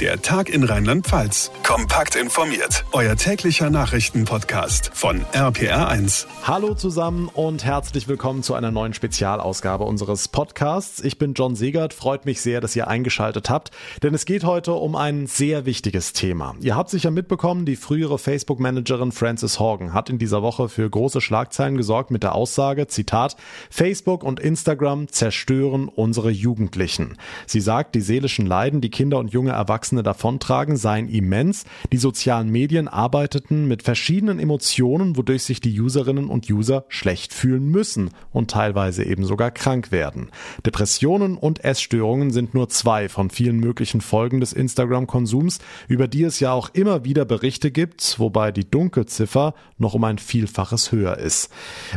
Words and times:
Der 0.00 0.20
Tag 0.20 0.48
in 0.48 0.64
Rheinland-Pfalz. 0.64 1.52
Kompakt 1.62 2.16
informiert. 2.16 2.84
Euer 2.90 3.14
täglicher 3.14 3.70
Nachrichtenpodcast 3.70 4.90
von 4.92 5.24
RPR1. 5.32 6.26
Hallo 6.42 6.74
zusammen 6.74 7.28
und 7.32 7.64
herzlich 7.64 8.08
willkommen 8.08 8.42
zu 8.42 8.54
einer 8.54 8.72
neuen 8.72 8.92
Spezialausgabe 8.92 9.84
unseres 9.84 10.26
Podcasts. 10.26 11.00
Ich 11.00 11.16
bin 11.16 11.34
John 11.34 11.54
Segert. 11.54 11.94
Freut 11.94 12.26
mich 12.26 12.40
sehr, 12.40 12.60
dass 12.60 12.74
ihr 12.74 12.88
eingeschaltet 12.88 13.48
habt, 13.48 13.70
denn 14.02 14.14
es 14.14 14.24
geht 14.24 14.42
heute 14.42 14.72
um 14.72 14.96
ein 14.96 15.28
sehr 15.28 15.64
wichtiges 15.64 16.12
Thema. 16.12 16.56
Ihr 16.60 16.74
habt 16.74 16.90
sicher 16.90 17.12
mitbekommen, 17.12 17.64
die 17.64 17.76
frühere 17.76 18.18
Facebook-Managerin 18.18 19.12
Frances 19.12 19.60
Horgan 19.60 19.94
hat 19.94 20.10
in 20.10 20.18
dieser 20.18 20.42
Woche 20.42 20.68
für 20.68 20.90
große 20.90 21.20
Schlagzeilen 21.20 21.76
gesorgt 21.76 22.10
mit 22.10 22.24
der 22.24 22.34
Aussage, 22.34 22.88
Zitat, 22.88 23.36
Facebook 23.70 24.24
und 24.24 24.40
Instagram 24.40 25.06
zerstören 25.06 25.88
unsere 25.88 26.30
Jugendlichen. 26.30 27.16
Sie 27.46 27.60
sagt, 27.60 27.94
die 27.94 28.00
seelischen 28.00 28.44
Leiden, 28.44 28.80
die 28.80 28.90
Kinder 28.90 29.18
und 29.18 29.32
junge 29.32 29.52
Erwachsene 29.52 29.83
Erwachsene 29.84 30.02
davontragen, 30.02 30.78
seien 30.78 31.10
immens. 31.10 31.66
Die 31.92 31.98
sozialen 31.98 32.48
Medien 32.48 32.88
arbeiteten 32.88 33.68
mit 33.68 33.82
verschiedenen 33.82 34.38
Emotionen, 34.38 35.18
wodurch 35.18 35.42
sich 35.42 35.60
die 35.60 35.78
Userinnen 35.78 36.28
und 36.28 36.48
User 36.48 36.86
schlecht 36.88 37.34
fühlen 37.34 37.66
müssen 37.66 38.08
und 38.32 38.50
teilweise 38.50 39.04
eben 39.04 39.26
sogar 39.26 39.50
krank 39.50 39.92
werden. 39.92 40.30
Depressionen 40.64 41.36
und 41.36 41.62
Essstörungen 41.64 42.30
sind 42.30 42.54
nur 42.54 42.70
zwei 42.70 43.10
von 43.10 43.28
vielen 43.28 43.58
möglichen 43.58 44.00
Folgen 44.00 44.40
des 44.40 44.54
Instagram-Konsums, 44.54 45.58
über 45.86 46.08
die 46.08 46.22
es 46.22 46.40
ja 46.40 46.52
auch 46.52 46.70
immer 46.72 47.04
wieder 47.04 47.26
Berichte 47.26 47.70
gibt, 47.70 48.18
wobei 48.18 48.52
die 48.52 48.70
Dunkelziffer 48.70 49.52
noch 49.76 49.92
um 49.92 50.04
ein 50.04 50.16
Vielfaches 50.16 50.92
höher 50.92 51.18
ist. 51.18 51.50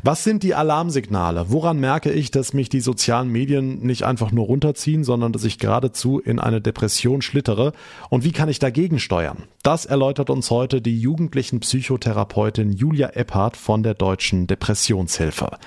Was 0.03 0.25
sind 0.25 0.43
die 0.43 0.55
Alarmsignale? 0.55 1.45
Woran 1.47 1.79
merke 1.79 2.11
ich, 2.11 2.31
dass 2.31 2.53
mich 2.53 2.67
die 2.67 2.81
sozialen 2.81 3.31
Medien 3.31 3.79
nicht 3.79 4.03
einfach 4.03 4.33
nur 4.33 4.47
runterziehen, 4.47 5.05
sondern 5.05 5.31
dass 5.31 5.45
ich 5.45 5.57
geradezu 5.57 6.19
in 6.19 6.39
eine 6.39 6.59
Depression 6.59 7.21
schlittere? 7.21 7.71
Und 8.09 8.23
wie 8.23 8.31
kann 8.31 8.49
ich 8.49 8.59
dagegen 8.59 8.99
steuern? 8.99 9.43
Das 9.67 9.85
erläutert 9.85 10.29
uns 10.29 10.49
heute 10.49 10.81
die 10.81 10.97
jugendlichen 10.97 11.59
Psychotherapeutin 11.59 12.71
Julia 12.71 13.09
Epphardt 13.09 13.57
von 13.57 13.83
der 13.83 13.95
Deutschen 13.95 14.47
Depressionshilfe. 14.47 15.57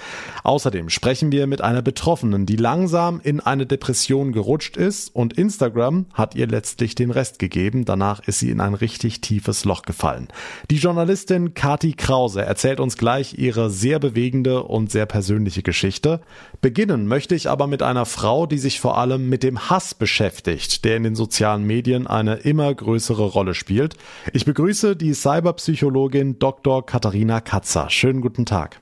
Außerdem 0.43 0.89
sprechen 0.89 1.33
wir 1.33 1.47
mit 1.47 1.61
einer 1.61 1.83
Betroffenen, 1.83 2.47
die 2.47 2.57
langsam 2.57 3.21
in 3.23 3.41
eine 3.41 3.67
Depression 3.67 4.33
gerutscht 4.33 4.79
ist 4.79 5.15
und 5.15 5.35
Instagram 5.35 6.07
hat 6.15 6.35
ihr 6.35 6.47
letztlich 6.47 6.95
den 6.95 7.11
Rest 7.11 7.39
gegeben. 7.39 7.85
Danach 7.85 8.27
ist 8.27 8.39
sie 8.39 8.49
in 8.49 8.63
ein 8.63 8.73
richtig 8.73 9.21
tiefes 9.21 9.67
Loch 9.67 9.83
gefallen. 9.83 10.29
Die 10.71 10.79
Journalistin 10.79 11.53
Kati 11.53 11.93
Krause 11.93 12.43
erzählt 12.43 12.81
uns 12.81 12.97
gleich 12.97 13.37
ihre 13.37 13.69
sehr 13.69 13.99
bewegende 13.99 14.63
und 14.63 14.91
sehr 14.91 15.05
persönliche 15.05 15.63
Geschichte. 15.63 16.23
Beginnen 16.63 17.07
möchte 17.07 17.35
ich 17.35 17.51
aber 17.51 17.67
mit 17.67 17.83
einer 17.83 18.07
Frau, 18.07 18.47
die 18.47 18.57
sich 18.57 18.81
vor 18.81 18.97
allem 18.97 19.29
mit 19.29 19.43
dem 19.43 19.69
Hass 19.69 19.93
beschäftigt, 19.93 20.87
der 20.87 20.97
in 20.97 21.03
den 21.03 21.15
sozialen 21.15 21.65
Medien 21.65 21.81
Medien 21.91 22.07
eine 22.07 22.37
immer 22.37 22.75
größere 22.75 23.25
Rolle 23.25 23.55
spielt. 23.55 23.90
Ich 24.33 24.45
begrüße 24.45 24.97
die 24.97 25.15
Cyberpsychologin 25.15 26.39
Dr. 26.39 26.85
Katharina 26.85 27.41
Katzer. 27.41 27.91
Schönen 27.91 28.21
guten 28.21 28.47
Tag. 28.47 28.81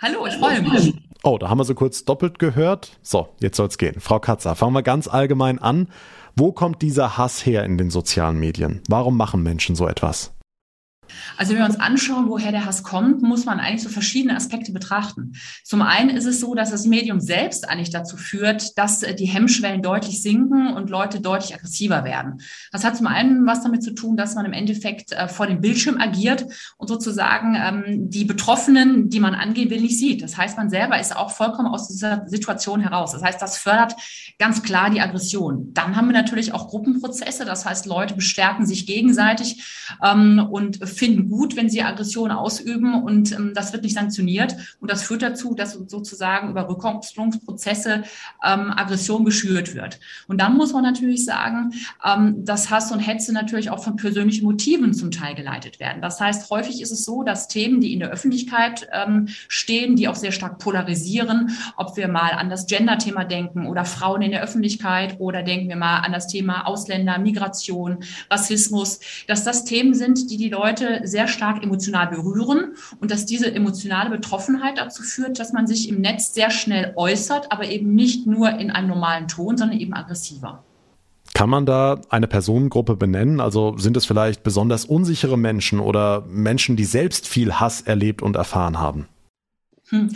Hallo, 0.00 0.26
ich 0.26 0.34
freue 0.34 0.62
mich. 0.62 0.94
Oh, 1.24 1.38
da 1.38 1.48
haben 1.48 1.58
wir 1.58 1.64
so 1.64 1.74
kurz 1.74 2.04
doppelt 2.04 2.38
gehört. 2.38 2.98
So, 3.02 3.28
jetzt 3.40 3.56
soll's 3.56 3.78
gehen. 3.78 4.00
Frau 4.00 4.20
Katzer, 4.20 4.54
fangen 4.54 4.72
wir 4.72 4.82
ganz 4.82 5.08
allgemein 5.08 5.58
an. 5.58 5.88
Wo 6.36 6.52
kommt 6.52 6.82
dieser 6.82 7.18
Hass 7.18 7.44
her 7.44 7.64
in 7.64 7.76
den 7.78 7.90
sozialen 7.90 8.38
Medien? 8.38 8.80
Warum 8.88 9.16
machen 9.16 9.42
Menschen 9.42 9.74
so 9.74 9.88
etwas? 9.88 10.32
Also 11.36 11.52
wenn 11.52 11.58
wir 11.58 11.66
uns 11.66 11.80
anschauen, 11.80 12.28
woher 12.28 12.52
der 12.52 12.64
Hass 12.64 12.82
kommt, 12.82 13.22
muss 13.22 13.44
man 13.44 13.60
eigentlich 13.60 13.82
so 13.82 13.88
verschiedene 13.88 14.36
Aspekte 14.36 14.72
betrachten. 14.72 15.32
Zum 15.64 15.82
einen 15.82 16.10
ist 16.10 16.24
es 16.24 16.40
so, 16.40 16.54
dass 16.54 16.70
das 16.70 16.86
Medium 16.86 17.20
selbst 17.20 17.68
eigentlich 17.68 17.90
dazu 17.90 18.16
führt, 18.16 18.76
dass 18.78 19.02
äh, 19.02 19.14
die 19.14 19.26
Hemmschwellen 19.26 19.82
deutlich 19.82 20.22
sinken 20.22 20.72
und 20.72 20.90
Leute 20.90 21.20
deutlich 21.20 21.54
aggressiver 21.54 22.04
werden. 22.04 22.40
Das 22.72 22.84
hat 22.84 22.96
zum 22.96 23.06
einen 23.06 23.46
was 23.46 23.62
damit 23.62 23.82
zu 23.82 23.94
tun, 23.94 24.16
dass 24.16 24.34
man 24.34 24.44
im 24.44 24.52
Endeffekt 24.52 25.12
äh, 25.12 25.28
vor 25.28 25.46
dem 25.46 25.60
Bildschirm 25.60 25.98
agiert 25.98 26.46
und 26.76 26.88
sozusagen 26.88 27.56
ähm, 27.56 28.10
die 28.10 28.24
Betroffenen, 28.24 29.08
die 29.08 29.20
man 29.20 29.34
angehen 29.34 29.70
will, 29.70 29.80
nicht 29.80 29.98
sieht. 29.98 30.22
Das 30.22 30.36
heißt, 30.36 30.56
man 30.56 30.70
selber 30.70 30.98
ist 31.00 31.16
auch 31.16 31.30
vollkommen 31.30 31.68
aus 31.68 31.88
dieser 31.88 32.26
Situation 32.26 32.80
heraus. 32.80 33.12
Das 33.12 33.22
heißt, 33.22 33.40
das 33.40 33.58
fördert 33.58 33.94
ganz 34.38 34.62
klar 34.62 34.90
die 34.90 35.00
Aggression. 35.00 35.72
Dann 35.74 35.96
haben 35.96 36.08
wir 36.08 36.14
natürlich 36.14 36.52
auch 36.52 36.68
Gruppenprozesse. 36.68 37.44
Das 37.44 37.64
heißt, 37.64 37.86
Leute 37.86 38.14
bestärken 38.14 38.66
sich 38.66 38.86
gegenseitig 38.86 39.62
ähm, 40.02 40.46
und 40.50 40.78
finden 40.98 41.28
gut, 41.28 41.56
wenn 41.56 41.70
sie 41.70 41.82
Aggression 41.82 42.30
ausüben 42.30 43.02
und 43.02 43.32
ähm, 43.32 43.52
das 43.54 43.72
wird 43.72 43.84
nicht 43.84 43.94
sanktioniert. 43.94 44.54
Und 44.80 44.90
das 44.90 45.02
führt 45.02 45.22
dazu, 45.22 45.54
dass 45.54 45.72
sozusagen 45.72 46.50
über 46.50 46.68
Rückkopplungsprozesse 46.68 48.02
ähm, 48.44 48.72
Aggression 48.76 49.24
geschürt 49.24 49.74
wird. 49.74 50.00
Und 50.26 50.40
dann 50.40 50.56
muss 50.56 50.72
man 50.72 50.82
natürlich 50.82 51.24
sagen, 51.24 51.72
ähm, 52.04 52.44
dass 52.44 52.70
Hass 52.70 52.92
und 52.92 53.00
Hetze 53.00 53.32
natürlich 53.32 53.70
auch 53.70 53.82
von 53.82 53.96
persönlichen 53.96 54.44
Motiven 54.44 54.92
zum 54.92 55.10
Teil 55.10 55.34
geleitet 55.34 55.80
werden. 55.80 56.02
Das 56.02 56.20
heißt, 56.20 56.50
häufig 56.50 56.82
ist 56.82 56.90
es 56.90 57.04
so, 57.04 57.22
dass 57.22 57.48
Themen, 57.48 57.80
die 57.80 57.92
in 57.92 58.00
der 58.00 58.10
Öffentlichkeit 58.10 58.88
ähm, 58.92 59.28
stehen, 59.48 59.96
die 59.96 60.08
auch 60.08 60.16
sehr 60.16 60.32
stark 60.32 60.58
polarisieren, 60.58 61.56
ob 61.76 61.96
wir 61.96 62.08
mal 62.08 62.32
an 62.32 62.50
das 62.50 62.66
Gender-Thema 62.66 63.24
denken 63.24 63.66
oder 63.66 63.84
Frauen 63.84 64.22
in 64.22 64.30
der 64.30 64.42
Öffentlichkeit 64.42 65.16
oder 65.18 65.42
denken 65.42 65.68
wir 65.68 65.76
mal 65.76 66.00
an 66.00 66.12
das 66.12 66.26
Thema 66.26 66.66
Ausländer, 66.66 67.18
Migration, 67.18 67.98
Rassismus, 68.30 69.00
dass 69.26 69.44
das 69.44 69.64
Themen 69.64 69.94
sind, 69.94 70.30
die 70.30 70.36
die 70.36 70.48
Leute 70.48 70.87
sehr 71.04 71.28
stark 71.28 71.62
emotional 71.62 72.08
berühren 72.08 72.74
und 73.00 73.10
dass 73.10 73.26
diese 73.26 73.52
emotionale 73.54 74.10
Betroffenheit 74.10 74.78
dazu 74.78 75.02
führt, 75.02 75.38
dass 75.38 75.52
man 75.52 75.66
sich 75.66 75.88
im 75.88 76.00
Netz 76.00 76.34
sehr 76.34 76.50
schnell 76.50 76.92
äußert, 76.96 77.52
aber 77.52 77.66
eben 77.66 77.94
nicht 77.94 78.26
nur 78.26 78.50
in 78.50 78.70
einem 78.70 78.88
normalen 78.88 79.28
Ton, 79.28 79.56
sondern 79.56 79.78
eben 79.78 79.94
aggressiver. 79.94 80.64
Kann 81.34 81.50
man 81.50 81.66
da 81.66 82.00
eine 82.08 82.26
Personengruppe 82.26 82.96
benennen? 82.96 83.40
Also 83.40 83.76
sind 83.78 83.96
es 83.96 84.06
vielleicht 84.06 84.42
besonders 84.42 84.84
unsichere 84.84 85.38
Menschen 85.38 85.78
oder 85.78 86.24
Menschen, 86.28 86.76
die 86.76 86.84
selbst 86.84 87.28
viel 87.28 87.54
Hass 87.54 87.80
erlebt 87.80 88.22
und 88.22 88.34
erfahren 88.34 88.78
haben? 88.78 89.06
Hm. 89.90 90.10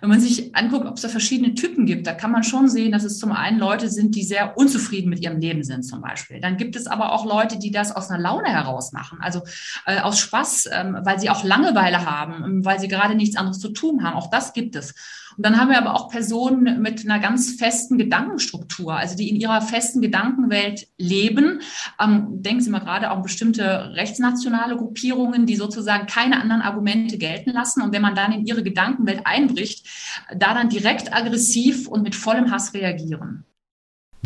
Wenn 0.00 0.08
man 0.08 0.20
sich 0.20 0.54
anguckt, 0.54 0.86
ob 0.86 0.96
es 0.96 1.02
da 1.02 1.08
verschiedene 1.08 1.54
Typen 1.54 1.86
gibt, 1.86 2.06
da 2.06 2.12
kann 2.12 2.30
man 2.30 2.42
schon 2.42 2.68
sehen, 2.68 2.92
dass 2.92 3.04
es 3.04 3.18
zum 3.18 3.32
einen 3.32 3.58
Leute 3.58 3.88
sind, 3.88 4.14
die 4.14 4.22
sehr 4.22 4.56
unzufrieden 4.56 5.10
mit 5.10 5.20
ihrem 5.20 5.38
Leben 5.38 5.64
sind, 5.64 5.82
zum 5.82 6.00
Beispiel. 6.00 6.40
Dann 6.40 6.56
gibt 6.56 6.76
es 6.76 6.86
aber 6.86 7.12
auch 7.12 7.24
Leute, 7.24 7.58
die 7.58 7.70
das 7.70 7.94
aus 7.94 8.10
einer 8.10 8.22
Laune 8.22 8.48
heraus 8.48 8.92
machen, 8.92 9.18
also 9.20 9.42
äh, 9.86 10.00
aus 10.00 10.18
Spaß, 10.18 10.68
ähm, 10.72 10.98
weil 11.02 11.18
sie 11.18 11.30
auch 11.30 11.44
Langeweile 11.44 12.04
haben, 12.04 12.44
ähm, 12.44 12.64
weil 12.64 12.80
sie 12.80 12.88
gerade 12.88 13.14
nichts 13.14 13.36
anderes 13.36 13.58
zu 13.58 13.70
tun 13.70 14.02
haben. 14.04 14.16
Auch 14.16 14.30
das 14.30 14.52
gibt 14.52 14.76
es. 14.76 14.94
Und 15.36 15.44
dann 15.44 15.58
haben 15.58 15.68
wir 15.68 15.78
aber 15.78 15.94
auch 15.94 16.08
Personen 16.08 16.80
mit 16.80 17.04
einer 17.04 17.18
ganz 17.18 17.56
festen 17.58 17.98
Gedankenstruktur, 17.98 18.94
also 18.94 19.16
die 19.16 19.28
in 19.28 19.36
ihrer 19.36 19.60
festen 19.60 20.00
Gedankenwelt 20.00 20.88
leben. 20.96 21.60
Ähm, 22.02 22.42
denken 22.42 22.62
Sie 22.62 22.70
mal 22.70 22.78
gerade 22.78 23.10
auch 23.10 23.22
bestimmte 23.22 23.92
rechtsnationale 23.94 24.76
Gruppierungen, 24.76 25.44
die 25.44 25.56
sozusagen 25.56 26.06
keine 26.06 26.40
anderen 26.40 26.62
Argumente 26.62 27.18
gelten 27.18 27.50
lassen. 27.50 27.82
Und 27.82 27.92
wenn 27.92 28.02
man 28.02 28.14
dann 28.14 28.32
in 28.32 28.46
ihre 28.46 28.62
Gedankenwelt 28.62 29.22
einbricht, 29.24 29.85
da 30.34 30.54
dann 30.54 30.68
direkt 30.68 31.12
aggressiv 31.12 31.88
und 31.88 32.02
mit 32.02 32.14
vollem 32.14 32.50
Hass 32.50 32.74
reagieren. 32.74 33.44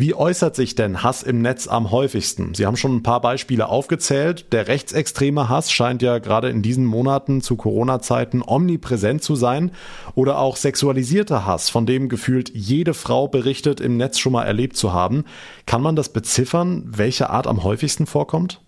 Wie 0.01 0.15
äußert 0.15 0.55
sich 0.55 0.73
denn 0.73 1.03
Hass 1.03 1.21
im 1.21 1.43
Netz 1.43 1.67
am 1.67 1.91
häufigsten? 1.91 2.55
Sie 2.55 2.65
haben 2.65 2.75
schon 2.75 2.95
ein 2.95 3.03
paar 3.03 3.21
Beispiele 3.21 3.67
aufgezählt. 3.67 4.51
Der 4.51 4.67
rechtsextreme 4.67 5.47
Hass 5.47 5.71
scheint 5.71 6.01
ja 6.01 6.17
gerade 6.17 6.49
in 6.49 6.63
diesen 6.63 6.85
Monaten 6.85 7.41
zu 7.41 7.55
Corona-Zeiten 7.55 8.41
omnipräsent 8.41 9.21
zu 9.21 9.35
sein. 9.35 9.69
Oder 10.15 10.39
auch 10.39 10.55
sexualisierter 10.55 11.45
Hass, 11.45 11.69
von 11.69 11.85
dem 11.85 12.09
gefühlt 12.09 12.49
jede 12.51 12.95
Frau 12.95 13.27
berichtet, 13.27 13.79
im 13.79 13.97
Netz 13.97 14.17
schon 14.17 14.33
mal 14.33 14.45
erlebt 14.45 14.75
zu 14.75 14.91
haben. 14.91 15.25
Kann 15.67 15.83
man 15.83 15.95
das 15.95 16.09
beziffern, 16.09 16.83
welche 16.87 17.29
Art 17.29 17.45
am 17.45 17.63
häufigsten 17.63 18.07
vorkommt? 18.07 18.59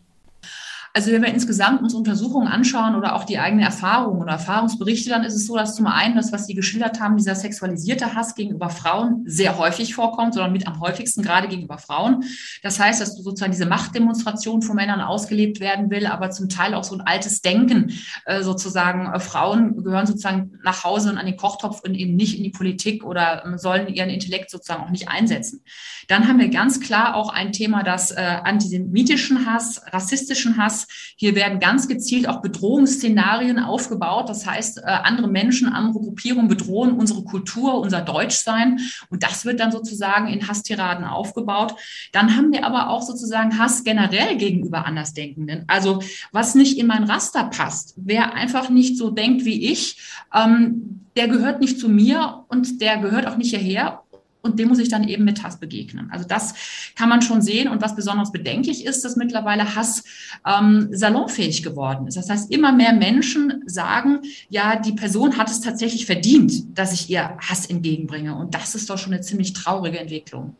Also 0.95 1.11
wenn 1.11 1.23
wir 1.23 1.33
insgesamt 1.33 1.81
uns 1.81 1.95
Untersuchungen 1.95 2.47
anschauen 2.47 2.93
oder 2.93 3.15
auch 3.15 3.23
die 3.23 3.39
eigenen 3.39 3.65
Erfahrungen 3.65 4.21
oder 4.21 4.33
Erfahrungsberichte, 4.33 5.09
dann 5.09 5.23
ist 5.23 5.33
es 5.33 5.47
so, 5.47 5.55
dass 5.55 5.75
zum 5.75 5.87
einen 5.87 6.15
das, 6.15 6.31
was 6.31 6.45
Sie 6.45 6.53
geschildert 6.53 6.99
haben, 6.99 7.17
dieser 7.17 7.33
sexualisierte 7.33 8.13
Hass 8.13 8.35
gegenüber 8.35 8.69
Frauen 8.69 9.23
sehr 9.25 9.57
häufig 9.57 9.95
vorkommt, 9.95 10.35
sondern 10.35 10.51
mit 10.51 10.67
am 10.67 10.79
häufigsten 10.81 11.23
gerade 11.23 11.47
gegenüber 11.47 11.79
Frauen. 11.79 12.23
Das 12.61 12.79
heißt, 12.79 13.01
dass 13.01 13.15
sozusagen 13.15 13.51
diese 13.51 13.65
Machtdemonstration 13.65 14.61
von 14.61 14.75
Männern 14.75 15.01
ausgelebt 15.01 15.59
werden 15.59 15.89
will, 15.89 16.06
aber 16.06 16.29
zum 16.29 16.47
Teil 16.47 16.75
auch 16.75 16.83
so 16.83 16.94
ein 16.94 17.01
altes 17.01 17.41
Denken 17.41 17.94
äh, 18.25 18.44
sozusagen. 18.44 19.12
Äh, 19.12 19.19
Frauen 19.19 19.83
gehören 19.83 20.06
sozusagen 20.06 20.59
nach 20.63 20.83
Hause 20.83 21.09
und 21.09 21.18
an 21.18 21.25
den 21.25 21.38
Kochtopf 21.38 21.81
und 21.83 21.95
eben 21.95 22.15
nicht 22.15 22.38
in 22.38 22.44
die 22.44 22.51
Politik 22.51 23.03
oder 23.03 23.44
ähm, 23.45 23.57
sollen 23.57 23.88
ihren 23.88 24.12
Intellekt 24.12 24.51
sozusagen 24.51 24.83
auch 24.83 24.91
nicht 24.91 25.09
einsetzen. 25.09 25.63
Dann 26.07 26.27
haben 26.27 26.39
wir 26.39 26.50
ganz 26.50 26.79
klar 26.79 27.15
auch 27.15 27.29
ein 27.29 27.51
Thema, 27.51 27.81
das 27.81 28.12
äh, 28.12 28.21
antisemitischen 28.44 29.47
Hass, 29.47 29.81
rassistischen 29.91 30.57
Hass, 30.57 30.82
hier 31.15 31.35
werden 31.35 31.59
ganz 31.59 31.88
gezielt 31.88 32.27
auch 32.27 32.41
Bedrohungsszenarien 32.41 33.59
aufgebaut. 33.59 34.30
Das 34.30 34.45
heißt, 34.45 34.80
äh, 34.80 34.81
andere 34.85 35.27
Menschen, 35.27 35.68
andere 35.68 36.03
Gruppierungen 36.03 36.47
bedrohen 36.47 36.94
unsere 36.94 37.24
Kultur, 37.24 37.80
unser 37.80 38.01
Deutschsein. 38.01 38.80
Und 39.09 39.24
das 39.24 39.45
wird 39.45 39.59
dann 39.59 39.71
sozusagen 39.71 40.27
in 40.27 40.47
Hasstiraden 40.47 41.06
aufgebaut. 41.06 41.75
Dann 42.12 42.35
haben 42.35 42.51
wir 42.51 42.65
aber 42.65 42.89
auch 42.89 43.01
sozusagen 43.01 43.57
Hass 43.57 43.83
generell 43.83 44.38
gegenüber 44.38 44.85
Andersdenkenden. 44.85 45.63
Also 45.68 46.01
was 46.31 46.56
nicht 46.56 46.77
in 46.77 46.88
mein 46.88 47.03
Raster 47.03 47.45
passt, 47.45 47.94
wer 47.97 48.33
einfach 48.33 48.69
nicht 48.69 48.97
so 48.97 49.09
denkt 49.09 49.45
wie 49.45 49.71
ich, 49.71 49.97
ähm, 50.33 51.00
der 51.15 51.27
gehört 51.27 51.59
nicht 51.59 51.80
zu 51.80 51.89
mir 51.89 52.45
und 52.47 52.81
der 52.81 52.97
gehört 52.97 53.27
auch 53.27 53.38
nicht 53.38 53.51
hierher 53.51 54.02
und 54.44 54.60
dem 54.60 54.68
muss 54.68 54.80
ich 54.80 54.90
dann 54.90 55.07
eben 55.07 55.24
mit 55.24 55.42
Hass 55.42 55.57
begegnen. 55.57 56.10
Also 56.12 56.28
das 56.28 56.54
kann 56.95 57.07
man 57.07 57.22
schon 57.22 57.42
sehen. 57.42 57.69
Und 57.69 57.81
was 57.81 57.95
besonders 57.95 58.31
bedenklich 58.34 58.86
ist, 58.86 59.06
dass 59.06 59.16
mittlerweile 59.16 59.75
Hass 59.75 60.04
ähm, 60.45 60.90
salonfähig 60.92 61.63
geworden 61.63 62.07
ist. 62.07 62.18
Das 62.18 62.30
heißt, 62.30 62.51
immer 62.51 62.74
mehr 62.74 62.92
Menschen 62.92 63.63
sagen, 63.66 64.19
ja, 64.50 64.75
die 64.75 64.92
Person 64.92 65.38
hat 65.38 65.50
es 65.50 65.62
tatsächlich 65.62 66.06
verdient, 66.06 66.78
dass 66.78 66.92
ich 66.92 67.10
ihr 67.10 67.38
Hass 67.40 67.66
entgegenbringe. 67.66 68.36
Und 68.36 68.54
das 68.54 68.75
ist 68.75 68.90
doch 68.90 68.98
schon 68.98 69.13
eine 69.13 69.22
ziemlich 69.22 69.54
traurige 69.54 70.00
Entwicklung. 70.00 70.56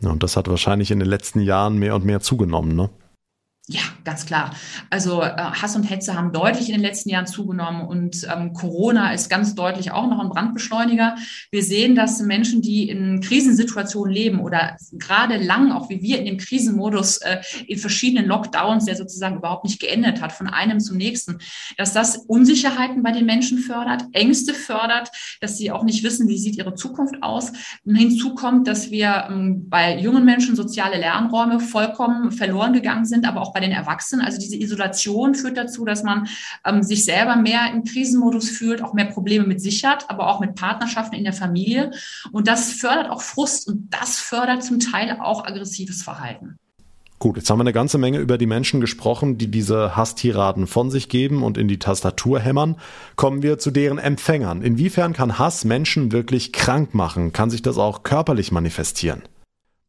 Ja, 0.00 0.10
und 0.10 0.22
das 0.22 0.36
hat 0.36 0.46
wahrscheinlich 0.46 0.92
in 0.92 1.00
den 1.00 1.08
letzten 1.08 1.40
Jahren 1.40 1.76
mehr 1.76 1.96
und 1.96 2.04
mehr 2.04 2.20
zugenommen, 2.20 2.76
ne? 2.76 2.88
Ja, 3.70 3.82
ganz 4.02 4.24
klar. 4.24 4.54
Also 4.88 5.20
äh, 5.22 5.36
Hass 5.36 5.76
und 5.76 5.82
Hetze 5.82 6.14
haben 6.14 6.32
deutlich 6.32 6.70
in 6.70 6.76
den 6.76 6.80
letzten 6.80 7.10
Jahren 7.10 7.26
zugenommen 7.26 7.86
und 7.86 8.26
ähm, 8.34 8.54
Corona 8.54 9.12
ist 9.12 9.28
ganz 9.28 9.54
deutlich 9.54 9.90
auch 9.90 10.08
noch 10.08 10.20
ein 10.20 10.30
Brandbeschleuniger. 10.30 11.16
Wir 11.50 11.62
sehen, 11.62 11.94
dass 11.94 12.18
Menschen, 12.20 12.62
die 12.62 12.88
in 12.88 13.20
Krisensituationen 13.20 14.10
leben 14.10 14.40
oder 14.40 14.78
gerade 14.92 15.36
lang, 15.36 15.70
auch 15.70 15.90
wie 15.90 16.00
wir 16.00 16.18
in 16.18 16.24
dem 16.24 16.38
Krisenmodus 16.38 17.18
äh, 17.18 17.42
in 17.66 17.78
verschiedenen 17.78 18.24
Lockdowns, 18.24 18.86
der 18.86 18.96
sozusagen 18.96 19.36
überhaupt 19.36 19.64
nicht 19.64 19.82
geendet 19.82 20.22
hat, 20.22 20.32
von 20.32 20.46
einem 20.46 20.80
zum 20.80 20.96
nächsten, 20.96 21.36
dass 21.76 21.92
das 21.92 22.16
Unsicherheiten 22.16 23.02
bei 23.02 23.12
den 23.12 23.26
Menschen 23.26 23.58
fördert, 23.58 24.02
Ängste 24.12 24.54
fördert, 24.54 25.10
dass 25.42 25.58
sie 25.58 25.70
auch 25.70 25.84
nicht 25.84 26.02
wissen, 26.02 26.26
wie 26.26 26.38
sieht 26.38 26.56
ihre 26.56 26.74
Zukunft 26.74 27.22
aus. 27.22 27.52
Hinzu 27.84 28.34
kommt, 28.34 28.66
dass 28.66 28.90
wir 28.90 29.26
ähm, 29.28 29.68
bei 29.68 29.98
jungen 29.98 30.24
Menschen 30.24 30.56
soziale 30.56 30.96
Lernräume 30.96 31.60
vollkommen 31.60 32.32
verloren 32.32 32.72
gegangen 32.72 33.04
sind, 33.04 33.28
aber 33.28 33.42
auch 33.42 33.57
bei 33.58 33.66
den 33.66 33.72
Erwachsenen. 33.72 34.24
Also 34.24 34.38
diese 34.38 34.56
Isolation 34.56 35.34
führt 35.34 35.56
dazu, 35.56 35.84
dass 35.84 36.04
man 36.04 36.28
ähm, 36.64 36.84
sich 36.84 37.04
selber 37.04 37.34
mehr 37.34 37.72
im 37.72 37.82
Krisenmodus 37.82 38.50
fühlt, 38.50 38.82
auch 38.82 38.94
mehr 38.94 39.06
Probleme 39.06 39.46
mit 39.46 39.60
sich 39.60 39.84
hat, 39.84 40.08
aber 40.08 40.28
auch 40.28 40.38
mit 40.38 40.54
Partnerschaften 40.54 41.16
in 41.16 41.24
der 41.24 41.32
Familie. 41.32 41.90
Und 42.30 42.46
das 42.46 42.72
fördert 42.72 43.10
auch 43.10 43.20
Frust 43.20 43.66
und 43.66 43.88
das 43.90 44.18
fördert 44.18 44.62
zum 44.62 44.78
Teil 44.78 45.18
auch 45.20 45.44
aggressives 45.44 46.02
Verhalten. 46.02 46.56
Gut, 47.18 47.36
jetzt 47.36 47.50
haben 47.50 47.58
wir 47.58 47.62
eine 47.62 47.72
ganze 47.72 47.98
Menge 47.98 48.18
über 48.18 48.38
die 48.38 48.46
Menschen 48.46 48.80
gesprochen, 48.80 49.38
die 49.38 49.50
diese 49.50 49.96
Hasstiraden 49.96 50.68
von 50.68 50.88
sich 50.92 51.08
geben 51.08 51.42
und 51.42 51.58
in 51.58 51.66
die 51.66 51.80
Tastatur 51.80 52.38
hämmern. 52.38 52.76
Kommen 53.16 53.42
wir 53.42 53.58
zu 53.58 53.72
deren 53.72 53.98
Empfängern. 53.98 54.62
Inwiefern 54.62 55.14
kann 55.14 55.36
Hass 55.36 55.64
Menschen 55.64 56.12
wirklich 56.12 56.52
krank 56.52 56.94
machen? 56.94 57.32
Kann 57.32 57.50
sich 57.50 57.62
das 57.62 57.76
auch 57.76 58.04
körperlich 58.04 58.52
manifestieren? 58.52 59.22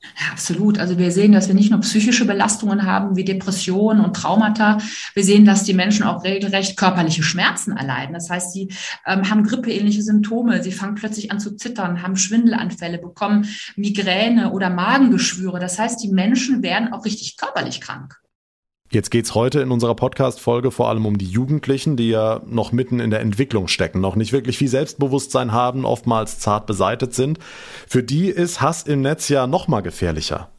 Ja, 0.01 0.31
absolut. 0.31 0.79
Also 0.79 0.97
wir 0.97 1.11
sehen, 1.11 1.33
dass 1.33 1.49
wir 1.49 1.55
nicht 1.55 1.71
nur 1.71 1.81
psychische 1.81 2.25
Belastungen 2.25 2.85
haben 2.85 3.17
wie 3.17 3.25
Depressionen 3.25 4.03
und 4.03 4.15
Traumata. 4.15 4.77
Wir 5.13 5.23
sehen, 5.25 5.43
dass 5.43 5.65
die 5.65 5.73
Menschen 5.73 6.03
auch 6.03 6.23
regelrecht 6.23 6.77
körperliche 6.77 7.21
Schmerzen 7.21 7.75
erleiden. 7.75 8.13
Das 8.13 8.29
heißt, 8.29 8.53
sie 8.53 8.69
ähm, 9.05 9.29
haben 9.29 9.43
grippeähnliche 9.43 10.01
Symptome. 10.01 10.63
Sie 10.63 10.71
fangen 10.71 10.95
plötzlich 10.95 11.31
an 11.31 11.41
zu 11.41 11.55
zittern, 11.57 12.01
haben 12.01 12.15
Schwindelanfälle, 12.15 12.97
bekommen 12.97 13.49
Migräne 13.75 14.51
oder 14.53 14.69
Magengeschwüre. 14.69 15.59
Das 15.59 15.77
heißt, 15.77 16.01
die 16.01 16.09
Menschen 16.09 16.63
werden 16.63 16.93
auch 16.93 17.03
richtig 17.03 17.35
körperlich 17.35 17.81
krank. 17.81 18.19
Jetzt 18.91 19.11
geht's 19.11 19.35
heute 19.35 19.59
in 19.59 19.69
unserer 19.69 19.93
Podcast-Folge 19.93 20.71
vor 20.71 20.89
allem 20.89 21.05
um 21.05 21.19
die 21.19 21.27
Jugendlichen, 21.27 21.95
die 21.95 22.09
ja 22.09 22.41
noch 22.47 22.71
mitten 22.71 22.99
in 22.99 23.11
der 23.11 23.19
Entwicklung 23.19 23.67
stecken, 23.67 24.01
noch 24.01 24.15
nicht 24.15 24.33
wirklich 24.33 24.57
viel 24.57 24.67
Selbstbewusstsein 24.67 25.51
haben, 25.51 25.85
oftmals 25.85 26.39
zart 26.39 26.65
beseitet 26.65 27.13
sind. 27.13 27.37
Für 27.87 28.01
die 28.01 28.29
ist 28.29 28.61
Hass 28.61 28.81
im 28.81 29.01
Netz 29.01 29.29
ja 29.29 29.45
noch 29.45 29.67
mal 29.67 29.81
gefährlicher. 29.81 30.49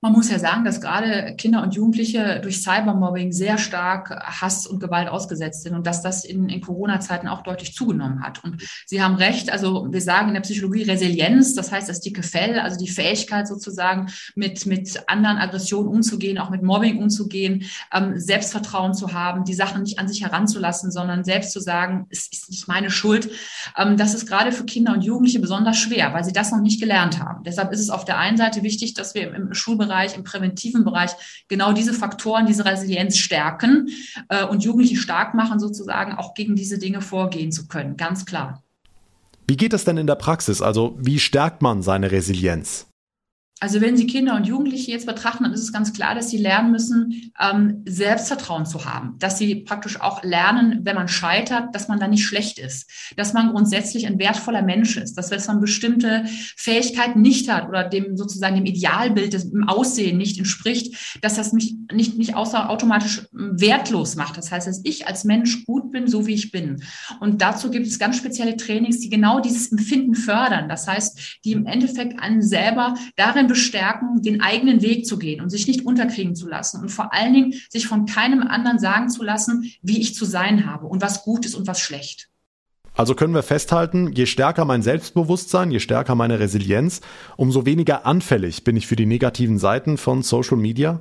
Man 0.00 0.12
muss 0.12 0.30
ja 0.30 0.38
sagen, 0.38 0.64
dass 0.64 0.80
gerade 0.80 1.34
Kinder 1.36 1.60
und 1.60 1.74
Jugendliche 1.74 2.38
durch 2.40 2.62
Cybermobbing 2.62 3.32
sehr 3.32 3.58
stark 3.58 4.10
Hass 4.10 4.64
und 4.64 4.78
Gewalt 4.78 5.08
ausgesetzt 5.08 5.64
sind 5.64 5.74
und 5.74 5.88
dass 5.88 6.02
das 6.02 6.24
in, 6.24 6.48
in 6.48 6.60
Corona-Zeiten 6.60 7.26
auch 7.26 7.42
deutlich 7.42 7.74
zugenommen 7.74 8.22
hat. 8.22 8.44
Und 8.44 8.62
Sie 8.86 9.02
haben 9.02 9.16
recht, 9.16 9.50
also 9.50 9.88
wir 9.90 10.00
sagen 10.00 10.28
in 10.28 10.34
der 10.34 10.42
Psychologie 10.42 10.84
Resilienz, 10.84 11.56
das 11.56 11.72
heißt 11.72 11.88
das 11.88 12.00
dicke 12.00 12.22
Fell, 12.22 12.60
also 12.60 12.78
die 12.78 12.86
Fähigkeit 12.86 13.48
sozusagen 13.48 14.06
mit, 14.36 14.66
mit 14.66 15.02
anderen 15.08 15.38
Aggressionen 15.38 15.88
umzugehen, 15.88 16.38
auch 16.38 16.50
mit 16.50 16.62
Mobbing 16.62 16.98
umzugehen, 17.02 17.64
ähm, 17.92 18.20
Selbstvertrauen 18.20 18.94
zu 18.94 19.14
haben, 19.14 19.42
die 19.42 19.54
Sachen 19.54 19.82
nicht 19.82 19.98
an 19.98 20.06
sich 20.06 20.22
heranzulassen, 20.22 20.92
sondern 20.92 21.24
selbst 21.24 21.50
zu 21.50 21.58
sagen, 21.58 22.06
es 22.10 22.28
ist 22.30 22.50
nicht 22.50 22.68
meine 22.68 22.90
Schuld. 22.90 23.30
Ähm, 23.76 23.96
das 23.96 24.14
ist 24.14 24.28
gerade 24.28 24.52
für 24.52 24.64
Kinder 24.64 24.92
und 24.92 25.02
Jugendliche 25.02 25.40
besonders 25.40 25.76
schwer, 25.76 26.14
weil 26.14 26.22
sie 26.22 26.32
das 26.32 26.52
noch 26.52 26.60
nicht 26.60 26.80
gelernt 26.80 27.18
haben. 27.18 27.42
Deshalb 27.42 27.72
ist 27.72 27.80
es 27.80 27.90
auf 27.90 28.04
der 28.04 28.18
einen 28.18 28.36
Seite 28.36 28.62
wichtig, 28.62 28.94
dass 28.94 29.16
wir 29.16 29.26
im, 29.26 29.48
im 29.48 29.54
Schulbereich 29.54 29.87
Bereich, 29.88 30.14
im 30.16 30.24
präventiven 30.24 30.84
Bereich 30.84 31.10
genau 31.48 31.72
diese 31.72 31.94
Faktoren, 31.94 32.46
diese 32.46 32.64
Resilienz 32.64 33.16
stärken 33.16 33.88
äh, 34.28 34.44
und 34.44 34.62
Jugendliche 34.62 34.96
stark 34.96 35.34
machen, 35.34 35.58
sozusagen 35.58 36.12
auch 36.12 36.34
gegen 36.34 36.54
diese 36.56 36.78
Dinge 36.78 37.00
vorgehen 37.00 37.52
zu 37.52 37.66
können. 37.68 37.96
Ganz 37.96 38.26
klar. 38.26 38.62
Wie 39.46 39.56
geht 39.56 39.72
es 39.72 39.84
denn 39.84 39.96
in 39.96 40.06
der 40.06 40.16
Praxis? 40.16 40.60
Also 40.60 40.94
wie 40.98 41.18
stärkt 41.18 41.62
man 41.62 41.82
seine 41.82 42.10
Resilienz? 42.10 42.86
Also 43.60 43.80
wenn 43.80 43.96
Sie 43.96 44.06
Kinder 44.06 44.36
und 44.36 44.46
Jugendliche 44.46 44.92
jetzt 44.92 45.06
betrachten, 45.06 45.44
dann 45.44 45.52
ist 45.52 45.62
es 45.62 45.72
ganz 45.72 45.92
klar, 45.92 46.14
dass 46.14 46.30
sie 46.30 46.38
lernen 46.38 46.70
müssen, 46.70 47.32
ähm, 47.40 47.82
Selbstvertrauen 47.86 48.66
zu 48.66 48.84
haben, 48.84 49.18
dass 49.18 49.38
sie 49.38 49.56
praktisch 49.56 50.00
auch 50.00 50.22
lernen, 50.22 50.80
wenn 50.82 50.94
man 50.94 51.08
scheitert, 51.08 51.74
dass 51.74 51.88
man 51.88 51.98
da 51.98 52.06
nicht 52.06 52.24
schlecht 52.24 52.58
ist, 52.58 52.88
dass 53.16 53.32
man 53.32 53.50
grundsätzlich 53.50 54.06
ein 54.06 54.18
wertvoller 54.18 54.62
Mensch 54.62 54.96
ist, 54.96 55.14
dass 55.14 55.30
wenn 55.30 55.42
man 55.46 55.60
bestimmte 55.60 56.24
Fähigkeiten 56.56 57.20
nicht 57.20 57.50
hat 57.50 57.68
oder 57.68 57.84
dem 57.84 58.16
sozusagen 58.16 58.56
dem 58.56 58.66
Idealbild 58.66 59.32
des, 59.32 59.46
im 59.46 59.68
Aussehen 59.68 60.18
nicht 60.18 60.38
entspricht, 60.38 61.18
dass 61.22 61.34
das 61.34 61.52
mich 61.52 61.76
nicht, 61.92 62.16
nicht 62.16 62.36
außer 62.36 62.70
automatisch 62.70 63.22
ähm, 63.32 63.60
wertlos 63.60 64.14
macht. 64.14 64.36
Das 64.36 64.52
heißt, 64.52 64.68
dass 64.68 64.82
ich 64.84 65.08
als 65.08 65.24
Mensch 65.24 65.64
gut 65.64 65.90
bin, 65.90 66.06
so 66.06 66.26
wie 66.26 66.34
ich 66.34 66.52
bin. 66.52 66.82
Und 67.20 67.42
dazu 67.42 67.70
gibt 67.70 67.86
es 67.86 67.98
ganz 67.98 68.16
spezielle 68.16 68.56
Trainings, 68.56 69.00
die 69.00 69.10
genau 69.10 69.40
dieses 69.40 69.72
Empfinden 69.72 70.14
fördern. 70.14 70.68
Das 70.68 70.86
heißt, 70.86 71.40
die 71.44 71.52
im 71.52 71.66
Endeffekt 71.66 72.20
einen 72.20 72.42
selber 72.42 72.94
darin 73.16 73.47
bestärken, 73.48 74.22
den 74.22 74.40
eigenen 74.40 74.82
Weg 74.82 75.06
zu 75.06 75.18
gehen 75.18 75.40
und 75.40 75.50
sich 75.50 75.66
nicht 75.66 75.84
unterkriegen 75.84 76.36
zu 76.36 76.48
lassen 76.48 76.80
und 76.80 76.90
vor 76.90 77.12
allen 77.12 77.32
Dingen 77.32 77.54
sich 77.68 77.88
von 77.88 78.06
keinem 78.06 78.42
anderen 78.42 78.78
sagen 78.78 79.08
zu 79.08 79.24
lassen, 79.24 79.72
wie 79.82 80.00
ich 80.00 80.14
zu 80.14 80.24
sein 80.24 80.66
habe 80.70 80.86
und 80.86 81.02
was 81.02 81.24
gut 81.24 81.44
ist 81.44 81.56
und 81.56 81.66
was 81.66 81.80
schlecht. 81.80 82.28
Also 82.94 83.14
können 83.14 83.34
wir 83.34 83.44
festhalten, 83.44 84.12
je 84.12 84.26
stärker 84.26 84.64
mein 84.64 84.82
Selbstbewusstsein, 84.82 85.70
je 85.70 85.78
stärker 85.78 86.16
meine 86.16 86.40
Resilienz, 86.40 87.00
umso 87.36 87.64
weniger 87.64 88.06
anfällig 88.06 88.64
bin 88.64 88.76
ich 88.76 88.88
für 88.88 88.96
die 88.96 89.06
negativen 89.06 89.58
Seiten 89.58 89.98
von 89.98 90.22
Social 90.22 90.56
Media? 90.56 91.00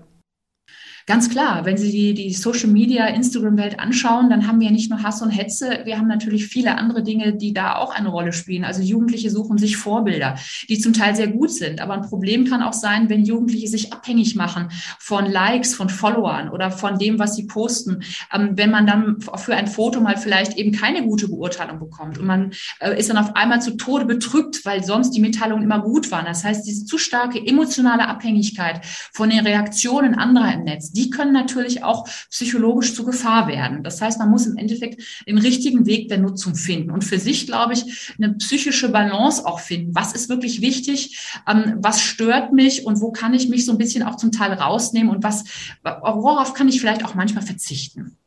Ganz 1.09 1.29
klar, 1.29 1.63
wenn 1.63 1.77
Sie 1.77 1.89
die, 1.89 2.13
die 2.13 2.33
Social 2.33 2.67
Media, 2.67 3.07
Instagram-Welt 3.07 3.79
anschauen, 3.79 4.29
dann 4.29 4.45
haben 4.45 4.59
wir 4.59 4.69
nicht 4.71 4.89
nur 4.89 5.03
Hass 5.03 5.21
und 5.21 5.29
Hetze, 5.29 5.79
wir 5.85 5.97
haben 5.97 6.09
natürlich 6.09 6.47
viele 6.47 6.77
andere 6.77 7.01
Dinge, 7.01 7.33
die 7.33 7.53
da 7.53 7.77
auch 7.77 7.95
eine 7.95 8.09
Rolle 8.09 8.33
spielen. 8.33 8.65
Also 8.65 8.81
Jugendliche 8.81 9.29
suchen 9.29 9.57
sich 9.57 9.77
Vorbilder, 9.77 10.35
die 10.67 10.79
zum 10.79 10.91
Teil 10.91 11.15
sehr 11.15 11.29
gut 11.29 11.51
sind. 11.51 11.79
Aber 11.79 11.93
ein 11.93 12.01
Problem 12.01 12.43
kann 12.43 12.61
auch 12.61 12.73
sein, 12.73 13.07
wenn 13.07 13.23
Jugendliche 13.23 13.69
sich 13.69 13.93
abhängig 13.93 14.35
machen 14.35 14.67
von 14.99 15.31
Likes, 15.31 15.75
von 15.75 15.87
Followern 15.87 16.49
oder 16.49 16.71
von 16.71 16.99
dem, 16.99 17.19
was 17.19 17.37
sie 17.37 17.47
posten. 17.47 18.03
Ähm, 18.33 18.57
wenn 18.57 18.69
man 18.69 18.85
dann 18.85 19.21
für 19.21 19.55
ein 19.55 19.67
Foto 19.67 20.01
mal 20.01 20.17
vielleicht 20.17 20.57
eben 20.57 20.73
keine 20.73 21.05
gute 21.05 21.29
Beurteilung 21.29 21.79
bekommt 21.79 22.17
und 22.17 22.25
man 22.25 22.51
äh, 22.81 22.99
ist 22.99 23.09
dann 23.09 23.17
auf 23.17 23.33
einmal 23.33 23.61
zu 23.61 23.77
Tode 23.77 24.03
betrübt, 24.03 24.65
weil 24.65 24.83
sonst 24.83 25.11
die 25.11 25.21
Mitteilungen 25.21 25.63
immer 25.63 25.79
gut 25.79 26.11
waren. 26.11 26.25
Das 26.25 26.43
heißt, 26.43 26.67
diese 26.67 26.83
zu 26.83 26.97
starke 26.97 27.39
emotionale 27.39 28.09
Abhängigkeit 28.09 28.81
von 29.13 29.29
den 29.29 29.47
Reaktionen 29.47 30.13
anderer 30.13 30.53
im 30.53 30.65
Netz, 30.65 30.96
die 30.97 31.11
können 31.11 31.31
natürlich 31.31 31.83
auch 31.83 32.07
psychologisch 32.31 32.95
zu 32.95 33.05
Gefahr 33.05 33.47
werden. 33.47 33.83
Das 33.83 34.01
heißt, 34.01 34.17
man 34.17 34.29
muss 34.29 34.47
im 34.47 34.57
Endeffekt 34.57 35.01
den 35.27 35.37
richtigen 35.37 35.85
Weg 35.85 36.09
der 36.09 36.17
Nutzung 36.17 36.55
finden 36.55 36.89
und 36.89 37.03
für 37.03 37.19
sich, 37.19 37.45
glaube 37.45 37.73
ich, 37.73 38.13
eine 38.17 38.33
psychische 38.33 38.89
Balance 38.89 39.45
auch 39.45 39.59
finden. 39.59 39.93
Was 39.93 40.13
ist 40.13 40.27
wirklich 40.27 40.61
wichtig? 40.61 41.19
Ähm, 41.47 41.75
was 41.77 42.01
stört 42.01 42.51
mich 42.51 42.85
und 42.85 42.99
wo 42.99 43.11
kann 43.11 43.33
ich 43.33 43.47
mich 43.47 43.65
so 43.65 43.73
ein 43.73 43.77
bisschen 43.77 44.03
auch 44.03 44.15
zum 44.15 44.31
Teil 44.31 44.53
rausnehmen 44.53 45.13
und 45.13 45.23
was, 45.23 45.43
worauf 45.83 46.53
kann 46.53 46.67
ich 46.67 46.81
vielleicht 46.81 47.05
auch 47.05 47.13
manchmal 47.13 47.45
verzichten? 47.45 48.17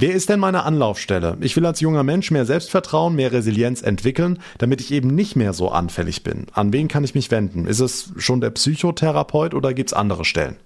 Wer 0.00 0.14
ist 0.14 0.28
denn 0.28 0.38
meine 0.38 0.62
Anlaufstelle? 0.62 1.36
Ich 1.40 1.56
will 1.56 1.66
als 1.66 1.80
junger 1.80 2.04
Mensch 2.04 2.30
mehr 2.30 2.46
Selbstvertrauen, 2.46 3.16
mehr 3.16 3.32
Resilienz 3.32 3.82
entwickeln, 3.82 4.38
damit 4.58 4.80
ich 4.80 4.92
eben 4.92 5.12
nicht 5.12 5.34
mehr 5.34 5.52
so 5.52 5.70
anfällig 5.70 6.22
bin. 6.22 6.46
An 6.52 6.72
wen 6.72 6.86
kann 6.86 7.02
ich 7.02 7.16
mich 7.16 7.32
wenden? 7.32 7.66
Ist 7.66 7.80
es 7.80 8.12
schon 8.16 8.40
der 8.40 8.50
Psychotherapeut 8.50 9.54
oder 9.54 9.74
gibt 9.74 9.90
es 9.90 9.94
andere 9.94 10.24
Stellen? 10.24 10.56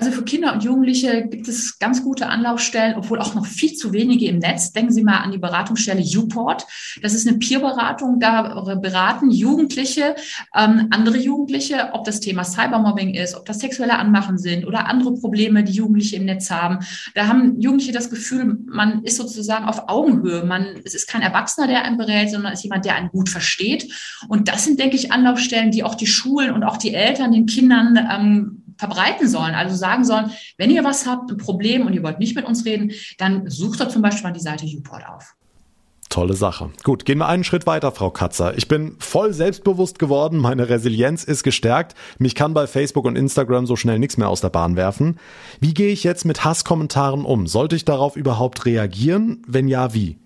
Also 0.00 0.12
für 0.12 0.24
Kinder 0.24 0.54
und 0.54 0.64
Jugendliche 0.64 1.26
gibt 1.28 1.46
es 1.46 1.78
ganz 1.78 2.02
gute 2.02 2.28
Anlaufstellen, 2.28 2.94
obwohl 2.96 3.20
auch 3.20 3.34
noch 3.34 3.44
viel 3.44 3.74
zu 3.74 3.92
wenige 3.92 4.26
im 4.28 4.38
Netz. 4.38 4.72
Denken 4.72 4.92
Sie 4.92 5.02
mal 5.02 5.18
an 5.18 5.30
die 5.30 5.36
Beratungsstelle 5.36 6.02
Uport. 6.16 6.66
Das 7.02 7.12
ist 7.12 7.28
eine 7.28 7.36
Peerberatung. 7.36 8.18
Da 8.18 8.74
beraten 8.80 9.30
Jugendliche, 9.30 10.14
ähm, 10.56 10.86
andere 10.90 11.18
Jugendliche, 11.18 11.90
ob 11.92 12.04
das 12.04 12.20
Thema 12.20 12.44
Cybermobbing 12.44 13.12
ist, 13.12 13.36
ob 13.36 13.44
das 13.44 13.58
sexuelle 13.58 13.98
Anmachen 13.98 14.38
sind 14.38 14.66
oder 14.66 14.86
andere 14.86 15.12
Probleme, 15.12 15.64
die 15.64 15.72
Jugendliche 15.72 16.16
im 16.16 16.24
Netz 16.24 16.50
haben. 16.50 16.78
Da 17.14 17.28
haben 17.28 17.60
Jugendliche 17.60 17.92
das 17.92 18.08
Gefühl, 18.08 18.58
man 18.66 19.02
ist 19.04 19.18
sozusagen 19.18 19.66
auf 19.66 19.90
Augenhöhe. 19.90 20.44
Man, 20.44 20.80
es 20.82 20.94
ist 20.94 21.08
kein 21.08 21.20
Erwachsener, 21.20 21.66
der 21.66 21.84
einen 21.84 21.98
berät, 21.98 22.30
sondern 22.30 22.54
es 22.54 22.60
ist 22.60 22.64
jemand, 22.64 22.86
der 22.86 22.94
einen 22.94 23.10
gut 23.10 23.28
versteht. 23.28 23.92
Und 24.28 24.48
das 24.48 24.64
sind, 24.64 24.80
denke 24.80 24.96
ich, 24.96 25.12
Anlaufstellen, 25.12 25.70
die 25.70 25.84
auch 25.84 25.94
die 25.94 26.06
Schulen 26.06 26.52
und 26.52 26.64
auch 26.64 26.78
die 26.78 26.94
Eltern 26.94 27.32
den 27.32 27.44
Kindern 27.44 27.98
ähm, 28.10 28.59
verbreiten 28.80 29.28
sollen. 29.28 29.54
Also 29.54 29.76
sagen 29.76 30.04
sollen, 30.04 30.32
wenn 30.56 30.70
ihr 30.70 30.82
was 30.82 31.06
habt, 31.06 31.30
ein 31.30 31.36
Problem 31.36 31.86
und 31.86 31.92
ihr 31.92 32.02
wollt 32.02 32.18
nicht 32.18 32.34
mit 32.34 32.46
uns 32.46 32.64
reden, 32.64 32.90
dann 33.18 33.48
sucht 33.48 33.80
doch 33.80 33.88
zum 33.88 34.02
Beispiel 34.02 34.24
mal 34.24 34.32
die 34.32 34.40
Seite 34.40 34.66
Uport 34.66 35.06
auf. 35.08 35.34
Tolle 36.08 36.34
Sache. 36.34 36.70
Gut, 36.82 37.04
gehen 37.04 37.18
wir 37.18 37.28
einen 37.28 37.44
Schritt 37.44 37.68
weiter, 37.68 37.92
Frau 37.92 38.10
Katzer. 38.10 38.58
Ich 38.58 38.66
bin 38.66 38.96
voll 38.98 39.32
selbstbewusst 39.32 40.00
geworden, 40.00 40.38
meine 40.38 40.68
Resilienz 40.68 41.22
ist 41.22 41.44
gestärkt. 41.44 41.94
Mich 42.18 42.34
kann 42.34 42.52
bei 42.52 42.66
Facebook 42.66 43.04
und 43.04 43.14
Instagram 43.14 43.64
so 43.64 43.76
schnell 43.76 44.00
nichts 44.00 44.16
mehr 44.16 44.28
aus 44.28 44.40
der 44.40 44.48
Bahn 44.48 44.74
werfen. 44.74 45.20
Wie 45.60 45.72
gehe 45.72 45.92
ich 45.92 46.02
jetzt 46.02 46.24
mit 46.24 46.44
Hasskommentaren 46.44 47.24
um? 47.24 47.46
Sollte 47.46 47.76
ich 47.76 47.84
darauf 47.84 48.16
überhaupt 48.16 48.66
reagieren? 48.66 49.42
Wenn 49.46 49.68
ja, 49.68 49.94
wie? 49.94 50.18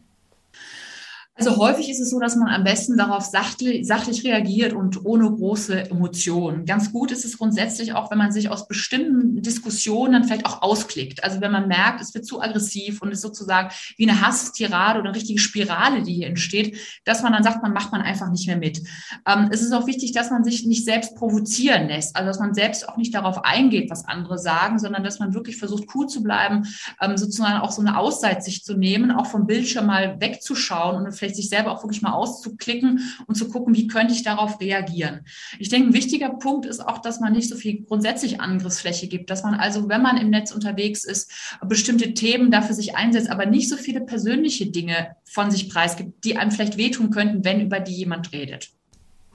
Also 1.37 1.57
häufig 1.57 1.91
ist 1.91 1.99
es 1.99 2.11
so, 2.11 2.21
dass 2.21 2.37
man 2.37 2.47
am 2.47 2.63
besten 2.63 2.97
darauf 2.97 3.25
sachlich, 3.25 3.85
sachlich 3.89 4.23
reagiert 4.23 4.73
und 4.73 5.05
ohne 5.05 5.29
große 5.29 5.91
Emotionen. 5.91 6.65
Ganz 6.65 6.93
gut 6.93 7.11
ist 7.11 7.25
es 7.25 7.39
grundsätzlich 7.39 7.93
auch, 7.93 8.09
wenn 8.13 8.19
man 8.19 8.31
sich 8.31 8.51
aus 8.51 8.69
bestimmten 8.69 9.43
Diskussionen 9.43 10.13
dann 10.13 10.25
vielleicht 10.25 10.47
auch 10.47 10.63
ausklickt. 10.63 11.25
Also 11.25 11.41
wenn 11.41 11.51
man 11.51 11.67
merkt, 11.67 12.01
es 12.01 12.15
wird 12.15 12.25
zu 12.25 12.41
aggressiv 12.41 13.03
und 13.03 13.11
es 13.11 13.21
sozusagen 13.21 13.71
wie 13.97 14.09
eine 14.09 14.21
Hasstirade 14.21 15.01
oder 15.01 15.09
eine 15.09 15.17
richtige 15.17 15.41
Spirale, 15.41 16.05
die 16.05 16.15
hier 16.15 16.29
entsteht, 16.29 16.79
dass 17.05 17.25
man 17.25 17.33
dann 17.33 17.43
sagt, 17.43 17.63
man 17.63 17.73
macht 17.73 17.91
man 17.91 18.03
einfach 18.03 18.31
nicht 18.31 18.47
mehr 18.47 18.57
mit. 18.57 18.83
Ähm, 19.27 19.49
es 19.51 19.61
ist 19.61 19.73
auch 19.73 19.89
wichtig, 19.89 20.13
dass 20.13 20.31
man 20.31 20.45
sich 20.45 20.65
nicht 20.67 20.85
selbst 20.85 21.17
provozieren 21.17 21.89
lässt, 21.89 22.15
also 22.15 22.29
dass 22.29 22.39
man 22.39 22.55
selbst 22.55 22.89
auch 22.89 22.97
nicht 22.97 23.13
darauf 23.13 23.45
eingeht, 23.45 23.91
was 23.91 24.07
andere 24.07 24.39
sagen, 24.39 24.79
sondern 24.79 25.03
dass 25.03 25.19
man 25.19 25.35
wirklich 25.35 25.57
versucht, 25.57 25.89
cool 25.97 26.07
zu 26.07 26.23
bleiben, 26.23 26.63
ähm, 27.01 27.17
sozusagen 27.17 27.59
auch 27.59 27.73
so 27.73 27.81
eine 27.81 27.99
Auszeit 27.99 28.45
sich 28.45 28.63
zu 28.63 28.75
nehmen, 28.75 29.11
auch 29.11 29.27
vom 29.27 29.49
Bildschirm 29.49 29.87
mal 29.87 30.21
wegzuschauen 30.21 30.95
und 30.95 31.07
vielleicht 31.25 31.37
sich 31.37 31.49
selber 31.49 31.73
auch 31.73 31.83
wirklich 31.83 32.03
mal 32.03 32.13
auszuklicken 32.13 33.01
und 33.27 33.35
zu 33.35 33.49
gucken, 33.49 33.75
wie 33.75 33.87
könnte 33.87 34.13
ich 34.13 34.23
darauf 34.23 34.61
reagieren. 34.61 35.21
Ich 35.59 35.71
denke, 35.71 35.89
ein 35.89 35.95
wichtiger 35.95 36.29
Punkt 36.29 36.67
ist 36.67 36.87
auch, 36.87 36.99
dass 36.99 37.21
man 37.21 37.33
nicht 37.33 37.49
so 37.49 37.57
viel 37.57 37.83
grundsätzlich 37.83 38.41
Angriffsfläche 38.41 39.09
gibt, 39.09 39.31
dass 39.31 39.43
man 39.43 39.55
also, 39.55 39.89
wenn 39.89 40.03
man 40.03 40.19
im 40.19 40.31
Netz 40.31 40.53
unterwegs 40.53 41.05
ist, 41.05 41.33
bestimmte 41.67 42.13
Themen 42.13 42.51
dafür 42.51 42.75
sich 42.75 42.97
einsetzt, 42.97 43.31
aber 43.31 43.47
nicht 43.47 43.69
so 43.69 43.77
viele 43.77 44.03
persönliche 44.03 44.67
Dinge 44.67 45.17
von 45.25 45.51
sich 45.51 45.71
preisgibt, 45.71 46.25
die 46.25 46.37
einem 46.37 46.51
vielleicht 46.51 46.77
wehtun 46.77 47.11
könnten, 47.11 47.45
wenn 47.45 47.61
über 47.61 47.81
die 47.81 47.95
jemand 47.95 48.33
redet. 48.33 48.71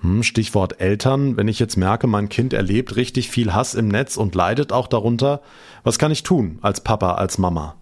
Hm, 0.02 0.24
Stichwort 0.24 0.80
Eltern. 0.80 1.38
Wenn 1.38 1.48
ich 1.48 1.60
jetzt 1.60 1.76
merke, 1.76 2.08
mein 2.08 2.30
Kind 2.30 2.54
erlebt 2.54 2.96
richtig 2.96 3.30
viel 3.30 3.54
Hass 3.54 3.74
im 3.74 3.88
Netz 3.88 4.16
und 4.16 4.36
leidet 4.36 4.72
auch 4.72 4.88
darunter, 4.88 5.42
was 5.84 5.98
kann 5.98 6.12
ich 6.12 6.24
tun 6.24 6.60
als 6.62 6.82
Papa, 6.82 7.16
als 7.16 7.38
Mama? 7.38 7.79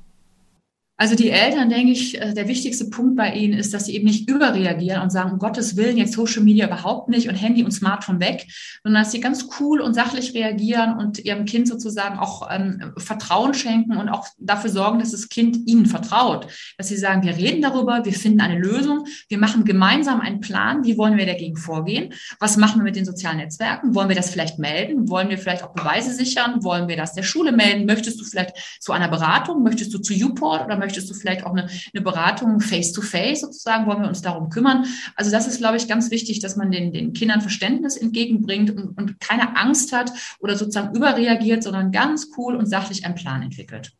Also 0.99 1.15
die 1.15 1.29
Eltern, 1.29 1.69
denke 1.69 1.91
ich, 1.91 2.19
äh, 2.19 2.33
der 2.33 2.47
wichtigste 2.47 2.85
Punkt 2.85 3.15
bei 3.15 3.31
ihnen 3.33 3.53
ist, 3.53 3.71
dass 3.71 3.85
sie 3.85 3.95
eben 3.95 4.05
nicht 4.05 4.27
überreagieren 4.27 5.03
und 5.03 5.11
sagen, 5.11 5.31
um 5.31 5.37
Gottes 5.37 5.77
Willen, 5.77 5.95
jetzt 5.95 6.13
Social 6.13 6.41
Media 6.41 6.65
überhaupt 6.65 7.07
nicht 7.07 7.29
und 7.29 7.35
Handy 7.35 7.63
und 7.63 7.71
Smartphone 7.71 8.19
weg, 8.19 8.47
sondern 8.81 9.03
dass 9.03 9.11
sie 9.11 9.19
ganz 9.19 9.47
cool 9.59 9.79
und 9.79 9.93
sachlich 9.93 10.33
reagieren 10.33 10.97
und 10.97 11.19
ihrem 11.19 11.45
Kind 11.45 11.67
sozusagen 11.67 12.17
auch 12.17 12.47
ähm, 12.49 12.93
Vertrauen 12.97 13.53
schenken 13.53 13.95
und 13.95 14.09
auch 14.09 14.27
dafür 14.39 14.71
sorgen, 14.71 14.97
dass 14.97 15.11
das 15.11 15.29
Kind 15.29 15.67
ihnen 15.67 15.85
vertraut. 15.85 16.47
Dass 16.79 16.87
sie 16.87 16.97
sagen, 16.97 17.21
wir 17.21 17.37
reden 17.37 17.61
darüber, 17.61 18.03
wir 18.03 18.13
finden 18.13 18.41
eine 18.41 18.57
Lösung, 18.57 19.05
wir 19.29 19.37
machen 19.37 19.65
gemeinsam 19.65 20.19
einen 20.19 20.39
Plan, 20.39 20.83
wie 20.83 20.97
wollen 20.97 21.17
wir 21.17 21.27
dagegen 21.27 21.57
vorgehen, 21.57 22.13
was 22.39 22.57
machen 22.57 22.79
wir 22.79 22.85
mit 22.85 22.95
den 22.95 23.05
sozialen 23.05 23.37
Netzwerken, 23.37 23.93
wollen 23.93 24.09
wir 24.09 24.15
das 24.15 24.31
vielleicht 24.31 24.57
melden, 24.57 25.09
wollen 25.09 25.29
wir 25.29 25.37
vielleicht 25.37 25.63
auch 25.63 25.73
Beweise 25.73 26.11
sichern, 26.11 26.63
wollen 26.63 26.87
wir 26.87 26.97
das 26.97 27.13
der 27.13 27.23
Schule 27.23 27.51
melden, 27.51 27.85
möchtest 27.85 28.19
du 28.19 28.23
vielleicht 28.23 28.55
zu 28.79 28.93
einer 28.93 29.09
Beratung, 29.09 29.61
möchtest 29.61 29.93
du 29.93 29.99
zu 29.99 30.13
Uport 30.13 30.65
oder 30.65 30.86
möchtest 30.87 31.09
du 31.09 31.13
vielleicht 31.13 31.45
auch 31.45 31.51
eine, 31.51 31.67
eine 31.93 32.01
Beratung 32.01 32.61
face-to-face 32.61 33.39
-face 33.39 33.41
sozusagen, 33.41 33.85
wollen 33.87 34.01
wir 34.01 34.07
uns 34.07 34.21
darum 34.21 34.49
kümmern. 34.49 34.85
Also 35.15 35.31
das 35.31 35.47
ist, 35.47 35.57
glaube 35.57 35.75
ich, 35.75 35.89
ganz 35.89 36.11
wichtig, 36.11 36.39
dass 36.39 36.55
man 36.55 36.71
den, 36.71 36.93
den 36.93 37.11
Kindern 37.11 37.41
Verständnis 37.41 37.97
entgegenbringt 37.97 38.71
und, 38.71 38.97
und 38.97 39.19
keine 39.19 39.57
Angst 39.57 39.91
hat 39.91 40.11
oder 40.39 40.55
sozusagen 40.55 40.95
überreagiert, 40.95 41.61
sondern 41.61 41.91
ganz 41.91 42.29
cool 42.37 42.55
und 42.55 42.67
sachlich 42.67 43.05
einen 43.05 43.15
Plan 43.15 43.41
entwickelt. 43.41 43.91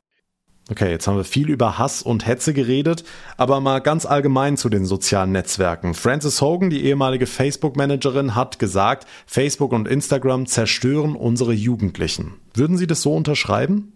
Okay, 0.69 0.89
jetzt 0.89 1.07
haben 1.07 1.15
wir 1.15 1.23
viel 1.23 1.49
über 1.49 1.77
Hass 1.77 2.01
und 2.01 2.27
Hetze 2.27 2.53
geredet, 2.53 3.05
aber 3.37 3.61
mal 3.61 3.79
ganz 3.79 4.05
allgemein 4.05 4.57
zu 4.57 4.67
den 4.67 4.85
sozialen 4.85 5.31
Netzwerken. 5.31 5.93
Frances 5.93 6.41
Hogan, 6.41 6.69
die 6.69 6.83
ehemalige 6.83 7.25
Facebook-Managerin, 7.25 8.35
hat 8.35 8.59
gesagt, 8.59 9.07
Facebook 9.25 9.71
und 9.71 9.87
Instagram 9.87 10.45
zerstören 10.45 11.15
unsere 11.15 11.53
Jugendlichen. 11.53 12.33
Würden 12.53 12.77
Sie 12.77 12.87
das 12.87 13.01
so 13.01 13.13
unterschreiben? 13.13 13.93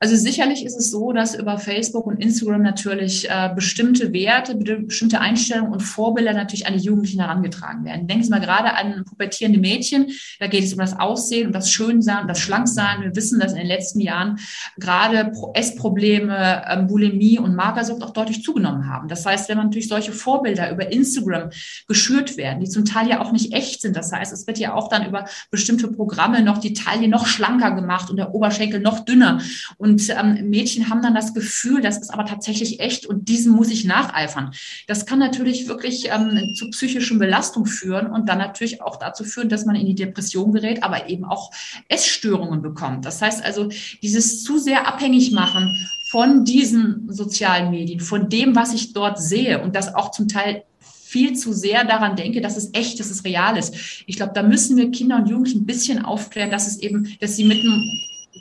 Also 0.00 0.16
sicherlich 0.16 0.64
ist 0.64 0.76
es 0.76 0.90
so, 0.90 1.12
dass 1.12 1.34
über 1.34 1.58
Facebook 1.58 2.06
und 2.06 2.22
Instagram 2.22 2.62
natürlich 2.62 3.28
äh, 3.28 3.50
bestimmte 3.54 4.12
Werte, 4.12 4.56
bestimmte 4.56 5.20
Einstellungen 5.20 5.72
und 5.72 5.80
Vorbilder 5.80 6.32
natürlich 6.32 6.66
an 6.66 6.74
die 6.74 6.84
Jugendlichen 6.84 7.20
herangetragen 7.20 7.84
werden. 7.84 8.06
Denken 8.06 8.24
Sie 8.24 8.30
mal 8.30 8.40
gerade 8.40 8.74
an 8.74 9.04
pubertierende 9.04 9.58
Mädchen. 9.58 10.08
Da 10.40 10.46
geht 10.46 10.64
es 10.64 10.72
um 10.72 10.78
das 10.78 10.98
Aussehen, 10.98 11.46
um 11.46 11.52
das 11.52 11.70
Schönsein, 11.70 12.22
um 12.22 12.28
das 12.28 12.40
Schlanksein. 12.40 13.02
Wir 13.02 13.14
wissen, 13.14 13.40
dass 13.40 13.52
in 13.52 13.58
den 13.58 13.66
letzten 13.66 14.00
Jahren 14.00 14.38
gerade 14.78 15.32
Essprobleme, 15.54 16.64
ähm, 16.68 16.86
Bulimie 16.86 17.38
und 17.38 17.54
Magersucht 17.54 18.02
auch 18.02 18.10
deutlich 18.10 18.42
zugenommen 18.42 18.88
haben. 18.88 19.08
Das 19.08 19.24
heißt, 19.24 19.48
wenn 19.48 19.58
man 19.58 19.70
durch 19.70 19.88
solche 19.88 20.12
Vorbilder 20.12 20.70
über 20.70 20.90
Instagram 20.90 21.50
geschürt 21.86 22.36
werden, 22.36 22.60
die 22.60 22.68
zum 22.68 22.84
Teil 22.84 23.08
ja 23.08 23.20
auch 23.20 23.32
nicht 23.32 23.52
echt 23.52 23.80
sind. 23.80 23.96
Das 23.96 24.12
heißt, 24.12 24.32
es 24.32 24.46
wird 24.46 24.58
ja 24.58 24.74
auch 24.74 24.88
dann 24.88 25.06
über 25.06 25.26
bestimmte 25.50 25.88
Programme 25.88 26.42
noch 26.42 26.58
die 26.58 26.72
Taille 26.72 27.08
noch 27.08 27.26
schlanker 27.26 27.72
gemacht 27.72 28.10
und 28.10 28.16
der 28.16 28.34
Oberschenkel 28.34 28.80
noch 28.80 29.00
dünner. 29.00 29.40
Und 29.76 29.83
und 29.84 30.08
ähm, 30.08 30.48
Mädchen 30.48 30.88
haben 30.88 31.02
dann 31.02 31.14
das 31.14 31.34
Gefühl, 31.34 31.82
das 31.82 31.98
ist 31.98 32.08
aber 32.08 32.24
tatsächlich 32.24 32.80
echt 32.80 33.04
und 33.04 33.28
diesem 33.28 33.52
muss 33.52 33.68
ich 33.68 33.84
nacheifern. 33.84 34.54
Das 34.86 35.04
kann 35.04 35.18
natürlich 35.18 35.68
wirklich 35.68 36.08
ähm, 36.10 36.54
zu 36.56 36.70
psychischen 36.70 37.18
Belastungen 37.18 37.68
führen 37.68 38.06
und 38.06 38.26
dann 38.30 38.38
natürlich 38.38 38.80
auch 38.80 38.96
dazu 38.96 39.24
führen, 39.24 39.50
dass 39.50 39.66
man 39.66 39.76
in 39.76 39.84
die 39.84 39.94
Depression 39.94 40.52
gerät, 40.52 40.82
aber 40.82 41.10
eben 41.10 41.26
auch 41.26 41.50
Essstörungen 41.88 42.62
bekommt. 42.62 43.04
Das 43.04 43.20
heißt 43.20 43.44
also, 43.44 43.68
dieses 44.02 44.42
zu 44.42 44.56
sehr 44.58 44.88
abhängig 44.88 45.32
machen 45.32 45.76
von 46.10 46.46
diesen 46.46 47.12
sozialen 47.12 47.70
Medien, 47.70 48.00
von 48.00 48.30
dem, 48.30 48.56
was 48.56 48.72
ich 48.72 48.94
dort 48.94 49.20
sehe 49.20 49.62
und 49.62 49.76
das 49.76 49.94
auch 49.94 50.12
zum 50.12 50.28
Teil 50.28 50.64
viel 50.80 51.34
zu 51.34 51.52
sehr 51.52 51.84
daran 51.84 52.16
denke, 52.16 52.40
dass 52.40 52.56
es 52.56 52.70
echt, 52.72 52.98
dass 53.00 53.10
es 53.10 53.22
real 53.22 53.58
ist. 53.58 53.74
Ich 54.06 54.16
glaube, 54.16 54.32
da 54.34 54.42
müssen 54.42 54.78
wir 54.78 54.90
Kinder 54.90 55.16
und 55.16 55.28
Jugendlichen 55.28 55.60
ein 55.60 55.66
bisschen 55.66 56.02
aufklären, 56.02 56.50
dass 56.50 56.66
es 56.66 56.78
eben, 56.78 57.14
dass 57.20 57.36
sie 57.36 57.44
mit 57.44 57.60
einem 57.60 57.82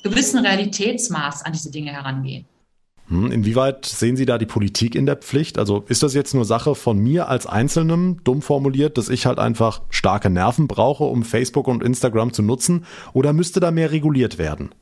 gewissen 0.01 0.39
Realitätsmaß 0.39 1.43
an 1.43 1.53
diese 1.53 1.71
Dinge 1.71 1.91
herangehen. 1.91 2.45
Hm, 3.09 3.31
inwieweit 3.31 3.85
sehen 3.85 4.15
Sie 4.15 4.25
da 4.25 4.37
die 4.37 4.45
Politik 4.45 4.95
in 4.95 5.05
der 5.05 5.17
Pflicht? 5.17 5.57
Also 5.57 5.83
ist 5.87 6.03
das 6.03 6.13
jetzt 6.13 6.33
nur 6.33 6.45
Sache 6.45 6.73
von 6.73 6.97
mir 6.97 7.27
als 7.27 7.45
Einzelnem, 7.45 8.23
dumm 8.23 8.41
formuliert, 8.41 8.97
dass 8.97 9.09
ich 9.09 9.25
halt 9.25 9.39
einfach 9.39 9.81
starke 9.89 10.29
Nerven 10.29 10.67
brauche, 10.67 11.03
um 11.03 11.23
Facebook 11.23 11.67
und 11.67 11.83
Instagram 11.83 12.31
zu 12.31 12.41
nutzen? 12.41 12.85
Oder 13.11 13.33
müsste 13.33 13.59
da 13.59 13.71
mehr 13.71 13.91
reguliert 13.91 14.37
werden? 14.37 14.73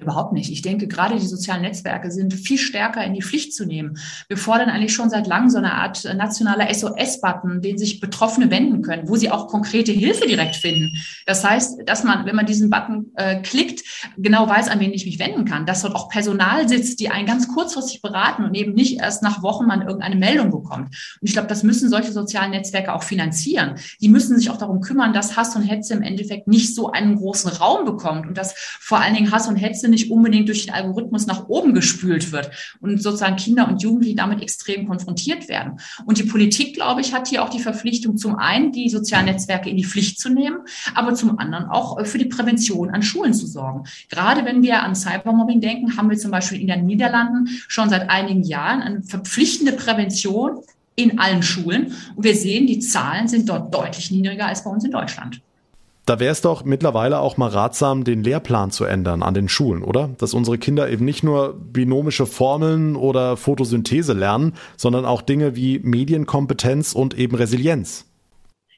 Überhaupt 0.00 0.32
nicht. 0.32 0.50
Ich 0.50 0.62
denke, 0.62 0.86
gerade 0.86 1.18
die 1.18 1.26
sozialen 1.26 1.62
Netzwerke 1.62 2.10
sind 2.10 2.32
viel 2.32 2.58
stärker 2.58 3.04
in 3.04 3.14
die 3.14 3.22
Pflicht 3.22 3.54
zu 3.54 3.66
nehmen. 3.66 3.98
Wir 4.28 4.36
fordern 4.36 4.70
eigentlich 4.70 4.94
schon 4.94 5.10
seit 5.10 5.26
langem 5.26 5.50
so 5.50 5.58
eine 5.58 5.72
Art 5.72 6.04
nationaler 6.04 6.72
SOS-Button, 6.72 7.62
den 7.62 7.78
sich 7.78 8.00
Betroffene 8.00 8.50
wenden 8.50 8.82
können, 8.82 9.08
wo 9.08 9.16
sie 9.16 9.30
auch 9.30 9.48
konkrete 9.48 9.92
Hilfe 9.92 10.26
direkt 10.26 10.56
finden. 10.56 10.96
Das 11.26 11.44
heißt, 11.44 11.80
dass 11.86 12.04
man, 12.04 12.26
wenn 12.26 12.36
man 12.36 12.46
diesen 12.46 12.70
Button 12.70 13.12
äh, 13.16 13.40
klickt, 13.42 13.82
genau 14.16 14.48
weiß, 14.48 14.68
an 14.68 14.80
wen 14.80 14.92
ich 14.92 15.04
mich 15.04 15.18
wenden 15.18 15.44
kann. 15.44 15.66
Dass 15.66 15.82
dort 15.82 15.94
auch 15.94 16.08
Personal 16.08 16.68
sitzt, 16.68 17.00
die 17.00 17.10
einen 17.10 17.26
ganz 17.26 17.48
kurzfristig 17.48 18.00
beraten 18.00 18.44
und 18.44 18.54
eben 18.54 18.74
nicht 18.74 19.00
erst 19.00 19.22
nach 19.22 19.42
Wochen 19.42 19.66
man 19.66 19.82
irgendeine 19.82 20.16
Meldung 20.16 20.50
bekommt. 20.50 20.88
Und 21.20 21.28
ich 21.28 21.32
glaube, 21.32 21.48
das 21.48 21.62
müssen 21.62 21.88
solche 21.88 22.12
sozialen 22.12 22.52
Netzwerke 22.52 22.94
auch 22.94 23.02
finanzieren. 23.02 23.74
Die 24.00 24.08
müssen 24.08 24.38
sich 24.38 24.50
auch 24.50 24.58
darum 24.58 24.80
kümmern, 24.80 25.12
dass 25.12 25.36
Hass 25.36 25.56
und 25.56 25.62
Hetze 25.62 25.94
im 25.94 26.02
Endeffekt 26.02 26.46
nicht 26.46 26.74
so 26.74 26.90
einen 26.92 27.16
großen 27.16 27.50
Raum 27.50 27.84
bekommt 27.84 28.26
und 28.26 28.38
dass 28.38 28.54
vor 28.56 29.00
allen 29.00 29.14
Dingen 29.14 29.32
Hass 29.32 29.48
und 29.48 29.56
Hetze 29.56 29.87
nicht 29.90 30.10
unbedingt 30.10 30.48
durch 30.48 30.66
den 30.66 30.74
Algorithmus 30.74 31.26
nach 31.26 31.48
oben 31.48 31.74
gespült 31.74 32.32
wird 32.32 32.50
und 32.80 33.02
sozusagen 33.02 33.36
Kinder 33.36 33.68
und 33.68 33.82
Jugendliche 33.82 34.16
damit 34.16 34.42
extrem 34.42 34.86
konfrontiert 34.86 35.48
werden. 35.48 35.80
Und 36.04 36.18
die 36.18 36.24
Politik, 36.24 36.74
glaube 36.74 37.00
ich, 37.00 37.14
hat 37.14 37.28
hier 37.28 37.42
auch 37.42 37.48
die 37.48 37.60
Verpflichtung, 37.60 38.16
zum 38.16 38.36
einen 38.36 38.72
die 38.72 38.88
sozialen 38.88 39.26
Netzwerke 39.26 39.70
in 39.70 39.76
die 39.76 39.84
Pflicht 39.84 40.20
zu 40.20 40.28
nehmen, 40.28 40.58
aber 40.94 41.14
zum 41.14 41.38
anderen 41.38 41.66
auch 41.66 42.04
für 42.04 42.18
die 42.18 42.26
Prävention 42.26 42.90
an 42.90 43.02
Schulen 43.02 43.34
zu 43.34 43.46
sorgen. 43.46 43.84
Gerade 44.08 44.44
wenn 44.44 44.62
wir 44.62 44.82
an 44.82 44.94
Cybermobbing 44.94 45.60
denken, 45.60 45.96
haben 45.96 46.10
wir 46.10 46.18
zum 46.18 46.30
Beispiel 46.30 46.60
in 46.60 46.66
den 46.66 46.86
Niederlanden 46.86 47.48
schon 47.68 47.90
seit 47.90 48.10
einigen 48.10 48.42
Jahren 48.42 48.80
eine 48.80 49.02
verpflichtende 49.02 49.72
Prävention 49.72 50.60
in 50.96 51.18
allen 51.18 51.42
Schulen. 51.42 51.92
Und 52.16 52.24
wir 52.24 52.34
sehen, 52.34 52.66
die 52.66 52.80
Zahlen 52.80 53.28
sind 53.28 53.48
dort 53.48 53.72
deutlich 53.72 54.10
niedriger 54.10 54.46
als 54.46 54.64
bei 54.64 54.70
uns 54.70 54.84
in 54.84 54.90
Deutschland. 54.90 55.40
Da 56.08 56.18
wäre 56.18 56.32
es 56.32 56.40
doch 56.40 56.64
mittlerweile 56.64 57.18
auch 57.18 57.36
mal 57.36 57.50
ratsam, 57.50 58.02
den 58.02 58.24
Lehrplan 58.24 58.70
zu 58.70 58.86
ändern 58.86 59.22
an 59.22 59.34
den 59.34 59.46
Schulen, 59.46 59.82
oder? 59.82 60.08
Dass 60.16 60.32
unsere 60.32 60.56
Kinder 60.56 60.88
eben 60.88 61.04
nicht 61.04 61.22
nur 61.22 61.52
binomische 61.52 62.24
Formeln 62.24 62.96
oder 62.96 63.36
Photosynthese 63.36 64.14
lernen, 64.14 64.54
sondern 64.78 65.04
auch 65.04 65.20
Dinge 65.20 65.54
wie 65.54 65.80
Medienkompetenz 65.80 66.94
und 66.94 67.12
eben 67.12 67.36
Resilienz. 67.36 68.07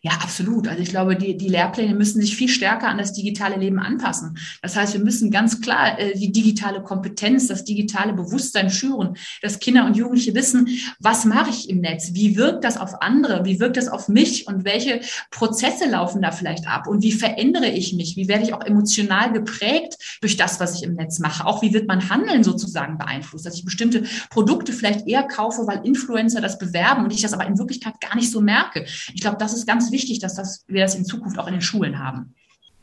Ja, 0.02 0.12
absolut. 0.22 0.66
Also 0.66 0.82
ich 0.82 0.88
glaube, 0.88 1.14
die, 1.14 1.36
die 1.36 1.48
Lehrpläne 1.48 1.94
müssen 1.94 2.22
sich 2.22 2.34
viel 2.34 2.48
stärker 2.48 2.88
an 2.88 2.96
das 2.96 3.12
digitale 3.12 3.56
Leben 3.56 3.78
anpassen. 3.78 4.38
Das 4.62 4.74
heißt, 4.74 4.94
wir 4.94 5.04
müssen 5.04 5.30
ganz 5.30 5.60
klar 5.60 5.98
äh, 5.98 6.16
die 6.16 6.32
digitale 6.32 6.82
Kompetenz, 6.82 7.48
das 7.48 7.64
digitale 7.64 8.14
Bewusstsein 8.14 8.70
schüren, 8.70 9.18
dass 9.42 9.58
Kinder 9.58 9.84
und 9.84 9.98
Jugendliche 9.98 10.34
wissen, 10.34 10.68
was 11.00 11.26
mache 11.26 11.50
ich 11.50 11.68
im 11.68 11.82
Netz? 11.82 12.14
Wie 12.14 12.36
wirkt 12.36 12.64
das 12.64 12.78
auf 12.78 13.02
andere? 13.02 13.44
Wie 13.44 13.60
wirkt 13.60 13.76
das 13.76 13.88
auf 13.88 14.08
mich? 14.08 14.46
Und 14.46 14.64
welche 14.64 15.02
Prozesse 15.30 15.86
laufen 15.86 16.22
da 16.22 16.32
vielleicht 16.32 16.66
ab? 16.66 16.86
Und 16.86 17.02
wie 17.02 17.12
verändere 17.12 17.68
ich 17.68 17.92
mich? 17.92 18.16
Wie 18.16 18.26
werde 18.26 18.44
ich 18.44 18.54
auch 18.54 18.64
emotional 18.64 19.30
geprägt 19.32 19.96
durch 20.22 20.38
das, 20.38 20.60
was 20.60 20.76
ich 20.76 20.82
im 20.82 20.94
Netz 20.94 21.18
mache? 21.18 21.44
Auch 21.44 21.60
wie 21.60 21.74
wird 21.74 21.88
mein 21.88 22.08
Handeln 22.08 22.42
sozusagen 22.42 22.96
beeinflusst? 22.96 23.44
Dass 23.44 23.54
ich 23.54 23.66
bestimmte 23.66 24.04
Produkte 24.30 24.72
vielleicht 24.72 25.06
eher 25.06 25.24
kaufe, 25.24 25.66
weil 25.66 25.84
Influencer 25.84 26.40
das 26.40 26.58
bewerben 26.58 27.04
und 27.04 27.12
ich 27.12 27.20
das 27.20 27.34
aber 27.34 27.46
in 27.46 27.58
Wirklichkeit 27.58 28.00
gar 28.00 28.16
nicht 28.16 28.30
so 28.30 28.40
merke. 28.40 28.86
Ich 29.12 29.20
glaube, 29.20 29.36
das 29.36 29.52
ist 29.52 29.66
ganz 29.66 29.89
wichtig, 29.92 30.18
dass 30.18 30.34
das, 30.34 30.64
wir 30.68 30.82
das 30.82 30.94
in 30.94 31.04
Zukunft 31.04 31.38
auch 31.38 31.46
in 31.46 31.54
den 31.54 31.62
Schulen 31.62 31.98
haben. 31.98 32.34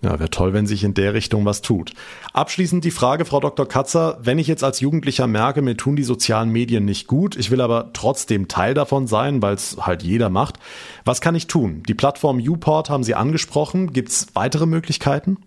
Ja, 0.03 0.19
wäre 0.19 0.29
toll, 0.29 0.53
wenn 0.53 0.67
sich 0.67 0.83
in 0.83 0.93
der 0.93 1.15
Richtung 1.15 1.45
was 1.45 1.63
tut. 1.63 1.93
Abschließend 2.31 2.85
die 2.85 2.91
Frage, 2.91 3.25
Frau 3.25 3.39
Dr. 3.39 3.67
Katzer, 3.67 4.19
wenn 4.21 4.37
ich 4.37 4.45
jetzt 4.45 4.63
als 4.63 4.79
Jugendlicher 4.79 5.25
merke, 5.25 5.63
mir 5.63 5.75
tun 5.75 5.95
die 5.95 6.03
sozialen 6.03 6.51
Medien 6.51 6.85
nicht 6.85 7.07
gut, 7.07 7.35
ich 7.35 7.49
will 7.49 7.61
aber 7.61 7.89
trotzdem 7.93 8.47
Teil 8.47 8.75
davon 8.75 9.07
sein, 9.07 9.41
weil 9.41 9.55
es 9.55 9.77
halt 9.79 10.03
jeder 10.03 10.29
macht, 10.29 10.59
was 11.03 11.19
kann 11.19 11.33
ich 11.33 11.47
tun? 11.47 11.81
Die 11.87 11.95
Plattform 11.95 12.39
Uport 12.39 12.91
haben 12.91 13.03
Sie 13.03 13.15
angesprochen. 13.15 13.91
Gibt 13.91 14.09
es 14.09 14.27
weitere 14.35 14.67
Möglichkeiten? 14.67 15.37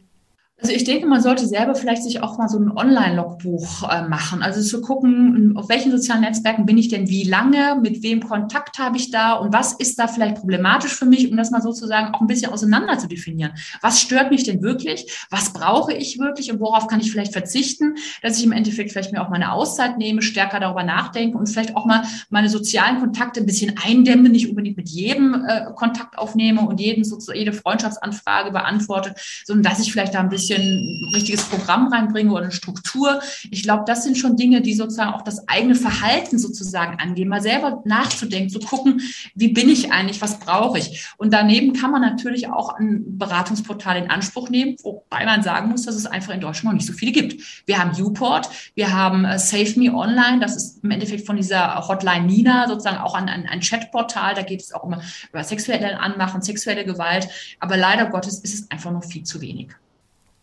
Also 0.62 0.74
ich 0.74 0.84
denke, 0.84 1.06
man 1.06 1.22
sollte 1.22 1.46
selber 1.46 1.74
vielleicht 1.74 2.02
sich 2.02 2.22
auch 2.22 2.36
mal 2.36 2.48
so 2.48 2.58
ein 2.58 2.70
Online-Logbuch 2.70 3.90
äh, 3.90 4.02
machen. 4.08 4.42
Also 4.42 4.60
zu 4.60 4.82
gucken, 4.82 5.56
auf 5.56 5.70
welchen 5.70 5.90
sozialen 5.90 6.20
Netzwerken 6.20 6.66
bin 6.66 6.76
ich 6.76 6.88
denn 6.88 7.08
wie 7.08 7.24
lange, 7.24 7.78
mit 7.80 8.02
wem 8.02 8.20
Kontakt 8.20 8.78
habe 8.78 8.98
ich 8.98 9.10
da 9.10 9.32
und 9.32 9.54
was 9.54 9.72
ist 9.72 9.98
da 9.98 10.06
vielleicht 10.06 10.36
problematisch 10.36 10.94
für 10.94 11.06
mich, 11.06 11.30
um 11.30 11.36
das 11.38 11.50
mal 11.50 11.62
sozusagen 11.62 12.14
auch 12.14 12.20
ein 12.20 12.26
bisschen 12.26 12.52
auseinander 12.52 12.98
zu 12.98 13.08
definieren. 13.08 13.52
Was 13.80 14.02
stört 14.02 14.30
mich 14.30 14.44
denn 14.44 14.60
wirklich? 14.60 15.26
Was 15.30 15.54
brauche 15.54 15.94
ich 15.94 16.18
wirklich 16.18 16.52
und 16.52 16.60
worauf 16.60 16.88
kann 16.88 17.00
ich 17.00 17.10
vielleicht 17.10 17.32
verzichten, 17.32 17.94
dass 18.20 18.36
ich 18.36 18.44
im 18.44 18.52
Endeffekt 18.52 18.92
vielleicht 18.92 19.12
mir 19.12 19.22
auch 19.22 19.30
meine 19.30 19.52
Auszeit 19.52 19.96
nehme, 19.96 20.20
stärker 20.20 20.60
darüber 20.60 20.82
nachdenke 20.82 21.38
und 21.38 21.46
vielleicht 21.46 21.74
auch 21.74 21.86
mal 21.86 22.02
meine 22.28 22.50
sozialen 22.50 23.00
Kontakte 23.00 23.40
ein 23.40 23.46
bisschen 23.46 23.76
eindämme, 23.82 24.28
nicht 24.28 24.50
unbedingt 24.50 24.76
mit 24.76 24.90
jedem 24.90 25.42
äh, 25.46 25.72
Kontakt 25.74 26.18
aufnehme 26.18 26.60
und 26.60 26.80
jeden, 26.80 27.02
jede 27.32 27.54
Freundschaftsanfrage 27.54 28.50
beantworte, 28.50 29.14
sondern 29.46 29.72
dass 29.72 29.80
ich 29.80 29.90
vielleicht 29.90 30.14
da 30.14 30.20
ein 30.20 30.28
bisschen 30.28 30.49
bisschen 30.50 31.02
ein 31.02 31.14
richtiges 31.14 31.44
Programm 31.44 31.88
reinbringe 31.88 32.32
oder 32.32 32.42
eine 32.44 32.52
Struktur. 32.52 33.20
Ich 33.50 33.62
glaube, 33.62 33.84
das 33.86 34.04
sind 34.04 34.18
schon 34.18 34.36
Dinge, 34.36 34.60
die 34.60 34.74
sozusagen 34.74 35.12
auch 35.12 35.22
das 35.22 35.46
eigene 35.48 35.74
Verhalten 35.74 36.38
sozusagen 36.38 36.98
angehen, 36.98 37.28
mal 37.28 37.42
selber 37.42 37.82
nachzudenken, 37.84 38.50
zu 38.50 38.60
gucken, 38.60 39.02
wie 39.34 39.48
bin 39.48 39.68
ich 39.68 39.92
eigentlich, 39.92 40.20
was 40.20 40.38
brauche 40.38 40.78
ich. 40.78 41.08
Und 41.16 41.32
daneben 41.32 41.72
kann 41.72 41.90
man 41.90 42.02
natürlich 42.02 42.48
auch 42.48 42.76
ein 42.76 43.18
Beratungsportal 43.18 43.96
in 43.98 44.10
Anspruch 44.10 44.48
nehmen, 44.50 44.76
wobei 44.82 45.24
man 45.24 45.42
sagen 45.42 45.70
muss, 45.70 45.82
dass 45.82 45.94
es 45.94 46.06
einfach 46.06 46.34
in 46.34 46.40
Deutschland 46.40 46.64
noch 46.64 46.72
nicht 46.72 46.86
so 46.86 46.92
viele 46.92 47.12
gibt. 47.12 47.62
Wir 47.66 47.78
haben 47.78 47.90
Uport, 48.00 48.48
wir 48.74 48.92
haben 48.92 49.24
äh, 49.24 49.38
Save 49.38 49.78
Me 49.78 49.92
Online, 49.92 50.40
das 50.40 50.56
ist 50.56 50.82
im 50.82 50.90
Endeffekt 50.90 51.26
von 51.26 51.36
dieser 51.36 51.86
Hotline 51.86 52.26
Nina 52.26 52.68
sozusagen 52.68 52.98
auch 52.98 53.14
an, 53.14 53.28
an 53.28 53.46
ein 53.46 53.60
Chatportal, 53.60 54.34
da 54.34 54.42
geht 54.42 54.60
es 54.60 54.72
auch 54.72 54.84
immer 54.84 55.00
über 55.30 55.44
sexuelle 55.44 56.00
Anmachen, 56.00 56.42
sexuelle 56.42 56.84
Gewalt, 56.84 57.28
aber 57.60 57.76
leider 57.76 58.06
Gottes 58.06 58.40
ist 58.40 58.54
es 58.54 58.70
einfach 58.70 58.90
noch 58.90 59.04
viel 59.04 59.22
zu 59.22 59.40
wenig. 59.40 59.68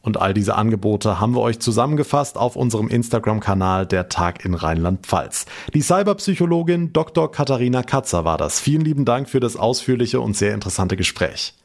Und 0.07 0.21
all 0.21 0.33
diese 0.33 0.55
Angebote 0.55 1.19
haben 1.19 1.35
wir 1.35 1.41
euch 1.41 1.59
zusammengefasst 1.59 2.37
auf 2.37 2.55
unserem 2.55 2.87
Instagram-Kanal 2.87 3.85
Der 3.85 4.07
Tag 4.07 4.45
in 4.45 4.53
Rheinland-Pfalz. 4.53 5.47
Die 5.73 5.81
Cyberpsychologin 5.81 6.93
Dr. 6.93 7.29
Katharina 7.29 7.83
Katzer 7.83 8.23
war 8.23 8.37
das. 8.37 8.61
Vielen 8.61 8.85
lieben 8.85 9.03
Dank 9.03 9.27
für 9.27 9.41
das 9.41 9.57
ausführliche 9.57 10.21
und 10.21 10.37
sehr 10.37 10.53
interessante 10.53 10.95
Gespräch. 10.95 11.55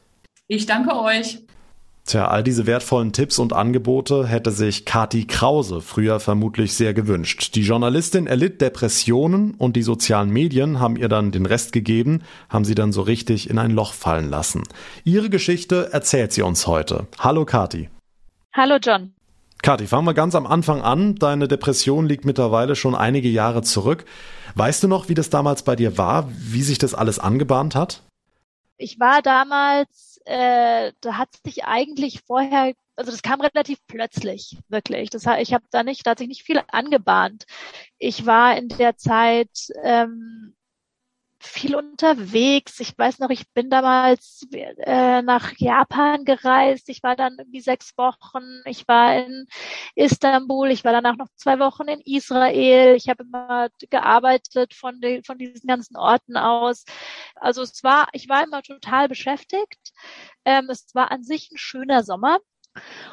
Ich 0.49 0.65
danke 0.65 0.93
euch. 0.93 1.39
Tja, 2.05 2.27
all 2.27 2.43
diese 2.43 2.67
wertvollen 2.67 3.13
Tipps 3.13 3.39
und 3.39 3.53
Angebote 3.53 4.27
hätte 4.27 4.51
sich 4.51 4.83
Kati 4.83 5.25
Krause 5.25 5.79
früher 5.79 6.19
vermutlich 6.19 6.73
sehr 6.73 6.93
gewünscht. 6.93 7.55
Die 7.55 7.61
Journalistin 7.61 8.27
erlitt 8.27 8.59
Depressionen 8.59 9.51
und 9.51 9.77
die 9.77 9.83
sozialen 9.83 10.31
Medien 10.31 10.81
haben 10.81 10.97
ihr 10.97 11.07
dann 11.07 11.31
den 11.31 11.45
Rest 11.45 11.71
gegeben, 11.71 12.23
haben 12.49 12.65
sie 12.65 12.75
dann 12.75 12.91
so 12.91 13.03
richtig 13.03 13.49
in 13.49 13.57
ein 13.57 13.71
Loch 13.71 13.93
fallen 13.93 14.29
lassen. 14.29 14.63
Ihre 15.05 15.29
Geschichte 15.29 15.93
erzählt 15.93 16.33
sie 16.33 16.41
uns 16.41 16.67
heute. 16.67 17.07
Hallo 17.19 17.45
Kati. 17.45 17.87
Hallo 18.55 18.77
John. 18.79 19.15
Kathi, 19.63 19.87
fangen 19.87 20.05
wir 20.05 20.13
ganz 20.13 20.35
am 20.35 20.45
Anfang 20.45 20.83
an. 20.83 21.15
Deine 21.15 21.47
Depression 21.47 22.07
liegt 22.07 22.23
mittlerweile 22.23 22.75
schon 22.75 22.93
einige 22.93 23.29
Jahre 23.29 23.63
zurück. 23.63 24.05
Weißt 24.53 24.83
du 24.83 24.87
noch, 24.87 25.09
wie 25.09 25.15
das 25.15 25.31
damals 25.31 25.63
bei 25.63 25.75
dir 25.75 25.97
war, 25.97 26.29
wie 26.29 26.61
sich 26.61 26.77
das 26.77 26.93
alles 26.93 27.17
angebahnt 27.17 27.73
hat? 27.73 28.03
Ich 28.77 28.99
war 28.99 29.23
damals, 29.23 30.19
äh, 30.25 30.91
da 31.01 31.17
hat 31.17 31.29
sich 31.43 31.65
eigentlich 31.65 32.21
vorher, 32.27 32.73
also 32.95 33.09
das 33.09 33.23
kam 33.23 33.41
relativ 33.41 33.79
plötzlich, 33.87 34.57
wirklich. 34.69 35.09
Das, 35.09 35.25
ich 35.39 35.53
habe 35.53 35.63
da 35.71 35.81
nicht, 35.81 36.05
da 36.05 36.11
hat 36.11 36.19
sich 36.19 36.27
nicht 36.27 36.43
viel 36.43 36.61
angebahnt. 36.67 37.45
Ich 37.97 38.27
war 38.27 38.55
in 38.55 38.67
der 38.67 38.97
Zeit 38.97 39.49
ähm, 39.81 40.53
viel 41.45 41.75
unterwegs. 41.75 42.79
Ich 42.79 42.97
weiß 42.97 43.19
noch, 43.19 43.29
ich 43.29 43.49
bin 43.53 43.69
damals 43.69 44.47
äh, 44.51 45.21
nach 45.21 45.53
Japan 45.57 46.25
gereist. 46.25 46.89
Ich 46.89 47.03
war 47.03 47.15
dann 47.15 47.37
irgendwie 47.37 47.61
sechs 47.61 47.97
Wochen. 47.97 48.61
Ich 48.65 48.87
war 48.87 49.17
in 49.17 49.47
Istanbul. 49.95 50.71
Ich 50.71 50.83
war 50.83 50.91
danach 50.93 51.17
noch 51.17 51.27
zwei 51.35 51.59
Wochen 51.59 51.87
in 51.87 52.01
Israel. 52.01 52.95
Ich 52.95 53.09
habe 53.09 53.23
immer 53.23 53.69
gearbeitet 53.89 54.73
von, 54.73 54.99
den, 55.01 55.23
von 55.23 55.37
diesen 55.37 55.67
ganzen 55.67 55.97
Orten 55.97 56.37
aus. 56.37 56.85
Also 57.35 57.61
es 57.61 57.83
war, 57.83 58.07
ich 58.13 58.29
war 58.29 58.43
immer 58.43 58.61
total 58.61 59.07
beschäftigt. 59.07 59.91
Ähm, 60.45 60.69
es 60.69 60.93
war 60.93 61.11
an 61.11 61.23
sich 61.23 61.51
ein 61.51 61.57
schöner 61.57 62.03
Sommer. 62.03 62.39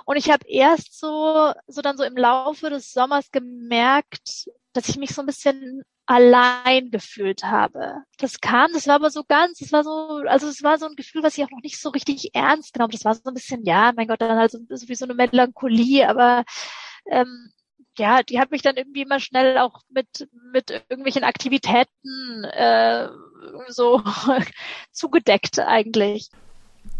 Und 0.04 0.16
ich 0.16 0.30
habe 0.30 0.46
erst 0.48 0.98
so, 0.98 1.52
so 1.66 1.82
dann 1.82 1.96
so 1.96 2.04
im 2.04 2.16
Laufe 2.16 2.70
des 2.70 2.92
Sommers 2.92 3.30
gemerkt, 3.30 4.48
dass 4.72 4.88
ich 4.88 4.96
mich 4.96 5.10
so 5.14 5.22
ein 5.22 5.26
bisschen 5.26 5.82
allein 6.10 6.90
gefühlt 6.90 7.44
habe. 7.44 8.02
Das 8.18 8.40
kam, 8.40 8.72
das 8.74 8.88
war 8.88 8.96
aber 8.96 9.12
so 9.12 9.22
ganz, 9.22 9.58
das 9.60 9.70
war 9.70 9.84
so, 9.84 10.24
also 10.26 10.48
es 10.48 10.60
war 10.64 10.76
so 10.76 10.86
ein 10.86 10.96
Gefühl, 10.96 11.22
was 11.22 11.38
ich 11.38 11.44
auch 11.44 11.50
noch 11.52 11.62
nicht 11.62 11.80
so 11.80 11.90
richtig 11.90 12.34
ernst 12.34 12.72
genommen. 12.72 12.90
Das 12.90 13.04
war 13.04 13.14
so 13.14 13.20
ein 13.26 13.34
bisschen, 13.34 13.64
ja, 13.64 13.92
mein 13.94 14.08
Gott, 14.08 14.20
dann 14.20 14.36
halt 14.36 14.50
so, 14.50 14.58
so 14.68 14.88
wie 14.88 14.96
so 14.96 15.04
eine 15.04 15.14
Melancholie, 15.14 16.08
aber 16.08 16.42
ähm, 17.08 17.52
ja, 17.96 18.24
die 18.24 18.40
hat 18.40 18.50
mich 18.50 18.60
dann 18.60 18.76
irgendwie 18.76 19.02
immer 19.02 19.20
schnell 19.20 19.58
auch 19.58 19.82
mit 19.88 20.28
mit 20.52 20.70
irgendwelchen 20.88 21.22
Aktivitäten 21.22 22.42
äh, 22.54 23.06
so 23.68 24.02
zugedeckt 24.90 25.60
eigentlich. 25.60 26.30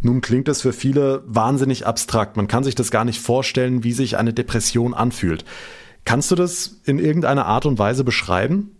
Nun 0.02 0.20
klingt 0.20 0.46
es 0.46 0.62
für 0.62 0.72
viele 0.72 1.24
wahnsinnig 1.26 1.84
abstrakt. 1.84 2.36
Man 2.36 2.46
kann 2.46 2.62
sich 2.62 2.76
das 2.76 2.92
gar 2.92 3.04
nicht 3.04 3.20
vorstellen, 3.20 3.82
wie 3.82 3.92
sich 3.92 4.18
eine 4.18 4.32
Depression 4.32 4.94
anfühlt. 4.94 5.44
Kannst 6.04 6.30
du 6.30 6.36
das 6.36 6.80
in 6.84 7.00
irgendeiner 7.00 7.46
Art 7.46 7.66
und 7.66 7.80
Weise 7.80 8.04
beschreiben? 8.04 8.76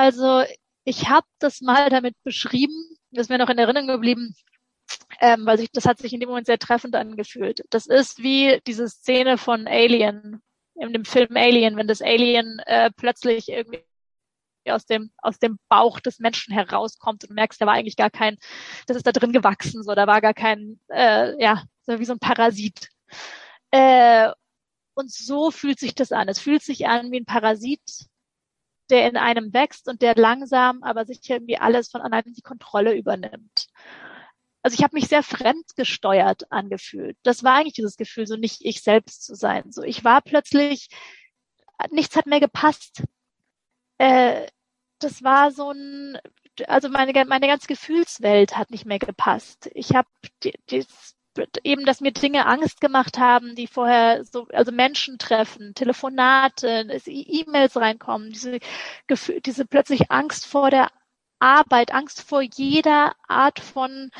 Also 0.00 0.44
ich 0.84 1.10
habe 1.10 1.26
das 1.40 1.60
mal 1.60 1.90
damit 1.90 2.14
beschrieben, 2.22 2.96
das 3.10 3.26
ist 3.26 3.28
mir 3.28 3.36
noch 3.36 3.50
in 3.50 3.58
Erinnerung 3.58 3.86
geblieben, 3.86 4.34
ähm, 5.20 5.44
weil 5.44 5.58
sich, 5.58 5.70
das 5.72 5.84
hat 5.84 5.98
sich 5.98 6.14
in 6.14 6.20
dem 6.20 6.30
Moment 6.30 6.46
sehr 6.46 6.58
treffend 6.58 6.96
angefühlt. 6.96 7.62
Das 7.68 7.86
ist 7.86 8.22
wie 8.22 8.62
diese 8.66 8.88
Szene 8.88 9.36
von 9.36 9.66
Alien, 9.66 10.40
in 10.76 10.94
dem 10.94 11.04
Film 11.04 11.36
Alien, 11.36 11.76
wenn 11.76 11.86
das 11.86 12.00
Alien 12.00 12.60
äh, 12.60 12.90
plötzlich 12.96 13.50
irgendwie 13.50 13.84
aus 14.70 14.86
dem, 14.86 15.10
aus 15.18 15.38
dem 15.38 15.58
Bauch 15.68 16.00
des 16.00 16.18
Menschen 16.18 16.54
herauskommt 16.54 17.24
und 17.24 17.34
merkst, 17.34 17.60
da 17.60 17.66
war 17.66 17.74
eigentlich 17.74 17.96
gar 17.96 18.10
kein, 18.10 18.38
das 18.86 18.96
ist 18.96 19.06
da 19.06 19.12
drin 19.12 19.32
gewachsen, 19.32 19.82
so, 19.82 19.94
da 19.94 20.06
war 20.06 20.22
gar 20.22 20.32
kein, 20.32 20.80
äh, 20.88 21.38
ja, 21.42 21.64
so 21.82 21.98
wie 21.98 22.06
so 22.06 22.14
ein 22.14 22.18
Parasit. 22.20 22.88
Äh, 23.70 24.30
und 24.94 25.12
so 25.12 25.50
fühlt 25.50 25.78
sich 25.78 25.94
das 25.94 26.10
an. 26.10 26.28
Es 26.28 26.40
fühlt 26.40 26.62
sich 26.62 26.86
an 26.88 27.12
wie 27.12 27.20
ein 27.20 27.26
Parasit, 27.26 28.08
der 28.90 29.08
in 29.08 29.16
einem 29.16 29.52
wächst 29.52 29.88
und 29.88 30.02
der 30.02 30.14
langsam, 30.14 30.82
aber 30.82 31.04
sicher 31.06 31.34
irgendwie 31.36 31.58
alles 31.58 31.90
von 31.90 32.00
einem 32.00 32.32
die 32.34 32.42
Kontrolle 32.42 32.94
übernimmt. 32.94 33.68
Also 34.62 34.74
ich 34.74 34.82
habe 34.82 34.94
mich 34.94 35.08
sehr 35.08 35.22
fremdgesteuert 35.22 36.52
angefühlt. 36.52 37.16
Das 37.22 37.42
war 37.44 37.56
eigentlich 37.56 37.74
dieses 37.74 37.96
Gefühl, 37.96 38.26
so 38.26 38.36
nicht 38.36 38.58
ich 38.60 38.82
selbst 38.82 39.24
zu 39.24 39.34
sein. 39.34 39.72
So 39.72 39.82
ich 39.82 40.04
war 40.04 40.20
plötzlich, 40.20 40.88
nichts 41.90 42.16
hat 42.16 42.26
mehr 42.26 42.40
gepasst. 42.40 43.02
Äh, 43.98 44.46
das 44.98 45.22
war 45.22 45.50
so 45.50 45.70
ein, 45.70 46.18
also 46.66 46.88
meine, 46.90 47.24
meine 47.24 47.46
ganze 47.46 47.66
Gefühlswelt 47.66 48.56
hat 48.56 48.70
nicht 48.70 48.84
mehr 48.86 48.98
gepasst. 48.98 49.70
Ich 49.74 49.94
habe 49.94 50.08
eben, 51.64 51.84
dass 51.84 52.00
mir 52.00 52.12
Dinge 52.12 52.46
Angst 52.46 52.80
gemacht 52.80 53.18
haben, 53.18 53.54
die 53.54 53.66
vorher 53.66 54.24
so, 54.24 54.46
also 54.52 54.72
Menschen 54.72 55.18
treffen, 55.18 55.74
Telefonate, 55.74 57.00
E-Mails 57.06 57.76
reinkommen, 57.76 58.30
diese 58.30 58.58
diese 59.44 59.66
plötzlich 59.66 60.10
Angst 60.10 60.46
vor 60.46 60.70
der 60.70 60.88
Arbeit, 61.38 61.92
Angst 61.92 62.22
vor 62.22 62.42
jeder 62.42 63.14
Art 63.26 63.60
von 63.60 64.10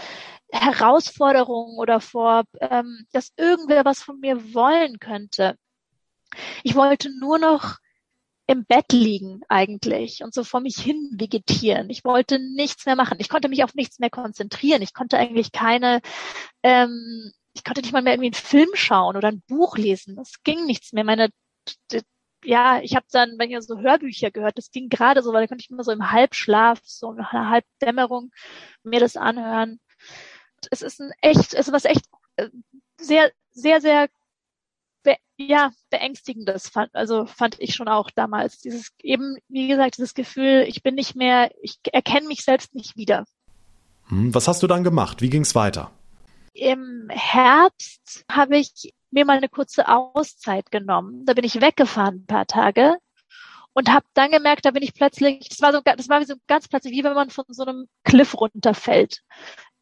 Herausforderung 0.51 1.79
oder 1.79 2.01
vor, 2.01 2.45
ähm, 2.61 3.07
dass 3.13 3.33
irgendwer 3.37 3.85
was 3.85 4.03
von 4.03 4.21
mir 4.21 4.55
wollen 4.55 4.99
könnte. 4.99 5.57
Ich 6.63 6.75
wollte 6.75 7.11
nur 7.19 7.39
noch 7.39 7.79
im 8.51 8.65
Bett 8.65 8.93
liegen 8.93 9.43
eigentlich 9.49 10.25
und 10.25 10.35
so 10.35 10.43
vor 10.43 10.59
mich 10.61 10.77
hin 10.77 11.09
vegetieren. 11.13 11.89
Ich 11.89 12.05
wollte 12.05 12.41
nichts 12.41 12.85
mehr 12.85 12.97
machen. 12.97 13.19
Ich 13.21 13.29
konnte 13.29 13.49
mich 13.49 13.63
auf 13.63 13.75
nichts 13.75 14.01
mehr 14.01 14.11
konzentrieren. 14.11 14.83
Ich 14.83 14.93
konnte 14.93 15.19
eigentlich 15.19 15.53
keine, 15.53 16.01
ähm, 16.65 17.31
ich 17.53 17.63
konnte 17.63 17.81
nicht 17.81 17.93
mal 17.93 18.03
mehr 18.03 18.15
irgendwie 18.15 18.31
einen 18.31 18.35
Film 18.35 18.71
schauen 18.75 19.17
oder 19.17 19.29
ein 19.29 19.45
Buch 19.47 19.77
lesen. 19.77 20.19
Es 20.19 20.43
ging 20.43 20.67
nichts 20.67 20.93
mehr. 20.93 21.05
Meine, 21.05 21.29
ja, 22.43 22.81
ich 22.83 22.97
habe 22.97 23.07
dann, 23.13 23.39
wenn 23.39 23.51
ihr 23.51 23.63
so 23.63 23.79
Hörbücher 23.79 24.33
gehört, 24.33 24.59
das 24.59 24.73
ging 24.73 24.89
gerade 24.89 25.23
so, 25.23 25.33
weil 25.33 25.43
da 25.43 25.47
konnte 25.47 25.63
ich 25.63 25.71
immer 25.71 25.85
so 25.85 25.93
im 25.93 26.11
Halbschlaf, 26.11 26.81
so 26.83 27.13
in 27.13 27.21
einer 27.21 27.51
Halbdämmerung 27.51 28.33
mir 28.83 28.99
das 28.99 29.17
anhören. 29.17 29.79
Es 30.73 30.83
ist 30.83 31.01
ein 31.01 31.13
echt, 31.21 31.55
es 31.55 31.69
ist 31.69 31.73
was 31.73 31.85
echt 31.85 32.07
äh, 32.35 32.49
sehr, 33.01 33.31
sehr, 33.53 33.81
sehr 33.81 34.09
ja, 35.47 35.71
beängstigendes 35.91 36.69
fand, 36.69 36.95
also 36.95 37.27
fand 37.27 37.59
ich 37.61 37.75
schon 37.75 37.89
auch 37.89 38.11
damals. 38.11 38.61
Dieses 38.61 38.93
eben, 39.03 39.37
wie 39.49 39.69
gesagt, 39.69 39.97
dieses 39.97 40.15
Gefühl, 40.15 40.65
ich 40.67 40.83
bin 40.83 40.95
nicht 40.95 41.17
mehr, 41.17 41.51
ich 41.63 41.79
erkenne 41.93 42.29
mich 42.29 42.45
selbst 42.45 42.75
nicht 42.75 42.97
wieder. 42.97 43.25
Hm, 44.09 44.35
was 44.35 44.49
hast 44.49 44.63
du 44.63 44.67
dann 44.67 44.85
gemacht? 44.85 45.23
Wie 45.23 45.31
ging 45.31 45.43
es 45.43 45.55
weiter? 45.55 45.91
Im 46.53 47.09
Herbst 47.11 48.25
habe 48.31 48.59
ich 48.59 48.93
mir 49.11 49.25
mal 49.25 49.37
eine 49.37 49.49
kurze 49.49 49.89
Auszeit 49.89 50.71
genommen. 50.71 51.25
Da 51.25 51.35
bin 51.35 51.45
ich 51.45 51.61
weggefahren 51.61 52.17
ein 52.17 52.27
paar 52.27 52.47
Tage 52.47 52.97
und 53.73 53.91
habe 53.91 54.07
dann 54.15 54.31
gemerkt, 54.31 54.65
da 54.65 54.73
bin 54.73 54.83
ich 54.83 54.95
plötzlich, 54.95 55.49
das 55.49 55.61
war 55.63 55.73
so, 55.73 55.81
das 55.85 56.09
war 56.09 56.21
wie 56.21 56.27
so 56.27 56.35
ganz 56.49 56.69
plötzlich, 56.69 56.93
wie 56.93 57.05
wenn 57.05 57.15
man 57.15 57.31
von 57.31 57.45
so 57.49 57.63
einem 57.63 57.87
Cliff 58.05 58.39
runterfällt 58.39 59.23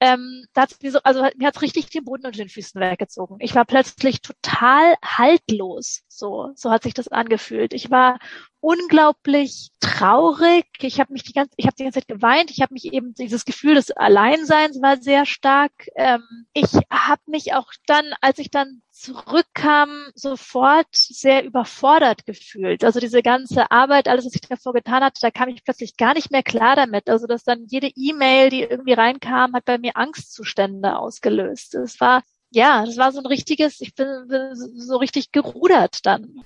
ähm, 0.00 0.44
da 0.52 0.62
hat's 0.62 0.80
mir 0.80 0.92
so, 0.92 1.00
also 1.02 1.26
mir 1.36 1.48
hat's 1.48 1.62
richtig 1.62 1.90
den 1.90 2.04
Boden 2.04 2.26
unter 2.26 2.38
den 2.38 2.48
Füßen 2.48 2.80
weggezogen. 2.80 3.36
Ich 3.40 3.54
war 3.54 3.64
plötzlich 3.64 4.22
total 4.22 4.94
haltlos. 5.04 6.02
So, 6.08 6.52
so 6.54 6.70
hat 6.70 6.84
sich 6.84 6.94
das 6.94 7.08
angefühlt. 7.08 7.72
Ich 7.72 7.90
war 7.90 8.18
unglaublich 8.60 9.70
traurig. 9.80 10.66
Ich 10.80 11.00
habe 11.00 11.12
mich 11.12 11.24
die 11.24 11.32
ganze, 11.32 11.52
ich 11.56 11.66
habe 11.66 11.76
die 11.76 11.84
ganze 11.84 12.00
Zeit 12.00 12.08
geweint. 12.08 12.50
Ich 12.50 12.60
habe 12.60 12.74
mich 12.74 12.92
eben 12.92 13.14
dieses 13.14 13.44
Gefühl 13.44 13.74
des 13.74 13.90
Alleinseins 13.90 14.80
war 14.80 14.98
sehr 14.98 15.26
stark. 15.26 15.72
Ähm, 15.96 16.22
ich 16.52 16.72
habe 16.90 17.22
mich 17.26 17.54
auch 17.54 17.72
dann, 17.86 18.14
als 18.20 18.38
ich 18.38 18.50
dann 18.50 18.82
zurückkam, 18.98 19.90
sofort 20.14 20.88
sehr 20.92 21.44
überfordert 21.44 22.26
gefühlt. 22.26 22.84
Also 22.84 23.00
diese 23.00 23.22
ganze 23.22 23.70
Arbeit, 23.70 24.08
alles, 24.08 24.26
was 24.26 24.34
ich 24.34 24.40
davor 24.40 24.72
getan 24.72 25.04
hatte, 25.04 25.20
da 25.20 25.30
kam 25.30 25.48
ich 25.48 25.64
plötzlich 25.64 25.96
gar 25.96 26.14
nicht 26.14 26.30
mehr 26.30 26.42
klar 26.42 26.76
damit. 26.76 27.08
Also 27.08 27.26
dass 27.26 27.44
dann 27.44 27.66
jede 27.68 27.90
E-Mail, 27.94 28.50
die 28.50 28.62
irgendwie 28.62 28.94
reinkam, 28.94 29.54
hat 29.54 29.64
bei 29.64 29.78
mir 29.78 29.96
Angstzustände 29.96 30.98
ausgelöst. 30.98 31.74
Es 31.74 32.00
war 32.00 32.22
ja, 32.50 32.84
das 32.84 32.96
war 32.96 33.12
so 33.12 33.18
ein 33.18 33.26
richtiges, 33.26 33.80
ich 33.80 33.94
bin, 33.94 34.26
bin 34.28 34.54
so 34.54 34.96
richtig 34.96 35.32
gerudert 35.32 36.04
dann. 36.04 36.42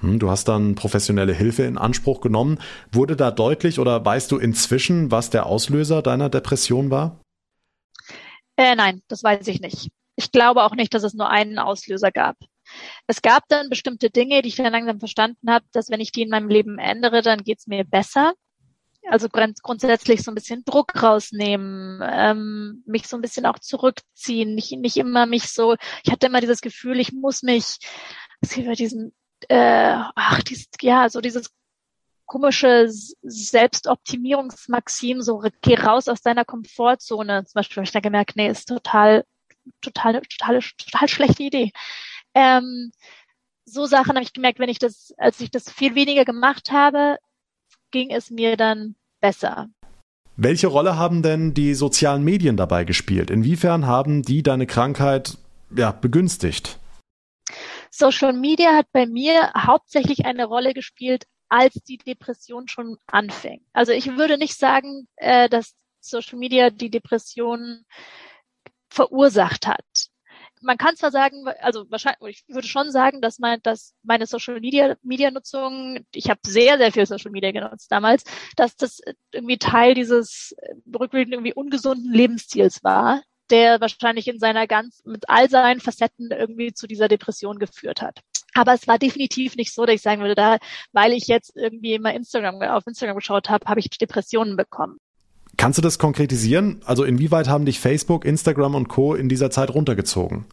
Hm, 0.00 0.18
du 0.18 0.30
hast 0.30 0.48
dann 0.48 0.74
professionelle 0.74 1.32
Hilfe 1.32 1.64
in 1.64 1.78
Anspruch 1.78 2.20
genommen. 2.20 2.58
Wurde 2.92 3.16
da 3.16 3.30
deutlich 3.30 3.78
oder 3.78 4.04
weißt 4.04 4.30
du 4.30 4.38
inzwischen, 4.38 5.10
was 5.10 5.30
der 5.30 5.46
Auslöser 5.46 6.02
deiner 6.02 6.28
Depression 6.28 6.90
war? 6.90 7.20
Äh, 8.56 8.76
nein, 8.76 9.02
das 9.08 9.24
weiß 9.24 9.48
ich 9.48 9.60
nicht. 9.60 9.90
Ich 10.24 10.32
glaube 10.32 10.64
auch 10.64 10.74
nicht, 10.74 10.94
dass 10.94 11.02
es 11.02 11.14
nur 11.14 11.28
einen 11.28 11.58
Auslöser 11.58 12.10
gab. 12.10 12.36
Es 13.06 13.22
gab 13.22 13.46
dann 13.48 13.68
bestimmte 13.68 14.10
Dinge, 14.10 14.42
die 14.42 14.48
ich 14.48 14.56
dann 14.56 14.72
langsam 14.72 14.98
verstanden 14.98 15.50
habe, 15.50 15.64
dass 15.72 15.90
wenn 15.90 16.00
ich 16.00 16.12
die 16.12 16.22
in 16.22 16.30
meinem 16.30 16.48
Leben 16.48 16.78
ändere, 16.78 17.22
dann 17.22 17.44
geht's 17.44 17.66
mir 17.66 17.84
besser. 17.84 18.34
Also 19.10 19.28
grundsätzlich 19.28 20.22
so 20.22 20.30
ein 20.30 20.34
bisschen 20.34 20.64
Druck 20.64 21.02
rausnehmen, 21.02 22.00
ähm, 22.02 22.82
mich 22.86 23.06
so 23.06 23.18
ein 23.18 23.20
bisschen 23.20 23.44
auch 23.44 23.58
zurückziehen, 23.58 24.54
nicht, 24.54 24.72
nicht 24.72 24.96
immer 24.96 25.26
mich 25.26 25.52
so, 25.52 25.76
ich 26.02 26.10
hatte 26.10 26.28
immer 26.28 26.40
dieses 26.40 26.62
Gefühl, 26.62 26.98
ich 26.98 27.12
muss 27.12 27.42
mich, 27.42 27.76
es 28.40 28.54
gibt 28.54 28.78
diesen 28.78 29.12
äh, 29.48 29.96
ach, 30.14 30.42
dies, 30.42 30.68
ja, 30.80 31.08
so 31.08 31.20
dieses 31.20 31.50
komische 32.26 32.86
Selbstoptimierungsmaxim, 32.88 35.20
so 35.20 35.42
geh 35.60 35.74
raus 35.74 36.08
aus 36.08 36.22
deiner 36.22 36.44
Komfortzone. 36.44 37.44
Zum 37.44 37.54
Beispiel 37.54 37.76
habe 37.76 37.84
ich 37.84 37.92
da 37.92 38.00
gemerkt, 38.00 38.34
nee, 38.36 38.48
ist 38.48 38.68
total, 38.68 39.24
total, 39.80 40.20
total, 40.22 40.60
total 40.78 41.08
schlechte 41.08 41.42
Idee. 41.42 41.72
Ähm, 42.34 42.92
so 43.64 43.86
Sachen 43.86 44.14
habe 44.14 44.22
ich 44.22 44.32
gemerkt, 44.32 44.58
wenn 44.58 44.68
ich 44.68 44.78
das, 44.78 45.12
als 45.16 45.40
ich 45.40 45.50
das 45.50 45.70
viel 45.70 45.94
weniger 45.94 46.24
gemacht 46.24 46.70
habe, 46.70 47.18
ging 47.90 48.10
es 48.10 48.30
mir 48.30 48.56
dann 48.56 48.96
besser. 49.20 49.68
Welche 50.36 50.66
Rolle 50.66 50.96
haben 50.96 51.22
denn 51.22 51.54
die 51.54 51.74
sozialen 51.74 52.24
Medien 52.24 52.56
dabei 52.56 52.84
gespielt? 52.84 53.30
Inwiefern 53.30 53.86
haben 53.86 54.22
die 54.22 54.42
deine 54.42 54.66
Krankheit 54.66 55.38
ja, 55.74 55.92
begünstigt? 55.92 56.78
Social 57.90 58.32
Media 58.32 58.74
hat 58.74 58.86
bei 58.92 59.06
mir 59.06 59.52
hauptsächlich 59.56 60.26
eine 60.26 60.46
Rolle 60.46 60.74
gespielt, 60.74 61.26
als 61.48 61.74
die 61.74 61.98
Depression 61.98 62.66
schon 62.66 62.96
anfing. 63.06 63.60
Also 63.72 63.92
ich 63.92 64.16
würde 64.16 64.38
nicht 64.38 64.58
sagen, 64.58 65.06
äh, 65.16 65.48
dass 65.48 65.74
Social 66.00 66.38
Media 66.38 66.70
die 66.70 66.90
Depression 66.90 67.84
verursacht 68.94 69.66
hat. 69.66 70.08
Man 70.60 70.78
kann 70.78 70.96
zwar 70.96 71.10
sagen, 71.10 71.46
also 71.60 71.90
wahrscheinlich, 71.90 72.44
ich 72.46 72.54
würde 72.54 72.66
schon 72.66 72.90
sagen, 72.90 73.20
dass 73.20 73.38
mein, 73.38 73.60
dass 73.62 73.92
meine 74.02 74.26
Social 74.26 74.60
Media, 74.60 74.96
Media 75.02 75.30
Nutzung, 75.30 76.06
ich 76.14 76.30
habe 76.30 76.40
sehr, 76.46 76.78
sehr 76.78 76.90
viel 76.90 77.04
Social 77.04 77.30
Media 77.30 77.52
genutzt 77.52 77.92
damals, 77.92 78.24
dass 78.56 78.74
das 78.76 79.00
irgendwie 79.32 79.58
Teil 79.58 79.94
dieses 79.94 80.54
rückwirkend 80.98 81.34
irgendwie 81.34 81.52
ungesunden 81.52 82.10
Lebensstils 82.12 82.82
war, 82.82 83.22
der 83.50 83.80
wahrscheinlich 83.80 84.26
in 84.26 84.38
seiner 84.38 84.66
ganz, 84.66 85.02
mit 85.04 85.28
all 85.28 85.50
seinen 85.50 85.80
Facetten 85.80 86.30
irgendwie 86.30 86.72
zu 86.72 86.86
dieser 86.86 87.08
Depression 87.08 87.58
geführt 87.58 88.00
hat. 88.00 88.20
Aber 88.54 88.72
es 88.72 88.86
war 88.86 88.98
definitiv 88.98 89.56
nicht 89.56 89.74
so, 89.74 89.84
dass 89.84 89.96
ich 89.96 90.02
sagen 90.02 90.22
würde, 90.22 90.36
da, 90.36 90.58
weil 90.92 91.12
ich 91.12 91.26
jetzt 91.26 91.54
irgendwie 91.56 91.98
mal 91.98 92.10
Instagram, 92.10 92.62
auf 92.62 92.86
Instagram 92.86 93.16
geschaut 93.16 93.50
habe, 93.50 93.66
habe 93.66 93.80
ich 93.80 93.90
Depressionen 93.90 94.56
bekommen. 94.56 94.98
Kannst 95.64 95.78
du 95.78 95.82
das 95.82 95.98
konkretisieren? 95.98 96.82
Also 96.84 97.04
inwieweit 97.04 97.48
haben 97.48 97.64
dich 97.64 97.80
Facebook, 97.80 98.26
Instagram 98.26 98.74
und 98.74 98.88
Co. 98.88 99.14
in 99.14 99.30
dieser 99.30 99.50
Zeit 99.50 99.70
runtergezogen? 99.70 100.44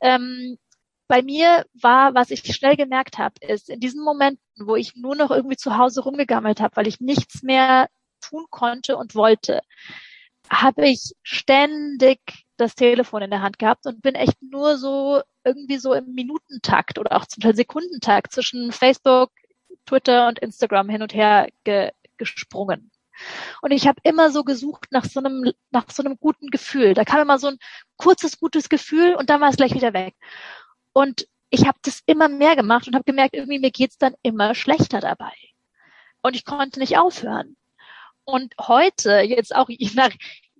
Ähm, 0.00 0.58
bei 1.06 1.22
mir 1.22 1.64
war, 1.80 2.16
was 2.16 2.32
ich 2.32 2.40
schnell 2.52 2.74
gemerkt 2.74 3.18
habe, 3.18 3.34
ist 3.40 3.70
in 3.70 3.78
diesen 3.78 4.02
Momenten, 4.02 4.66
wo 4.66 4.74
ich 4.74 4.96
nur 4.96 5.14
noch 5.14 5.30
irgendwie 5.30 5.56
zu 5.56 5.78
Hause 5.78 6.00
rumgegammelt 6.00 6.60
habe, 6.60 6.74
weil 6.74 6.88
ich 6.88 6.98
nichts 6.98 7.44
mehr 7.44 7.88
tun 8.20 8.46
konnte 8.50 8.96
und 8.96 9.14
wollte, 9.14 9.60
habe 10.50 10.88
ich 10.88 11.12
ständig 11.22 12.18
das 12.56 12.74
Telefon 12.74 13.22
in 13.22 13.30
der 13.30 13.42
Hand 13.42 13.60
gehabt 13.60 13.86
und 13.86 14.02
bin 14.02 14.16
echt 14.16 14.42
nur 14.42 14.76
so 14.76 15.22
irgendwie 15.44 15.78
so 15.78 15.94
im 15.94 16.14
Minutentakt 16.14 16.98
oder 16.98 17.12
auch 17.12 17.26
zum 17.26 17.44
Teil 17.44 17.54
Sekundentakt 17.54 18.32
zwischen 18.32 18.72
Facebook, 18.72 19.30
Twitter 19.86 20.26
und 20.26 20.40
Instagram 20.40 20.88
hin 20.88 21.02
und 21.02 21.14
her 21.14 21.46
ge 21.62 21.92
gesprungen. 22.16 22.91
Und 23.62 23.70
ich 23.72 23.86
habe 23.86 23.98
immer 24.04 24.30
so 24.30 24.44
gesucht 24.44 24.86
nach 24.90 25.04
so 25.04 25.20
einem 25.20 25.52
nach 25.70 25.90
so 25.90 26.02
einem 26.02 26.18
guten 26.18 26.48
Gefühl. 26.48 26.94
Da 26.94 27.04
kam 27.04 27.20
immer 27.20 27.38
so 27.38 27.48
ein 27.48 27.58
kurzes 27.96 28.38
gutes 28.38 28.68
Gefühl 28.68 29.14
und 29.14 29.30
dann 29.30 29.40
war 29.40 29.50
es 29.50 29.56
gleich 29.56 29.74
wieder 29.74 29.92
weg. 29.92 30.14
Und 30.92 31.26
ich 31.50 31.66
habe 31.66 31.78
das 31.82 32.02
immer 32.06 32.28
mehr 32.28 32.56
gemacht 32.56 32.88
und 32.88 32.94
habe 32.94 33.04
gemerkt, 33.04 33.34
irgendwie 33.34 33.58
mir 33.58 33.70
geht's 33.70 33.98
dann 33.98 34.14
immer 34.22 34.54
schlechter 34.54 35.00
dabei. 35.00 35.32
Und 36.22 36.34
ich 36.36 36.44
konnte 36.44 36.80
nicht 36.80 36.98
aufhören. 36.98 37.56
Und 38.24 38.54
heute, 38.58 39.20
jetzt 39.20 39.54
auch 39.54 39.68
nach 39.94 40.12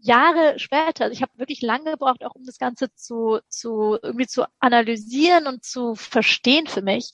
Jahre 0.03 0.59
später, 0.59 1.05
also 1.05 1.13
ich 1.13 1.23
habe 1.23 1.33
wirklich 1.37 1.63
lange 1.63 1.93
gebraucht, 1.93 2.25
auch 2.25 2.35
um 2.35 2.45
das 2.45 2.59
Ganze 2.59 2.93
zu, 2.95 3.41
zu 3.49 3.99
irgendwie 4.03 4.27
zu 4.27 4.45
analysieren 4.59 5.47
und 5.47 5.65
zu 5.65 5.95
verstehen 5.95 6.67
für 6.67 6.83
mich. 6.83 7.13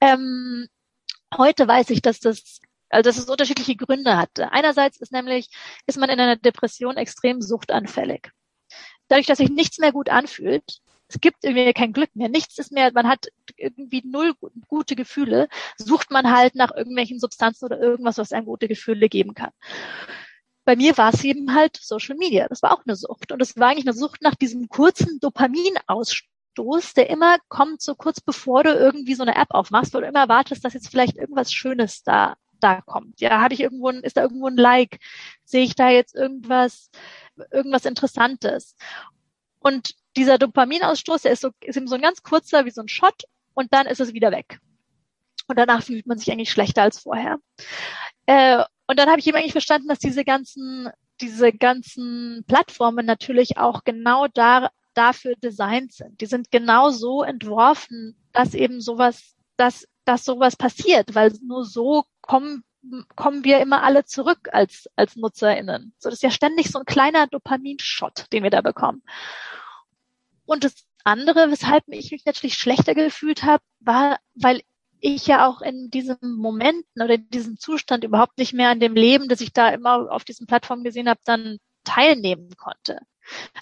Ähm, 0.00 0.66
heute 1.36 1.68
weiß 1.68 1.90
ich, 1.90 2.02
dass 2.02 2.18
das 2.20 2.60
also 2.96 3.08
dass 3.08 3.18
es 3.18 3.30
unterschiedliche 3.30 3.76
Gründe 3.76 4.16
hatte. 4.16 4.52
Einerseits 4.52 5.00
ist 5.00 5.12
nämlich, 5.12 5.48
ist 5.86 5.98
man 5.98 6.10
in 6.10 6.20
einer 6.20 6.36
Depression 6.36 6.96
extrem 6.96 7.40
suchtanfällig. 7.40 8.30
Dadurch, 9.08 9.26
dass 9.26 9.38
sich 9.38 9.50
nichts 9.50 9.78
mehr 9.78 9.92
gut 9.92 10.08
anfühlt, 10.08 10.80
es 11.08 11.20
gibt 11.20 11.44
irgendwie 11.44 11.72
kein 11.72 11.92
Glück 11.92 12.10
mehr, 12.14 12.28
nichts 12.28 12.58
ist 12.58 12.72
mehr, 12.72 12.90
man 12.92 13.06
hat 13.06 13.26
irgendwie 13.56 14.02
null 14.04 14.34
gute 14.66 14.96
Gefühle, 14.96 15.48
sucht 15.76 16.10
man 16.10 16.34
halt 16.34 16.56
nach 16.56 16.74
irgendwelchen 16.74 17.20
Substanzen 17.20 17.66
oder 17.66 17.78
irgendwas, 17.78 18.18
was 18.18 18.32
einem 18.32 18.46
gute 18.46 18.66
Gefühle 18.66 19.08
geben 19.08 19.34
kann 19.34 19.52
bei 20.66 20.76
mir 20.76 20.98
war 20.98 21.14
es 21.14 21.24
eben 21.24 21.54
halt 21.54 21.78
Social 21.80 22.16
Media. 22.16 22.48
Das 22.48 22.60
war 22.60 22.72
auch 22.72 22.82
eine 22.84 22.96
Sucht. 22.96 23.32
Und 23.32 23.40
es 23.40 23.56
war 23.56 23.68
eigentlich 23.68 23.86
eine 23.86 23.96
Sucht 23.96 24.20
nach 24.20 24.34
diesem 24.34 24.68
kurzen 24.68 25.20
Dopaminausstoß, 25.20 26.92
der 26.94 27.08
immer 27.08 27.38
kommt, 27.48 27.80
so 27.80 27.94
kurz 27.94 28.20
bevor 28.20 28.64
du 28.64 28.74
irgendwie 28.74 29.14
so 29.14 29.22
eine 29.22 29.36
App 29.36 29.50
aufmachst, 29.50 29.94
wo 29.94 30.00
du 30.00 30.06
immer 30.06 30.28
wartest, 30.28 30.64
dass 30.64 30.74
jetzt 30.74 30.88
vielleicht 30.88 31.16
irgendwas 31.16 31.52
Schönes 31.52 32.02
da, 32.02 32.36
da 32.66 32.80
kommt. 32.80 33.20
Ja, 33.20 33.40
habe 33.40 33.54
ich 33.54 33.60
irgendwo, 33.60 33.88
ein, 33.88 34.00
ist 34.02 34.16
da 34.16 34.22
irgendwo 34.22 34.48
ein 34.48 34.56
Like? 34.56 34.98
Sehe 35.44 35.64
ich 35.64 35.74
da 35.74 35.88
jetzt 35.88 36.14
irgendwas, 36.14 36.90
irgendwas 37.52 37.84
Interessantes? 37.84 38.74
Und 39.60 39.94
dieser 40.16 40.38
Dopaminausstoß, 40.38 41.22
der 41.22 41.32
ist 41.32 41.42
so, 41.42 41.50
ist 41.60 41.76
eben 41.76 41.88
so 41.88 41.94
ein 41.94 42.02
ganz 42.02 42.22
kurzer, 42.22 42.64
wie 42.64 42.70
so 42.70 42.80
ein 42.80 42.88
Shot, 42.88 43.24
und 43.54 43.72
dann 43.72 43.86
ist 43.86 44.00
es 44.00 44.12
wieder 44.12 44.32
weg. 44.32 44.58
Und 45.46 45.58
danach 45.58 45.82
fühlt 45.82 46.06
man 46.06 46.18
sich 46.18 46.30
eigentlich 46.30 46.50
schlechter 46.50 46.82
als 46.82 46.98
vorher. 46.98 47.38
Äh, 48.26 48.62
und 48.86 48.98
dann 48.98 49.08
habe 49.08 49.20
ich 49.20 49.26
eben 49.26 49.36
eigentlich 49.36 49.52
verstanden, 49.52 49.88
dass 49.88 49.98
diese 49.98 50.24
ganzen, 50.24 50.88
diese 51.20 51.52
ganzen 51.52 52.44
Plattformen 52.46 53.06
natürlich 53.06 53.56
auch 53.56 53.84
genau 53.84 54.26
da, 54.26 54.70
dafür 54.94 55.34
designt 55.36 55.92
sind. 55.92 56.20
Die 56.20 56.26
sind 56.26 56.50
genau 56.50 56.90
so 56.90 57.22
entworfen, 57.22 58.16
dass 58.32 58.54
eben 58.54 58.80
sowas 58.80 59.36
dass, 59.56 59.88
dass 60.06 60.24
sowas 60.24 60.56
passiert, 60.56 61.14
weil 61.14 61.32
nur 61.42 61.64
so 61.64 62.04
kommen 62.20 62.64
kommen 63.16 63.44
wir 63.44 63.58
immer 63.60 63.82
alle 63.82 64.04
zurück 64.04 64.48
als, 64.52 64.88
als 64.96 65.16
NutzerInnen. 65.16 65.92
So, 65.98 66.08
das 66.08 66.18
ist 66.18 66.22
ja 66.22 66.30
ständig 66.30 66.70
so 66.70 66.78
ein 66.78 66.84
kleiner 66.84 67.26
Dopaminshot, 67.26 68.26
den 68.32 68.42
wir 68.42 68.50
da 68.50 68.60
bekommen. 68.60 69.02
Und 70.44 70.64
das 70.64 70.86
andere, 71.04 71.50
weshalb 71.50 71.84
ich 71.88 72.12
mich 72.12 72.24
natürlich 72.24 72.54
schlechter 72.54 72.94
gefühlt 72.94 73.42
habe, 73.42 73.62
war, 73.80 74.18
weil 74.34 74.62
ich 75.00 75.26
ja 75.26 75.46
auch 75.46 75.60
in 75.60 75.90
diesem 75.90 76.16
Momenten 76.22 77.02
oder 77.02 77.14
in 77.14 77.28
diesem 77.28 77.58
Zustand 77.58 78.04
überhaupt 78.04 78.38
nicht 78.38 78.54
mehr 78.54 78.70
an 78.70 78.80
dem 78.80 78.94
Leben, 78.94 79.28
das 79.28 79.40
ich 79.40 79.52
da 79.52 79.68
immer 79.68 80.10
auf 80.10 80.24
diesen 80.24 80.46
Plattformen 80.46 80.84
gesehen 80.84 81.08
habe, 81.08 81.20
dann 81.24 81.58
teilnehmen 81.84 82.50
konnte. 82.56 83.00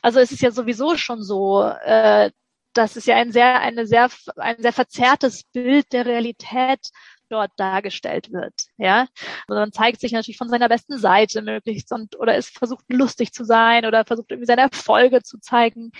Also 0.02 0.20
es 0.20 0.33
ist 0.33 0.42
ja 0.42 0.50
sowieso 0.50 0.96
schon 0.96 1.22
so, 1.22 1.62
äh, 1.62 2.30
dass 2.75 2.97
es 2.97 3.07
ja 3.07 3.17
ein 3.17 3.33
sehr, 3.33 3.61
eine 3.61 3.87
sehr, 3.87 4.11
ein 4.37 4.57
sehr 4.61 4.73
verzerrtes 4.73 5.45
Bild 5.45 5.93
der 5.93 6.07
Realität 6.07 6.91
dort 7.29 7.53
dargestellt 7.57 8.33
wird. 8.33 8.67
Ja, 8.77 9.09
also 9.49 9.61
man 9.61 9.73
zeigt 9.73 10.01
sich 10.01 10.13
natürlich 10.13 10.37
von 10.37 10.49
seiner 10.49 10.69
besten 10.69 10.99
Seite 10.99 11.43
möglichst 11.43 11.93
und 11.93 12.17
oder 12.19 12.37
ist 12.37 12.57
versucht 12.57 12.85
lustig 12.89 13.33
zu 13.33 13.45
sein 13.45 13.87
oder 13.87 14.05
versucht 14.05 14.31
irgendwie 14.31 14.47
seine 14.47 14.63
Erfolge 14.63 15.23
zu 15.23 15.39
zeigen. 15.39 15.93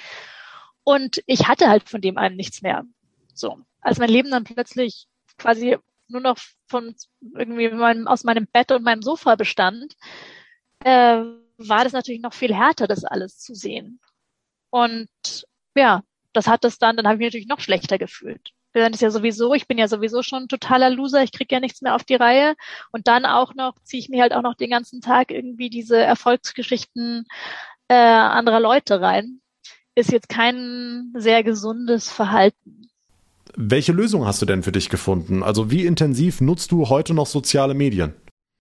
Und 0.85 1.23
ich 1.27 1.49
hatte 1.49 1.69
halt 1.69 1.89
von 1.89 2.01
dem 2.01 2.19
einen 2.19 2.37
nichts 2.37 2.63
mehr. 2.63 2.85
So, 3.33 3.59
als 3.81 3.99
mein 3.99 4.11
Leben 4.11 4.31
dann 4.31 4.45
plötzlich 4.45 5.07
quasi 5.39 5.79
nur 6.09 6.21
noch 6.21 6.39
von 6.67 6.95
irgendwie 7.37 7.71
meinem, 7.71 8.07
aus 8.07 8.25
meinem 8.25 8.47
Bett 8.47 8.71
und 8.73 8.85
meinem 8.85 9.03
Sofa 9.03 9.35
bestand, 9.37 9.95
äh, 10.85 11.23
war 11.57 11.85
das 11.85 11.93
natürlich 11.93 12.21
noch 12.21 12.35
viel 12.35 12.55
härter, 12.55 12.87
das 12.87 13.05
alles 13.05 13.39
zu 13.39 13.55
sehen. 13.55 14.01
Und 14.71 15.09
ja, 15.75 16.03
das 16.35 16.47
hat 16.47 16.65
es 16.65 16.79
dann, 16.79 16.97
dann 16.97 17.07
habe 17.07 17.15
ich 17.15 17.19
mich 17.21 17.29
natürlich 17.29 17.49
noch 17.49 17.61
schlechter 17.61 17.97
gefühlt. 17.97 18.53
Dann 18.75 18.93
ist 18.93 19.03
ja 19.03 19.11
sowieso, 19.11 19.55
ich 19.55 19.69
bin 19.69 19.79
ja 19.79 19.87
sowieso 19.87 20.23
schon 20.23 20.45
ein 20.45 20.49
totaler 20.49 20.91
Loser, 20.91 21.23
ich 21.23 21.31
krieg 21.31 21.51
ja 21.53 21.61
nichts 21.61 21.81
mehr 21.81 21.95
auf 21.95 22.03
die 22.03 22.17
Reihe. 22.17 22.57
Und 22.91 23.07
dann 23.07 23.25
auch 23.25 23.55
noch, 23.55 23.75
ziehe 23.85 24.01
ich 24.01 24.09
mir 24.09 24.21
halt 24.21 24.35
auch 24.35 24.43
noch 24.43 24.57
den 24.57 24.71
ganzen 24.71 25.01
Tag 25.01 25.31
irgendwie 25.31 25.71
diese 25.71 25.97
Erfolgsgeschichten 25.97 27.27
äh, 27.87 27.95
anderer 27.95 28.59
Leute 28.59 29.01
rein. 29.01 29.41
Ist 29.95 30.11
jetzt 30.11 30.29
kein 30.29 31.13
sehr 31.17 31.45
gesundes 31.45 32.11
Verhalten. 32.11 32.89
Welche 33.55 33.93
Lösung 33.93 34.27
hast 34.27 34.43
du 34.43 34.47
denn 34.47 34.65
für 34.65 34.73
dich 34.73 34.89
gefunden? 34.89 35.45
Also 35.45 35.71
wie 35.71 35.87
intensiv 35.87 36.41
nutzt 36.41 36.73
du 36.73 36.89
heute 36.89 37.15
noch 37.15 37.27
soziale 37.27 37.75
Medien? 37.75 38.15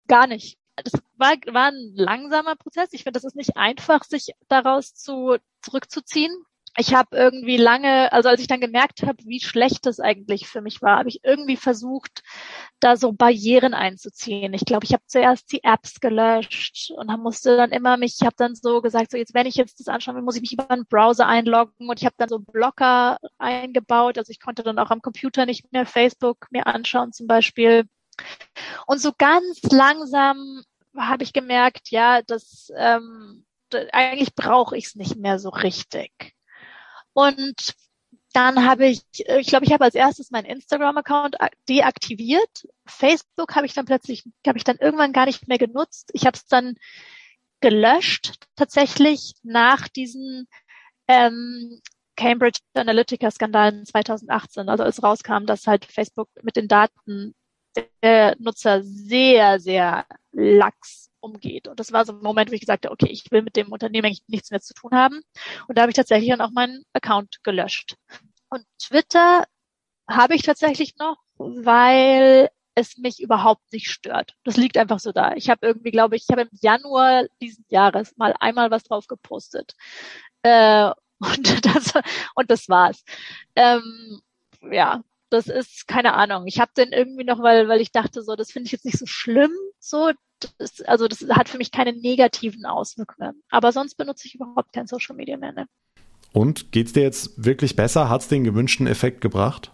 Gar 0.07 0.27
nicht. 0.27 0.57
Das 0.77 0.93
war, 1.17 1.33
war 1.51 1.71
ein 1.71 1.91
langsamer 1.95 2.55
Prozess. 2.55 2.89
Ich 2.93 3.03
finde, 3.03 3.17
das 3.19 3.25
ist 3.25 3.35
nicht 3.35 3.57
einfach, 3.57 4.05
sich 4.05 4.31
daraus 4.47 4.93
zu, 4.93 5.35
zurückzuziehen 5.61 6.31
ich 6.79 6.93
habe 6.93 7.17
irgendwie 7.17 7.57
lange, 7.57 8.13
also 8.13 8.29
als 8.29 8.39
ich 8.39 8.47
dann 8.47 8.61
gemerkt 8.61 9.01
habe, 9.01 9.17
wie 9.25 9.39
schlecht 9.39 9.87
das 9.87 9.99
eigentlich 9.99 10.47
für 10.47 10.61
mich 10.61 10.81
war, 10.83 10.99
habe 10.99 11.09
ich 11.09 11.23
irgendwie 11.23 11.57
versucht, 11.57 12.21
da 12.79 12.95
so 12.97 13.13
Barrieren 13.13 13.73
einzuziehen. 13.73 14.53
Ich 14.53 14.63
glaube, 14.63 14.85
ich 14.85 14.93
habe 14.93 15.03
zuerst 15.07 15.51
die 15.51 15.63
Apps 15.63 15.99
gelöscht 15.99 16.91
und 16.95 17.07
musste 17.19 17.57
dann 17.57 17.71
immer 17.71 17.97
mich, 17.97 18.17
ich 18.19 18.25
habe 18.25 18.35
dann 18.37 18.53
so 18.53 18.81
gesagt, 18.81 19.09
so 19.09 19.17
jetzt 19.17 19.33
wenn 19.33 19.47
ich 19.47 19.55
jetzt 19.55 19.79
das 19.79 19.87
anschauen 19.87 20.15
will, 20.15 20.21
muss 20.21 20.35
ich 20.35 20.41
mich 20.41 20.53
über 20.53 20.69
einen 20.69 20.85
Browser 20.85 21.25
einloggen 21.27 21.89
und 21.89 21.99
ich 21.99 22.05
habe 22.05 22.15
dann 22.19 22.29
so 22.29 22.37
Blocker 22.39 23.17
eingebaut. 23.39 24.19
Also 24.19 24.29
ich 24.29 24.39
konnte 24.39 24.61
dann 24.61 24.77
auch 24.77 24.91
am 24.91 25.01
Computer 25.01 25.47
nicht 25.47 25.71
mehr 25.73 25.87
Facebook 25.87 26.45
mir 26.51 26.67
anschauen 26.67 27.11
zum 27.11 27.25
Beispiel. 27.25 27.85
Und 28.85 29.01
so 29.01 29.13
ganz 29.17 29.61
langsam 29.71 30.61
habe 30.95 31.23
ich 31.23 31.33
gemerkt, 31.33 31.89
ja, 31.89 32.21
das 32.21 32.71
ähm, 32.77 33.45
eigentlich 33.91 34.35
brauche 34.35 34.77
ich 34.77 34.85
es 34.85 34.95
nicht 34.95 35.15
mehr 35.15 35.39
so 35.39 35.49
richtig. 35.49 36.36
Und 37.17 37.73
dann 38.31 38.63
habe 38.63 38.85
ich, 38.85 39.01
ich 39.11 39.47
glaube, 39.47 39.65
ich 39.65 39.73
habe 39.73 39.85
als 39.85 39.95
erstes 39.95 40.29
meinen 40.29 40.45
Instagram-Account 40.45 41.35
deaktiviert. 41.67 42.67
Facebook 42.85 43.55
habe 43.55 43.65
ich 43.65 43.73
dann 43.73 43.85
plötzlich, 43.85 44.23
habe 44.45 44.59
ich 44.59 44.63
dann 44.63 44.77
irgendwann 44.77 45.13
gar 45.13 45.25
nicht 45.25 45.47
mehr 45.47 45.57
genutzt. 45.57 46.11
Ich 46.13 46.27
habe 46.27 46.37
es 46.37 46.45
dann 46.45 46.75
gelöscht, 47.59 48.35
tatsächlich 48.55 49.33
nach 49.41 49.87
diesen 49.87 50.47
ähm, 51.07 51.81
Cambridge 52.15 52.59
Analytica-Skandalen 52.75 53.87
2018, 53.87 54.69
also 54.69 54.83
als 54.83 55.01
rauskam, 55.01 55.47
dass 55.47 55.65
halt 55.65 55.85
Facebook 55.85 56.29
mit 56.43 56.55
den 56.55 56.67
Daten 56.67 57.33
der 58.01 58.35
Nutzer 58.39 58.83
sehr, 58.83 59.59
sehr 59.59 60.05
lax 60.31 61.09
umgeht. 61.19 61.67
Und 61.67 61.79
das 61.79 61.91
war 61.91 62.05
so 62.05 62.13
ein 62.13 62.21
Moment, 62.21 62.49
wo 62.49 62.53
ich 62.53 62.61
gesagt 62.61 62.85
habe, 62.85 62.93
okay, 62.93 63.09
ich 63.09 63.29
will 63.31 63.41
mit 63.41 63.55
dem 63.55 63.71
Unternehmen 63.71 64.05
eigentlich 64.07 64.23
nichts 64.27 64.51
mehr 64.51 64.61
zu 64.61 64.73
tun 64.73 64.91
haben. 64.93 65.21
Und 65.67 65.77
da 65.77 65.81
habe 65.81 65.91
ich 65.91 65.95
tatsächlich 65.95 66.29
dann 66.29 66.41
auch 66.41 66.51
meinen 66.51 66.83
Account 66.93 67.43
gelöscht. 67.43 67.95
Und 68.49 68.63
Twitter 68.81 69.45
habe 70.09 70.35
ich 70.35 70.43
tatsächlich 70.43 70.95
noch, 70.97 71.17
weil 71.37 72.49
es 72.75 72.97
mich 72.97 73.19
überhaupt 73.19 73.73
nicht 73.73 73.89
stört. 73.89 74.35
Das 74.43 74.55
liegt 74.55 74.77
einfach 74.77 74.99
so 74.99 75.11
da. 75.11 75.33
Ich 75.33 75.49
habe 75.49 75.65
irgendwie, 75.65 75.91
glaube 75.91 76.15
ich, 76.15 76.23
ich 76.23 76.29
habe 76.29 76.43
im 76.43 76.49
Januar 76.61 77.25
diesen 77.41 77.65
Jahres 77.69 78.15
mal 78.17 78.35
einmal 78.39 78.69
was 78.69 78.83
drauf 78.83 79.07
gepostet. 79.07 79.73
Äh, 80.43 80.91
und 81.19 81.65
das, 81.65 81.93
und 82.35 82.51
das 82.51 82.69
war's. 82.69 83.03
Ähm, 83.55 84.21
ja, 84.61 85.03
das 85.29 85.47
ist 85.47 85.87
keine 85.87 86.13
Ahnung. 86.13 86.45
Ich 86.47 86.59
habe 86.59 86.71
den 86.75 86.91
irgendwie 86.91 87.23
noch, 87.23 87.41
weil 87.41 87.67
weil 87.67 87.81
ich 87.81 87.91
dachte 87.91 88.21
so, 88.21 88.35
das 88.35 88.51
finde 88.51 88.67
ich 88.67 88.71
jetzt 88.71 88.85
nicht 88.85 88.97
so 88.97 89.05
schlimm. 89.05 89.51
So, 89.79 90.11
das, 90.57 90.81
also 90.81 91.07
das 91.07 91.25
hat 91.29 91.49
für 91.49 91.57
mich 91.57 91.71
keine 91.71 91.93
negativen 91.93 92.65
Auswirkungen. 92.65 93.43
Aber 93.49 93.71
sonst 93.71 93.95
benutze 93.95 94.27
ich 94.27 94.35
überhaupt 94.35 94.73
kein 94.73 94.87
Social 94.87 95.15
Media 95.15 95.37
mehr. 95.37 95.51
Ne? 95.51 95.67
Und 96.33 96.71
geht's 96.71 96.93
dir 96.93 97.03
jetzt 97.03 97.43
wirklich 97.43 97.75
besser? 97.75 98.09
Hat's 98.09 98.27
den 98.27 98.43
gewünschten 98.43 98.87
Effekt 98.87 99.21
gebracht? 99.21 99.71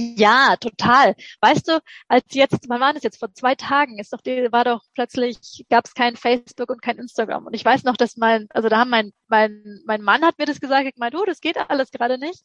Ja, 0.00 0.54
total. 0.60 1.16
Weißt 1.40 1.66
du, 1.66 1.80
als 2.06 2.24
jetzt, 2.30 2.68
wann 2.68 2.80
war 2.80 2.92
das 2.92 3.02
jetzt? 3.02 3.18
Vor 3.18 3.34
zwei 3.34 3.56
Tagen 3.56 3.98
ist 3.98 4.12
doch, 4.12 4.20
war 4.52 4.62
doch 4.64 4.82
plötzlich, 4.94 5.66
gab 5.70 5.86
es 5.86 5.94
kein 5.94 6.14
Facebook 6.14 6.70
und 6.70 6.80
kein 6.82 6.98
Instagram. 6.98 7.46
Und 7.46 7.54
ich 7.54 7.64
weiß 7.64 7.82
noch, 7.82 7.96
dass 7.96 8.16
mein, 8.16 8.46
also 8.50 8.68
da 8.68 8.78
haben 8.78 8.90
mein, 8.90 9.12
mein, 9.26 9.80
mein 9.86 10.02
Mann 10.02 10.22
hat 10.22 10.38
mir 10.38 10.46
das 10.46 10.60
gesagt, 10.60 10.86
ich 10.86 10.96
meine, 10.98 11.16
du, 11.16 11.24
das 11.24 11.40
geht 11.40 11.56
alles 11.56 11.90
gerade 11.90 12.16
nicht. 12.16 12.44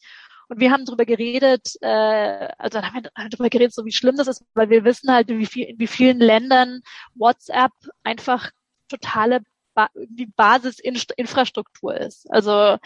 Und 0.50 0.60
wir 0.60 0.72
haben 0.72 0.86
darüber 0.86 1.06
geredet, 1.06 1.76
äh, 1.82 2.48
also 2.58 2.80
dann 2.80 2.86
haben 2.92 3.04
wir 3.04 3.12
darüber 3.30 3.50
geredet, 3.50 3.76
so 3.76 3.86
wie 3.86 3.92
schlimm 3.92 4.18
das 4.18 4.28
ist, 4.28 4.44
weil 4.56 4.72
wir 4.72 4.84
wissen 4.84 5.12
halt, 5.12 5.28
wie 5.30 5.46
viel, 5.46 5.68
in 5.68 5.78
wie 5.80 5.88
vielen 5.88 6.20
Ländern 6.20 6.82
WhatsApp 7.13 7.72
einfach 8.04 8.50
totale 8.89 9.42
ba 9.76 9.89
Basisinfrastruktur 10.36 11.96
ist. 11.98 12.26
Also 12.32 12.78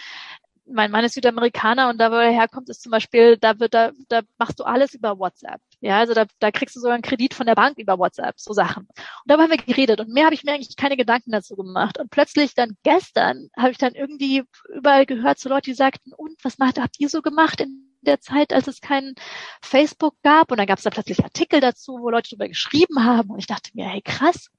mein 0.69 0.91
Mann 0.91 1.05
ist 1.05 1.13
Südamerikaner 1.13 1.89
und 1.89 1.97
da, 1.97 2.11
wo 2.11 2.15
er 2.15 2.31
herkommt, 2.31 2.69
ist 2.69 2.81
zum 2.81 2.91
Beispiel, 2.91 3.37
da 3.37 3.59
wird, 3.59 3.73
da, 3.73 3.91
da 4.09 4.21
machst 4.37 4.59
du 4.59 4.63
alles 4.63 4.93
über 4.93 5.17
WhatsApp. 5.17 5.61
Ja, 5.79 5.99
also 5.99 6.13
da, 6.13 6.25
da 6.39 6.51
kriegst 6.51 6.75
du 6.75 6.79
sogar 6.79 6.95
einen 6.95 7.03
Kredit 7.03 7.33
von 7.33 7.45
der 7.45 7.55
Bank 7.55 7.77
über 7.77 7.99
WhatsApp, 7.99 8.39
so 8.39 8.53
Sachen. 8.53 8.83
Und 8.87 8.97
da 9.25 9.37
haben 9.37 9.49
wir 9.49 9.57
geredet 9.57 9.99
und 9.99 10.09
mehr 10.09 10.25
habe 10.25 10.35
ich 10.35 10.43
mir 10.43 10.53
eigentlich 10.53 10.75
keine 10.75 10.97
Gedanken 10.97 11.31
dazu 11.31 11.55
gemacht. 11.55 11.99
Und 11.99 12.09
plötzlich 12.09 12.53
dann 12.55 12.75
gestern 12.83 13.49
habe 13.57 13.71
ich 13.71 13.77
dann 13.77 13.93
irgendwie 13.93 14.43
überall 14.73 15.05
gehört, 15.05 15.39
so 15.39 15.49
Leute, 15.49 15.71
die 15.71 15.75
sagten, 15.75 16.13
und 16.13 16.43
was 16.43 16.57
macht, 16.57 16.79
habt 16.79 16.99
ihr 16.99 17.09
so 17.09 17.21
gemacht 17.21 17.61
in 17.61 17.87
der 18.01 18.19
Zeit, 18.19 18.53
als 18.53 18.67
es 18.67 18.81
kein 18.81 19.13
Facebook 19.61 20.15
gab? 20.23 20.51
Und 20.51 20.57
dann 20.57 20.67
gab 20.67 20.79
es 20.79 20.83
da 20.83 20.89
plötzlich 20.89 21.23
Artikel 21.23 21.59
dazu, 21.59 21.99
wo 21.99 22.09
Leute 22.09 22.29
darüber 22.31 22.47
geschrieben 22.47 23.03
haben. 23.03 23.29
Und 23.29 23.39
ich 23.39 23.47
dachte 23.47 23.71
mir, 23.73 23.87
hey 23.87 24.01
krass, 24.01 24.49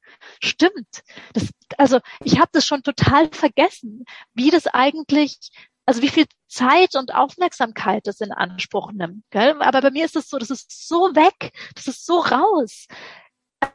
stimmt. 0.40 1.02
Das, 1.32 1.48
also 1.76 1.98
ich 2.22 2.38
habe 2.38 2.50
das 2.52 2.64
schon 2.64 2.82
total 2.82 3.28
vergessen, 3.28 4.04
wie 4.34 4.50
das 4.50 4.66
eigentlich 4.66 5.50
also 5.88 6.02
wie 6.02 6.10
viel 6.10 6.26
Zeit 6.48 6.96
und 6.96 7.14
Aufmerksamkeit 7.14 8.06
das 8.06 8.20
in 8.20 8.30
Anspruch 8.30 8.92
nimmt. 8.92 9.24
Gell? 9.30 9.56
Aber 9.60 9.80
bei 9.80 9.90
mir 9.90 10.04
ist 10.04 10.16
es 10.16 10.28
so, 10.28 10.36
das 10.36 10.50
ist 10.50 10.86
so 10.86 11.14
weg, 11.14 11.50
das 11.74 11.86
ist 11.86 12.04
so 12.04 12.18
raus. 12.18 12.88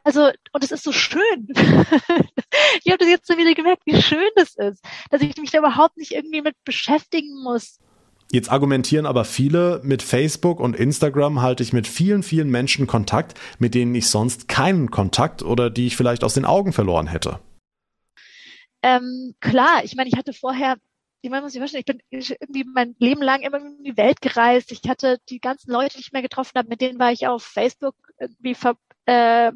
Also, 0.04 0.30
und 0.52 0.62
es 0.62 0.70
ist 0.70 0.84
so 0.84 0.92
schön. 0.92 1.48
ich 2.84 2.92
habe 2.92 2.98
das 2.98 3.08
jetzt 3.08 3.26
so 3.26 3.36
wieder 3.36 3.52
gemerkt, 3.54 3.82
wie 3.84 4.00
schön 4.00 4.28
das 4.36 4.54
ist, 4.54 4.84
dass 5.10 5.22
ich 5.22 5.36
mich 5.38 5.50
da 5.50 5.58
überhaupt 5.58 5.96
nicht 5.96 6.12
irgendwie 6.12 6.40
mit 6.40 6.54
beschäftigen 6.64 7.42
muss. 7.42 7.80
Jetzt 8.30 8.48
argumentieren 8.48 9.06
aber 9.06 9.24
viele, 9.24 9.80
mit 9.82 10.00
Facebook 10.00 10.60
und 10.60 10.76
Instagram 10.76 11.42
halte 11.42 11.64
ich 11.64 11.72
mit 11.72 11.88
vielen, 11.88 12.22
vielen 12.22 12.48
Menschen 12.48 12.86
Kontakt, 12.86 13.36
mit 13.58 13.74
denen 13.74 13.92
ich 13.92 14.08
sonst 14.08 14.46
keinen 14.46 14.92
Kontakt 14.92 15.42
oder 15.42 15.68
die 15.68 15.88
ich 15.88 15.96
vielleicht 15.96 16.22
aus 16.22 16.34
den 16.34 16.44
Augen 16.44 16.72
verloren 16.72 17.08
hätte. 17.08 17.40
Ähm, 18.84 19.34
klar, 19.40 19.82
ich 19.82 19.96
meine, 19.96 20.10
ich 20.10 20.16
hatte 20.16 20.32
vorher 20.32 20.76
ich 21.24 21.30
meine, 21.30 21.42
muss 21.42 21.54
ich 21.54 21.58
verstehen, 21.58 21.80
ich 21.80 21.86
bin 21.86 22.02
irgendwie 22.10 22.64
mein 22.64 22.94
Leben 22.98 23.22
lang 23.22 23.40
immer 23.40 23.56
in 23.56 23.82
die 23.82 23.96
Welt 23.96 24.20
gereist. 24.20 24.70
Ich 24.72 24.82
hatte 24.86 25.18
die 25.30 25.40
ganzen 25.40 25.70
Leute, 25.72 25.96
die 25.96 26.02
ich 26.02 26.12
mehr 26.12 26.20
getroffen 26.20 26.52
habe, 26.56 26.68
mit 26.68 26.82
denen 26.82 26.98
war 26.98 27.12
ich 27.12 27.26
auf 27.26 27.42
Facebook 27.42 27.96
irgendwie 28.18 28.54
ver, 28.54 28.76
äh, 29.06 29.50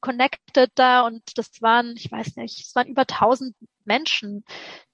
connected 0.00 0.70
da 0.74 1.02
und 1.02 1.22
das 1.38 1.62
waren, 1.62 1.94
ich 1.96 2.10
weiß 2.10 2.36
nicht, 2.36 2.58
es 2.66 2.74
waren 2.74 2.88
über 2.88 3.06
tausend 3.06 3.54
Menschen, 3.84 4.44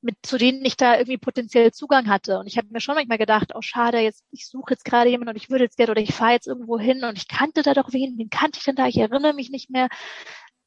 mit 0.02 0.16
zu 0.22 0.36
denen 0.36 0.64
ich 0.64 0.76
da 0.76 0.94
irgendwie 0.96 1.18
potenziell 1.18 1.72
Zugang 1.72 2.08
hatte. 2.08 2.38
Und 2.38 2.46
ich 2.46 2.58
habe 2.58 2.68
mir 2.70 2.80
schon 2.80 2.94
manchmal 2.94 3.18
gedacht, 3.18 3.52
oh 3.54 3.62
schade, 3.62 4.00
jetzt 4.00 4.22
ich 4.32 4.46
suche 4.46 4.74
jetzt 4.74 4.84
gerade 4.84 5.08
jemanden 5.08 5.30
und 5.30 5.36
ich 5.36 5.48
würde 5.48 5.64
jetzt 5.64 5.78
gerne 5.78 5.92
oder 5.92 6.02
ich 6.02 6.14
fahre 6.14 6.32
jetzt 6.32 6.46
irgendwo 6.46 6.78
hin 6.78 7.04
und 7.04 7.16
ich 7.16 7.26
kannte 7.28 7.62
da 7.62 7.72
doch 7.72 7.92
wen, 7.92 8.18
wen 8.18 8.28
kannte 8.30 8.58
ich 8.58 8.64
denn 8.64 8.76
da? 8.76 8.86
Ich 8.86 8.98
erinnere 8.98 9.32
mich 9.32 9.50
nicht 9.50 9.70
mehr 9.70 9.88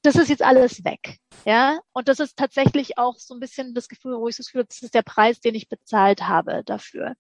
das 0.08 0.16
ist 0.16 0.30
jetzt 0.30 0.42
alles 0.42 0.86
weg. 0.86 1.18
Ja, 1.46 1.80
und 1.92 2.08
das 2.08 2.22
ist 2.22 2.38
tatsächlich 2.38 2.98
auch 2.98 3.18
so 3.18 3.34
ein 3.34 3.42
bisschen 3.42 3.74
das 3.74 3.90
Gefühl, 3.90 4.18
wo 4.18 4.30
ich 4.30 4.38
das 4.38 4.48
Gefühl, 4.48 4.66
das 4.68 4.82
ist 4.82 4.96
der 4.96 5.02
Preis, 5.02 5.42
den 5.42 5.54
ich 5.54 5.68
bezahlt 5.68 6.28
habe 6.28 6.64
dafür. 6.66 7.16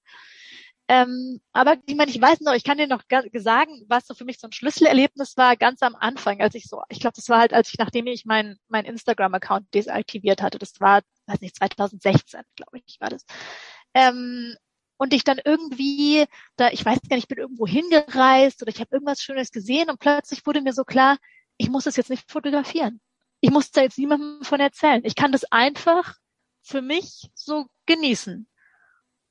Ähm, 0.88 1.41
aber 1.52 1.76
ich 1.86 1.95
meine, 1.95 2.10
ich 2.10 2.21
weiß 2.21 2.39
noch, 2.41 2.54
ich 2.54 2.63
kann 2.63 2.78
dir 2.78 2.88
noch 2.88 3.04
sagen, 3.34 3.84
was 3.89 4.08
so 4.08 4.13
für 4.13 4.23
mich 4.23 4.39
so 4.39 4.47
ein 4.47 4.54
Schlüsselerlebnis 4.54 5.36
war, 5.36 5.58
ganz 5.58 5.82
am 5.82 5.95
Anfang, 5.95 6.39
als 6.39 6.56
ich 6.56 6.63
so, 6.65 6.82
ich 6.88 7.02
glaube, 7.02 7.15
das 7.17 7.28
war 7.28 7.39
halt, 7.39 7.54
als 7.54 7.69
ich, 7.69 7.78
nachdem 7.78 8.08
ich 8.08 8.23
mein, 8.26 8.58
mein 8.69 8.86
Instagram-Account 8.86 9.73
desaktiviert 9.73 10.41
hatte, 10.41 10.58
das 10.58 10.80
war, 10.80 11.02
weiß 11.26 11.41
nicht, 11.41 11.58
2016, 11.58 12.39
glaube 12.56 12.80
ich, 12.86 13.02
war 13.02 13.10
das. 13.10 13.26
Ähm, 13.93 14.56
und 14.95 15.13
ich 15.13 15.26
dann 15.26 15.41
irgendwie, 15.43 16.26
da, 16.56 16.69
ich 16.69 16.86
weiß 16.86 17.00
gar 17.10 17.17
nicht, 17.17 17.26
ich 17.26 17.28
bin 17.28 17.38
irgendwo 17.38 17.67
hingereist 17.67 18.62
oder 18.62 18.69
ich 18.69 18.80
habe 18.80 18.91
irgendwas 18.93 19.21
Schönes 19.21 19.52
gesehen 19.52 19.89
und 19.89 20.00
plötzlich 20.00 20.45
wurde 20.45 20.62
mir 20.62 20.73
so 20.73 20.86
klar, 20.86 21.17
ich 21.58 21.70
muss 21.70 21.86
das 21.86 21.96
jetzt 21.96 22.10
nicht 22.10 22.30
fotografieren. 22.30 23.00
Ich 23.41 23.52
muss 23.52 23.72
da 23.72 23.82
jetzt 23.82 23.98
niemandem 23.98 24.43
von 24.43 24.60
erzählen. 24.60 25.02
Ich 25.04 25.15
kann 25.15 25.32
das 25.32 25.43
einfach 25.52 26.15
für 26.63 26.82
mich 26.82 27.30
so 27.36 27.67
genießen. 27.86 28.48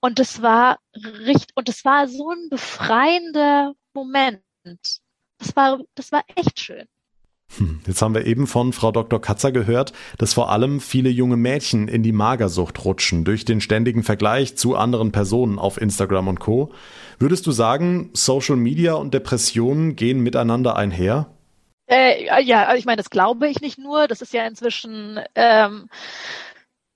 Und 0.01 0.19
das 0.19 0.43
war 0.43 0.79
richtig, 0.95 1.57
und 1.57 1.69
das 1.69 1.85
war 1.85 2.07
so 2.09 2.31
ein 2.31 2.49
befreiender 2.49 3.75
Moment. 3.95 4.43
Das 5.39 5.57
war, 5.57 5.81
das 5.95 6.12
war 6.12 6.25
echt 6.35 6.61
schön. 6.61 6.87
Hm, 7.57 7.81
jetzt 7.87 8.03
haben 8.03 8.15
wir 8.15 8.27
eben 8.27 8.47
von 8.47 8.73
Frau 8.73 8.91
Dr. 8.91 9.21
Katzer 9.21 9.53
gehört, 9.53 9.93
dass 10.19 10.35
vor 10.35 10.51
allem 10.51 10.81
viele 10.81 11.09
junge 11.09 11.37
Mädchen 11.37 11.89
in 11.89 12.03
die 12.03 12.12
Magersucht 12.12 12.85
rutschen 12.85 13.25
durch 13.25 13.45
den 13.45 13.61
ständigen 13.61 14.03
Vergleich 14.03 14.57
zu 14.57 14.75
anderen 14.75 15.12
Personen 15.12 15.59
auf 15.59 15.81
Instagram 15.81 16.29
und 16.29 16.41
Co. 16.41 16.73
Würdest 17.19 17.47
du 17.47 17.53
sagen, 17.53 18.11
Social 18.15 18.57
Media 18.57 18.95
und 18.95 19.15
Depressionen 19.15 19.97
gehen 19.97 20.21
miteinander 20.21 20.77
einher? 20.77 21.36
Äh, 21.88 22.42
ja, 22.42 22.75
ich 22.75 22.85
meine, 22.85 22.96
das 22.96 23.11
glaube 23.11 23.49
ich 23.49 23.61
nicht 23.61 23.79
nur. 23.79 24.09
Das 24.09 24.22
ist 24.22 24.33
ja 24.33 24.46
inzwischen 24.46 25.20
ähm, 25.35 25.88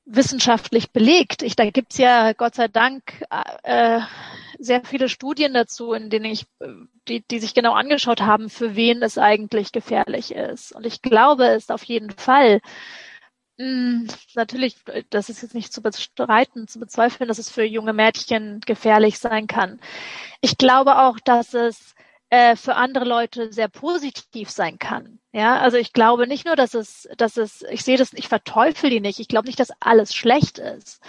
wissenschaftlich 0.05 0.91
belegt. 0.91 1.43
Ich, 1.43 1.57
da 1.57 1.69
gibt's 1.71 1.99
ja 1.99 2.33
Gott 2.33 2.55
sei 2.55 2.69
Dank 2.69 3.25
äh, 3.63 4.01
sehr 4.59 4.85
viele 4.85 5.09
Studien 5.09 5.55
dazu, 5.55 5.93
in 5.93 6.11
denen 6.11 6.27
ich, 6.27 6.47
die, 7.09 7.23
die 7.27 7.39
sich 7.39 7.55
genau 7.55 7.73
angeschaut 7.73 8.21
haben, 8.21 8.51
für 8.51 8.77
wen 8.77 9.03
es 9.03 9.19
eigentlich 9.19 9.73
gefährlich 9.73 10.35
ist. 10.35 10.73
Und 10.73 10.85
ich 10.87 11.03
glaube 11.03 11.47
es 11.47 11.71
auf 11.71 11.85
jeden 11.85 12.11
Fall. 12.11 12.61
Mh, 13.59 13.67
hm, 13.67 14.09
natürlich, 14.35 14.77
das 15.11 15.29
ist 15.29 15.43
jetzt 15.43 15.55
nicht 15.55 15.73
zu 15.73 15.83
bestreiten, 15.83 16.67
zu 16.67 16.81
bezweifeln, 16.81 17.29
dass 17.29 17.39
es 17.39 17.51
für 17.51 17.65
junge 17.65 17.93
Mädchen 17.93 18.61
gefährlich 18.67 19.19
sein 19.19 19.47
kann. 19.47 19.81
Ich 20.41 20.59
glaube 20.59 20.99
auch, 20.99 21.19
dass 21.21 21.55
es 21.55 21.95
äh, 22.31 22.57
für 22.57 22.77
andere 22.77 23.05
Leute 23.05 23.53
sehr 23.53 23.69
positiv 23.69 24.51
sein 24.51 24.79
kann. 24.79 25.19
Ja, 25.33 25.59
also 25.61 25.77
ich 25.77 25.93
glaube 25.93 26.27
nicht 26.27 26.47
nur, 26.47 26.57
dass 26.57 26.75
es, 26.75 27.09
dass 27.17 27.37
es, 27.37 27.65
ich 27.71 27.85
sehe 27.85 27.97
das, 27.97 28.13
ich 28.13 28.29
verteufel 28.29 28.91
die 28.91 29.01
nicht. 29.01 29.21
Ich 29.21 29.29
glaube 29.29 29.47
nicht, 29.47 29.61
dass 29.61 29.73
alles 29.81 30.15
schlecht 30.15 30.59
ist. 30.59 31.01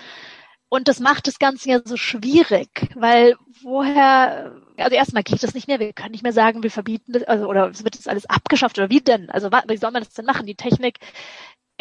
Und 0.69 0.87
das 0.87 0.99
macht 0.99 1.27
das 1.27 1.37
Ganze 1.37 1.69
ja 1.69 1.81
so 1.83 1.97
schwierig, 1.97 2.89
weil 2.95 3.35
woher, 3.61 4.55
also 4.77 4.95
erstmal 4.95 5.23
geht 5.23 5.43
das 5.43 5.53
nicht 5.53 5.67
mehr. 5.67 5.79
Wir 5.79 5.91
können 5.93 6.11
nicht 6.11 6.23
mehr 6.23 6.33
sagen, 6.33 6.63
wir 6.63 6.71
verbieten 6.71 7.11
das, 7.13 7.23
also, 7.23 7.47
oder 7.47 7.69
es 7.69 7.83
wird 7.83 7.97
das 7.97 8.07
alles 8.07 8.25
abgeschafft 8.25 8.77
oder 8.77 8.89
wie 8.89 9.01
denn? 9.01 9.29
Also 9.29 9.49
wie 9.51 9.77
soll 9.77 9.91
man 9.91 10.03
das 10.03 10.13
denn 10.13 10.25
machen? 10.25 10.45
Die 10.45 10.55
Technik 10.55 10.99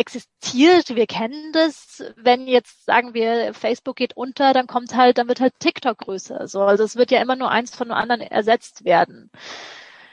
existiert, 0.00 0.96
wir 0.96 1.06
kennen 1.06 1.52
das. 1.52 2.02
Wenn 2.16 2.48
jetzt 2.48 2.86
sagen 2.86 3.14
wir, 3.14 3.54
Facebook 3.54 3.96
geht 3.96 4.16
unter, 4.16 4.52
dann 4.52 4.66
kommt 4.66 4.94
halt, 4.94 5.18
dann 5.18 5.28
wird 5.28 5.40
halt 5.40 5.54
TikTok 5.60 5.98
größer. 5.98 6.48
So, 6.48 6.62
also 6.62 6.82
es 6.84 6.96
wird 6.96 7.10
ja 7.10 7.20
immer 7.20 7.36
nur 7.36 7.50
eins 7.50 7.74
von 7.74 7.88
dem 7.88 7.96
anderen 7.96 8.22
ersetzt 8.22 8.84
werden. 8.84 9.30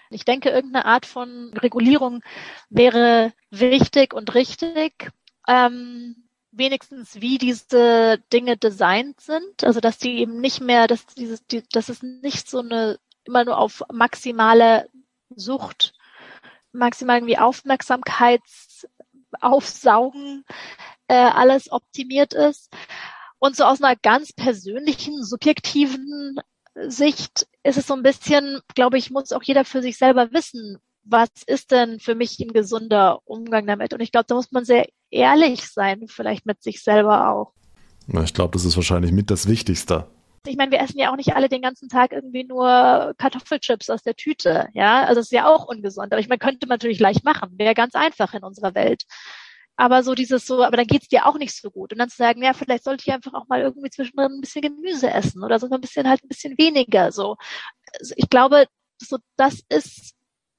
Ich 0.09 0.25
denke, 0.25 0.49
irgendeine 0.49 0.85
Art 0.85 1.05
von 1.05 1.53
Regulierung 1.57 2.21
wäre 2.69 3.33
wichtig 3.49 4.13
und 4.13 4.35
richtig. 4.35 5.11
Ähm, 5.47 6.27
wenigstens 6.51 7.21
wie 7.21 7.37
diese 7.37 8.17
Dinge 8.33 8.57
designt 8.57 9.21
sind, 9.21 9.63
also 9.63 9.79
dass 9.79 9.97
die 9.97 10.19
eben 10.19 10.39
nicht 10.41 10.59
mehr, 10.59 10.87
dass 10.87 11.05
dieses, 11.05 11.45
die, 11.45 11.63
dass 11.71 11.89
es 11.89 12.01
nicht 12.01 12.49
so 12.49 12.59
eine 12.59 12.99
immer 13.25 13.45
nur 13.45 13.57
auf 13.57 13.83
maximale 13.91 14.89
Sucht, 15.35 15.93
maximal 16.71 17.17
irgendwie 17.17 17.37
Aufmerksamkeits 17.37 18.87
aufsaugen, 19.41 20.43
äh, 21.07 21.15
alles 21.15 21.71
optimiert 21.71 22.33
ist. 22.33 22.73
Und 23.39 23.55
so 23.55 23.63
aus 23.63 23.81
einer 23.81 23.95
ganz 23.95 24.33
persönlichen, 24.33 25.23
subjektiven 25.23 26.39
Sicht 26.87 27.47
ist 27.63 27.77
es 27.77 27.87
so 27.87 27.93
ein 27.93 28.03
bisschen, 28.03 28.59
glaube 28.75 28.97
ich, 28.97 29.11
muss 29.11 29.31
auch 29.31 29.43
jeder 29.43 29.65
für 29.65 29.81
sich 29.81 29.97
selber 29.97 30.31
wissen, 30.31 30.77
was 31.03 31.29
ist 31.45 31.71
denn 31.71 31.99
für 31.99 32.15
mich 32.15 32.39
ein 32.39 32.53
gesunder 32.53 33.19
Umgang 33.25 33.65
damit? 33.65 33.93
Und 33.93 34.01
ich 34.01 34.11
glaube, 34.11 34.25
da 34.27 34.35
muss 34.35 34.51
man 34.51 34.65
sehr 34.65 34.87
ehrlich 35.09 35.67
sein, 35.69 36.07
vielleicht 36.07 36.45
mit 36.45 36.61
sich 36.61 36.83
selber 36.83 37.29
auch. 37.29 37.53
Ich 38.23 38.33
glaube, 38.33 38.53
das 38.53 38.65
ist 38.65 38.75
wahrscheinlich 38.75 39.11
mit 39.11 39.29
das 39.29 39.47
Wichtigste. 39.47 40.07
Ich 40.47 40.57
meine, 40.57 40.71
wir 40.71 40.79
essen 40.79 40.99
ja 40.99 41.11
auch 41.11 41.15
nicht 41.15 41.35
alle 41.35 41.49
den 41.49 41.61
ganzen 41.61 41.89
Tag 41.89 42.11
irgendwie 42.11 42.43
nur 42.43 43.13
Kartoffelchips 43.17 43.89
aus 43.89 44.03
der 44.03 44.15
Tüte, 44.15 44.69
ja. 44.73 45.03
Also 45.05 45.21
es 45.21 45.27
ist 45.27 45.31
ja 45.31 45.47
auch 45.47 45.67
ungesund. 45.67 46.11
Aber 46.11 46.19
ich 46.19 46.29
meine, 46.29 46.39
könnte 46.39 46.67
man 46.67 46.75
natürlich 46.75 46.99
leicht 46.99 47.23
machen. 47.25 47.57
Wäre 47.57 47.73
ganz 47.73 47.95
einfach 47.95 48.33
in 48.33 48.43
unserer 48.43 48.75
Welt. 48.75 49.03
Aber 49.77 50.03
so 50.03 50.15
dieses 50.15 50.45
so, 50.47 50.63
aber 50.63 50.77
dann 50.77 50.87
geht's 50.87 51.07
dir 51.07 51.27
auch 51.27 51.37
nicht 51.37 51.55
so 51.55 51.69
gut. 51.69 51.93
Und 51.93 51.99
dann 51.99 52.09
zu 52.09 52.17
sagen, 52.17 52.41
ja, 52.43 52.53
vielleicht 52.53 52.83
sollte 52.83 53.03
ich 53.05 53.13
einfach 53.13 53.33
auch 53.33 53.47
mal 53.47 53.61
irgendwie 53.61 53.89
zwischendrin 53.91 54.31
ein 54.33 54.41
bisschen 54.41 54.63
Gemüse 54.63 55.11
essen 55.11 55.43
oder 55.43 55.59
so 55.59 55.69
ein 55.69 55.81
bisschen 55.81 56.09
halt 56.09 56.23
ein 56.23 56.29
bisschen 56.29 56.57
weniger. 56.57 57.11
So, 57.11 57.37
also 57.99 58.13
ich 58.17 58.29
glaube, 58.29 58.65
so 58.99 59.17
das 59.37 59.61
ist 59.69 60.15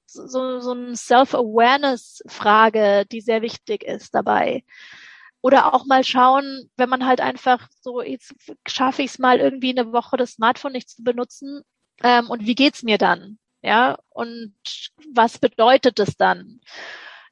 so, 0.07 0.61
so 0.61 0.71
eine 0.73 0.97
Self-Awareness-Frage, 0.97 3.07
die 3.11 3.21
sehr 3.21 3.43
wichtig 3.43 3.83
ist 3.85 4.15
dabei. 4.15 4.65
Oder 5.41 5.75
auch 5.75 5.87
mal 5.87 6.05
schauen, 6.05 6.69
wenn 6.77 6.89
man 6.89 7.07
halt 7.07 7.21
einfach 7.21 7.69
so, 7.81 8.03
jetzt 8.03 8.35
schaffe 8.67 9.03
ich 9.03 9.11
es 9.13 9.19
mal 9.19 9.39
irgendwie 9.39 9.79
eine 9.79 9.93
Woche 9.93 10.17
das 10.17 10.33
Smartphone 10.33 10.73
nicht 10.73 10.91
zu 10.91 11.03
benutzen. 11.05 11.63
Ähm, 12.03 12.29
und 12.29 12.47
wie 12.47 12.55
geht's 12.55 12.83
mir 12.83 12.99
dann? 12.99 13.39
Ja, 13.63 13.99
und 14.11 14.55
was 15.15 15.39
bedeutet 15.39 15.99
es 16.01 16.17
dann? 16.17 16.61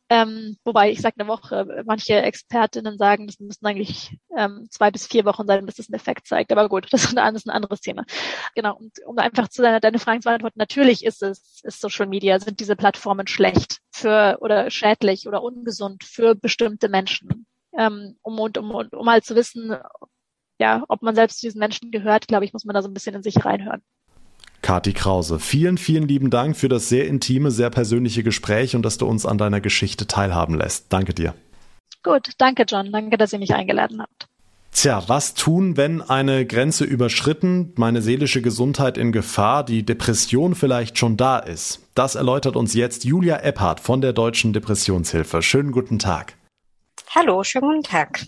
Ähm, 0.08 0.56
wobei 0.64 0.92
ich 0.92 1.00
sage 1.00 1.16
eine 1.18 1.28
Woche, 1.28 1.82
manche 1.84 2.14
Expertinnen 2.22 2.96
sagen, 2.96 3.26
das 3.26 3.40
müssen 3.40 3.66
eigentlich 3.66 4.16
ähm, 4.36 4.68
zwei 4.70 4.92
bis 4.92 5.06
vier 5.08 5.24
Wochen 5.24 5.46
sein, 5.46 5.66
bis 5.66 5.80
es 5.80 5.88
einen 5.88 5.96
Effekt 5.96 6.28
zeigt. 6.28 6.52
Aber 6.52 6.68
gut, 6.68 6.86
das 6.92 7.04
ist 7.04 7.18
ein, 7.18 7.34
das 7.34 7.42
ist 7.42 7.46
ein 7.48 7.54
anderes 7.54 7.80
Thema. 7.80 8.04
Genau, 8.54 8.76
und 8.76 8.92
um 9.04 9.18
einfach 9.18 9.48
zu 9.48 9.62
deiner, 9.62 9.80
deine 9.80 9.98
Fragen 9.98 10.22
zu 10.22 10.28
beantworten, 10.28 10.60
natürlich 10.60 11.04
ist 11.04 11.22
es, 11.24 11.60
ist 11.64 11.80
Social 11.80 12.06
Media, 12.06 12.38
sind 12.38 12.60
diese 12.60 12.76
Plattformen 12.76 13.26
schlecht 13.26 13.78
für 13.90 14.38
oder 14.40 14.70
schädlich 14.70 15.26
oder 15.26 15.42
ungesund 15.42 16.04
für 16.04 16.36
bestimmte 16.36 16.88
Menschen. 16.88 17.46
Ähm, 17.76 18.16
um, 18.22 18.38
und, 18.38 18.58
um, 18.58 18.70
um, 18.70 18.88
um 18.90 19.10
halt 19.10 19.24
zu 19.24 19.34
wissen, 19.34 19.76
ja, 20.58 20.84
ob 20.88 21.02
man 21.02 21.14
selbst 21.14 21.40
zu 21.40 21.46
diesen 21.46 21.58
Menschen 21.58 21.90
gehört, 21.90 22.28
glaube 22.28 22.44
ich, 22.44 22.52
muss 22.52 22.64
man 22.64 22.74
da 22.74 22.82
so 22.82 22.88
ein 22.88 22.94
bisschen 22.94 23.14
in 23.14 23.22
sich 23.22 23.44
reinhören. 23.44 23.82
Kati 24.62 24.94
Krause, 24.94 25.38
vielen, 25.38 25.78
vielen 25.78 26.08
lieben 26.08 26.30
Dank 26.30 26.56
für 26.56 26.68
das 26.68 26.88
sehr 26.88 27.06
intime, 27.06 27.50
sehr 27.50 27.70
persönliche 27.70 28.22
Gespräch 28.22 28.74
und 28.74 28.82
dass 28.82 28.98
du 28.98 29.06
uns 29.06 29.26
an 29.26 29.38
deiner 29.38 29.60
Geschichte 29.60 30.06
teilhaben 30.06 30.56
lässt. 30.56 30.92
Danke 30.92 31.14
dir. 31.14 31.34
Gut, 32.02 32.30
danke 32.38 32.64
John, 32.66 32.90
danke, 32.90 33.16
dass 33.16 33.32
ihr 33.32 33.38
mich 33.38 33.54
eingeladen 33.54 34.00
habt. 34.00 34.28
Tja, 34.72 35.02
was 35.06 35.34
tun, 35.34 35.76
wenn 35.76 36.02
eine 36.02 36.44
Grenze 36.44 36.84
überschritten, 36.84 37.72
meine 37.76 38.02
seelische 38.02 38.42
Gesundheit 38.42 38.98
in 38.98 39.10
Gefahr, 39.10 39.64
die 39.64 39.84
Depression 39.84 40.54
vielleicht 40.54 40.98
schon 40.98 41.16
da 41.16 41.38
ist? 41.38 41.80
Das 41.94 42.14
erläutert 42.14 42.56
uns 42.56 42.74
jetzt 42.74 43.04
Julia 43.04 43.38
Epphardt 43.38 43.80
von 43.80 44.00
der 44.00 44.12
Deutschen 44.12 44.52
Depressionshilfe. 44.52 45.40
Schönen 45.40 45.72
guten 45.72 45.98
Tag. 45.98 46.35
Hallo, 47.18 47.42
schönen 47.44 47.68
guten 47.70 47.82
Tag. 47.82 48.26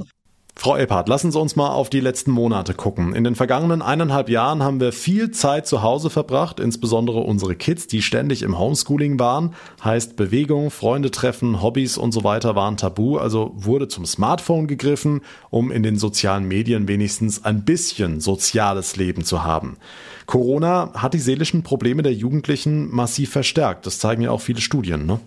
Frau 0.57 0.75
Elphardt, 0.75 1.11
lassen 1.11 1.31
Sie 1.31 1.39
uns 1.39 1.57
mal 1.57 1.69
auf 1.69 1.91
die 1.91 2.01
letzten 2.01 2.31
Monate 2.31 2.73
gucken. 2.73 3.15
In 3.15 3.23
den 3.23 3.35
vergangenen 3.35 3.83
eineinhalb 3.83 4.31
Jahren 4.31 4.63
haben 4.63 4.81
wir 4.81 4.93
viel 4.93 5.31
Zeit 5.31 5.67
zu 5.67 5.83
Hause 5.83 6.09
verbracht, 6.09 6.59
insbesondere 6.59 7.19
unsere 7.19 7.55
Kids, 7.55 7.87
die 7.87 8.01
ständig 8.01 8.41
im 8.41 8.59
Homeschooling 8.59 9.19
waren. 9.19 9.55
Heißt 9.85 10.17
Bewegung, 10.17 10.71
Freunde 10.71 11.11
treffen, 11.11 11.61
Hobbys 11.61 11.99
und 11.99 12.13
so 12.13 12.25
weiter 12.25 12.57
waren 12.57 12.79
tabu, 12.79 13.19
also 13.19 13.53
wurde 13.57 13.89
zum 13.89 14.07
Smartphone 14.07 14.67
gegriffen, 14.67 15.21
um 15.51 15.71
in 15.71 15.83
den 15.83 15.99
sozialen 15.99 16.49
Medien 16.49 16.89
wenigstens 16.89 17.45
ein 17.45 17.67
bisschen 17.67 18.21
soziales 18.21 18.97
Leben 18.97 19.23
zu 19.23 19.45
haben. 19.45 19.77
Corona 20.25 20.95
hat 20.95 21.13
die 21.13 21.19
seelischen 21.19 21.63
Probleme 21.63 22.03
der 22.03 22.15
Jugendlichen 22.15 22.91
massiv 22.91 23.33
verstärkt. 23.33 23.85
Das 23.85 23.99
zeigen 23.99 24.23
ja 24.23 24.31
auch 24.31 24.41
viele 24.41 24.63
Studien, 24.63 25.05
ne? 25.05 25.21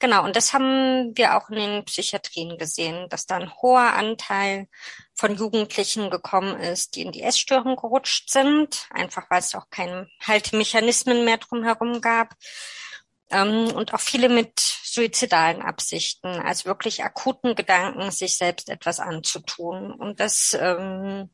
Genau, 0.00 0.24
und 0.24 0.36
das 0.36 0.52
haben 0.52 1.16
wir 1.16 1.36
auch 1.36 1.48
in 1.50 1.56
den 1.56 1.84
Psychiatrien 1.84 2.58
gesehen, 2.58 3.08
dass 3.08 3.26
da 3.26 3.36
ein 3.36 3.54
hoher 3.62 3.94
Anteil 3.94 4.68
von 5.14 5.36
Jugendlichen 5.36 6.10
gekommen 6.10 6.58
ist, 6.58 6.96
die 6.96 7.02
in 7.02 7.12
die 7.12 7.22
Essstörung 7.22 7.76
gerutscht 7.76 8.30
sind, 8.30 8.88
einfach 8.90 9.30
weil 9.30 9.38
es 9.38 9.54
auch 9.54 9.70
keine 9.70 10.08
Haltemechanismen 10.20 11.24
mehr 11.24 11.38
drumherum 11.38 12.00
gab. 12.00 12.34
Ähm, 13.30 13.68
und 13.72 13.94
auch 13.94 14.00
viele 14.00 14.28
mit 14.28 14.58
suizidalen 14.58 15.62
Absichten, 15.62 16.28
also 16.28 16.66
wirklich 16.66 17.04
akuten 17.04 17.54
Gedanken, 17.54 18.10
sich 18.10 18.36
selbst 18.36 18.68
etwas 18.68 19.00
anzutun. 19.00 19.92
Und 19.92 20.20
das 20.20 20.56
ähm, 20.60 21.30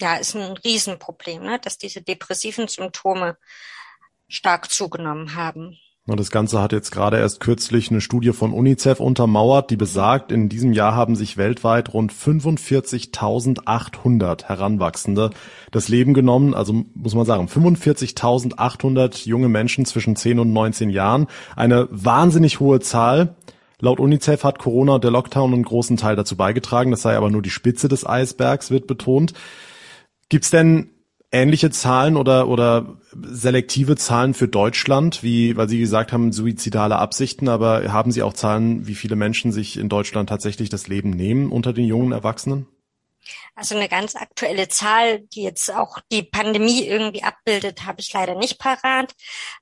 ja, 0.00 0.16
ist 0.16 0.34
ein 0.34 0.56
Riesenproblem, 0.56 1.42
ne? 1.42 1.58
dass 1.58 1.78
diese 1.78 2.02
depressiven 2.02 2.68
Symptome 2.68 3.36
stark 4.28 4.70
zugenommen 4.70 5.34
haben. 5.34 5.78
Das 6.06 6.30
Ganze 6.30 6.60
hat 6.60 6.72
jetzt 6.72 6.90
gerade 6.90 7.18
erst 7.18 7.40
kürzlich 7.40 7.90
eine 7.90 8.00
Studie 8.00 8.32
von 8.32 8.52
UNICEF 8.52 9.00
untermauert, 9.00 9.70
die 9.70 9.76
besagt, 9.76 10.32
in 10.32 10.48
diesem 10.48 10.72
Jahr 10.72 10.94
haben 10.94 11.14
sich 11.14 11.36
weltweit 11.36 11.92
rund 11.94 12.12
45.800 12.12 14.44
Heranwachsende 14.44 15.30
das 15.70 15.88
Leben 15.88 16.14
genommen. 16.14 16.54
Also 16.54 16.84
muss 16.94 17.14
man 17.14 17.26
sagen, 17.26 17.46
45.800 17.46 19.28
junge 19.28 19.48
Menschen 19.48 19.84
zwischen 19.84 20.16
10 20.16 20.40
und 20.40 20.52
19 20.52 20.90
Jahren. 20.90 21.26
Eine 21.54 21.86
wahnsinnig 21.90 22.60
hohe 22.60 22.80
Zahl. 22.80 23.36
Laut 23.78 24.00
UNICEF 24.00 24.42
hat 24.42 24.58
Corona 24.58 24.96
und 24.96 25.04
der 25.04 25.10
Lockdown 25.10 25.52
einen 25.52 25.62
großen 25.62 25.96
Teil 25.96 26.16
dazu 26.16 26.36
beigetragen. 26.36 26.90
Das 26.90 27.02
sei 27.02 27.16
aber 27.16 27.30
nur 27.30 27.42
die 27.42 27.50
Spitze 27.50 27.88
des 27.88 28.06
Eisbergs, 28.06 28.70
wird 28.70 28.86
betont. 28.86 29.34
Gibt's 30.28 30.50
denn 30.50 30.90
ähnliche 31.32 31.70
Zahlen 31.70 32.16
oder, 32.16 32.48
oder 32.48 32.96
selektive 33.12 33.96
Zahlen 33.96 34.34
für 34.34 34.48
Deutschland, 34.48 35.22
wie, 35.22 35.56
weil 35.56 35.68
Sie 35.68 35.78
gesagt 35.78 36.12
haben, 36.12 36.32
suizidale 36.32 36.96
Absichten, 36.96 37.48
aber 37.48 37.92
haben 37.92 38.12
Sie 38.12 38.22
auch 38.22 38.32
Zahlen, 38.32 38.86
wie 38.86 38.94
viele 38.94 39.16
Menschen 39.16 39.52
sich 39.52 39.76
in 39.76 39.88
Deutschland 39.88 40.28
tatsächlich 40.28 40.68
das 40.68 40.88
Leben 40.88 41.10
nehmen 41.10 41.50
unter 41.52 41.72
den 41.72 41.84
jungen 41.84 42.12
Erwachsenen? 42.12 42.66
Also 43.54 43.76
eine 43.76 43.88
ganz 43.88 44.16
aktuelle 44.16 44.68
Zahl, 44.68 45.20
die 45.20 45.42
jetzt 45.42 45.70
auch 45.70 45.98
die 46.10 46.22
Pandemie 46.22 46.86
irgendwie 46.86 47.22
abbildet, 47.22 47.84
habe 47.84 48.00
ich 48.00 48.12
leider 48.12 48.34
nicht 48.34 48.58
parat. 48.58 49.14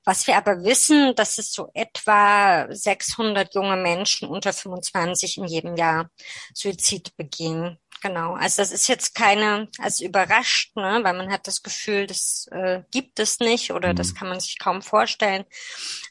Was 0.05 0.25
wir 0.27 0.37
aber 0.37 0.63
wissen, 0.63 1.13
dass 1.15 1.37
es 1.37 1.51
so 1.51 1.69
etwa 1.73 2.67
600 2.69 3.53
junge 3.53 3.75
Menschen 3.75 4.29
unter 4.29 4.53
25 4.53 5.39
in 5.39 5.45
jedem 5.45 5.75
Jahr 5.75 6.09
Suizid 6.53 7.15
begehen. 7.17 7.77
Genau, 8.01 8.33
also 8.33 8.61
das 8.61 8.71
ist 8.71 8.87
jetzt 8.87 9.13
keine, 9.13 9.67
also 9.77 10.05
überrascht, 10.05 10.75
ne, 10.75 10.99
weil 11.03 11.13
man 11.13 11.31
hat 11.31 11.47
das 11.47 11.63
Gefühl, 11.63 12.07
das 12.07 12.47
äh, 12.51 12.81
gibt 12.91 13.19
es 13.19 13.39
nicht 13.39 13.71
oder 13.71 13.91
mhm. 13.91 13.95
das 13.97 14.15
kann 14.15 14.29
man 14.29 14.39
sich 14.39 14.57
kaum 14.57 14.81
vorstellen. 14.81 15.43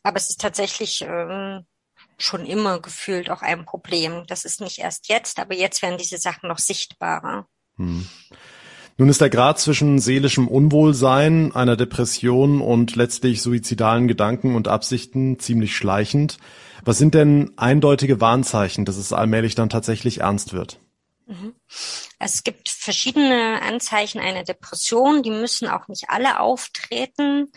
Aber 0.03 0.18
es 0.18 0.28
ist 0.28 0.41
tatsächlich 0.41 1.03
ähm, 1.03 1.64
schon 2.18 2.45
immer 2.45 2.80
gefühlt 2.80 3.30
auch 3.30 3.43
ein 3.43 3.64
Problem. 3.64 4.24
Das 4.26 4.45
ist 4.45 4.61
nicht 4.61 4.78
erst 4.78 5.09
jetzt, 5.09 5.39
aber 5.39 5.55
jetzt 5.55 5.80
werden 5.80 5.99
diese 5.99 6.18
Sachen 6.18 6.49
noch 6.49 6.59
sichtbarer. 6.59 7.47
Mhm. 7.76 8.07
Nun 9.01 9.09
ist 9.09 9.20
der 9.20 9.30
Grad 9.30 9.61
zwischen 9.61 10.01
seelischem 10.01 10.49
Unwohlsein, 10.49 11.55
einer 11.55 11.76
Depression 11.76 12.61
und 12.61 12.97
letztlich 12.97 13.43
suizidalen 13.43 14.09
Gedanken 14.09 14.57
und 14.57 14.66
Absichten 14.66 15.39
ziemlich 15.39 15.76
schleichend. 15.76 16.39
Was 16.84 16.99
sind 16.99 17.14
denn 17.14 17.53
eindeutige 17.57 18.20
Warnzeichen, 18.20 18.84
dass 18.84 18.97
es 18.97 19.12
allmählich 19.12 19.55
dann 19.55 19.70
tatsächlich 19.70 20.20
ernst 20.20 20.53
wird? 20.53 20.80
Mhm. 21.28 21.54
Es 22.18 22.42
gibt 22.42 22.70
verschiedene 22.70 23.60
Anzeichen 23.60 24.18
einer 24.18 24.44
Depression, 24.44 25.22
die 25.22 25.30
müssen 25.30 25.68
auch 25.68 25.86
nicht 25.88 26.08
alle 26.08 26.40
auftreten. 26.40 27.52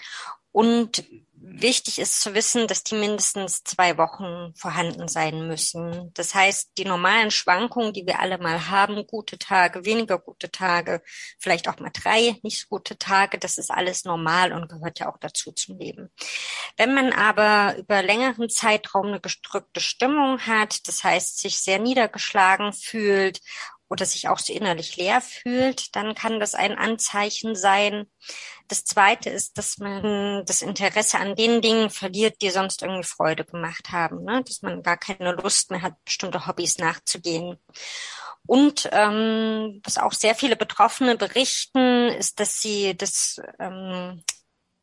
Und 0.51 1.05
wichtig 1.53 1.99
ist 1.99 2.21
zu 2.21 2.33
wissen, 2.33 2.67
dass 2.67 2.83
die 2.83 2.95
mindestens 2.95 3.63
zwei 3.63 3.97
Wochen 3.97 4.53
vorhanden 4.55 5.07
sein 5.07 5.47
müssen. 5.47 6.11
Das 6.13 6.33
heißt, 6.33 6.71
die 6.77 6.85
normalen 6.85 7.31
Schwankungen, 7.31 7.93
die 7.93 8.05
wir 8.05 8.19
alle 8.19 8.37
mal 8.37 8.69
haben, 8.69 9.05
gute 9.07 9.37
Tage, 9.37 9.85
weniger 9.85 10.17
gute 10.17 10.49
Tage, 10.51 11.01
vielleicht 11.39 11.67
auch 11.67 11.79
mal 11.79 11.91
drei 11.91 12.37
nicht 12.43 12.61
so 12.61 12.67
gute 12.69 12.97
Tage, 12.97 13.37
das 13.37 13.57
ist 13.57 13.71
alles 13.71 14.05
normal 14.05 14.53
und 14.53 14.69
gehört 14.69 14.99
ja 14.99 15.11
auch 15.11 15.17
dazu 15.17 15.51
zum 15.51 15.77
Leben. 15.77 16.09
Wenn 16.77 16.93
man 16.93 17.11
aber 17.13 17.77
über 17.77 18.01
längeren 18.01 18.49
Zeitraum 18.49 19.07
eine 19.07 19.19
gedrückte 19.19 19.81
Stimmung 19.81 20.39
hat, 20.39 20.87
das 20.87 21.03
heißt, 21.03 21.39
sich 21.39 21.59
sehr 21.59 21.79
niedergeschlagen 21.79 22.73
fühlt 22.73 23.41
oder 23.91 24.05
sich 24.05 24.29
auch 24.29 24.39
so 24.39 24.53
innerlich 24.53 24.95
leer 24.95 25.19
fühlt, 25.19 25.93
dann 25.97 26.15
kann 26.15 26.39
das 26.39 26.55
ein 26.55 26.77
Anzeichen 26.77 27.55
sein. 27.55 28.07
Das 28.69 28.85
zweite 28.85 29.29
ist, 29.29 29.57
dass 29.57 29.79
man 29.79 30.45
das 30.45 30.61
Interesse 30.61 31.19
an 31.19 31.35
den 31.35 31.61
Dingen 31.61 31.89
verliert, 31.89 32.41
die 32.41 32.51
sonst 32.51 32.83
irgendwie 32.83 33.03
Freude 33.03 33.43
gemacht 33.43 33.89
haben, 33.91 34.23
ne? 34.23 34.43
dass 34.45 34.61
man 34.61 34.81
gar 34.81 34.95
keine 34.95 35.33
Lust 35.33 35.71
mehr 35.71 35.81
hat, 35.81 36.01
bestimmte 36.05 36.47
Hobbys 36.47 36.77
nachzugehen. 36.77 37.57
Und 38.47 38.89
ähm, 38.93 39.81
was 39.83 39.97
auch 39.97 40.13
sehr 40.13 40.35
viele 40.35 40.55
Betroffene 40.55 41.17
berichten, 41.17 42.07
ist, 42.07 42.39
dass 42.39 42.61
sie 42.61 42.95
das 42.95 43.41
ähm, 43.59 44.23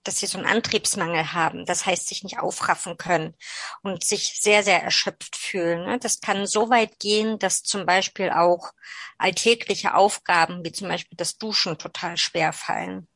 dass 0.04 0.18
sie 0.18 0.26
so 0.26 0.38
einen 0.38 0.46
Antriebsmangel 0.46 1.32
haben, 1.32 1.66
das 1.66 1.86
heißt 1.86 2.08
sich 2.08 2.22
nicht 2.22 2.38
aufraffen 2.38 2.96
können 2.96 3.34
und 3.82 4.04
sich 4.04 4.40
sehr, 4.40 4.62
sehr 4.62 4.82
erschöpft 4.82 5.36
fühlen. 5.36 5.86
Ne? 5.86 5.98
Das 5.98 6.20
kann 6.20 6.46
so 6.46 6.70
weit 6.70 6.98
gehen, 6.98 7.38
dass 7.38 7.62
zum 7.62 7.86
Beispiel 7.86 8.30
auch 8.30 8.72
alltägliche 9.18 9.94
Aufgaben 9.94 10.64
wie 10.64 10.72
zum 10.72 10.88
Beispiel 10.88 11.16
das 11.16 11.38
Duschen 11.38 11.78
total 11.78 12.16
schwer 12.16 12.52
fallen. 12.52 13.08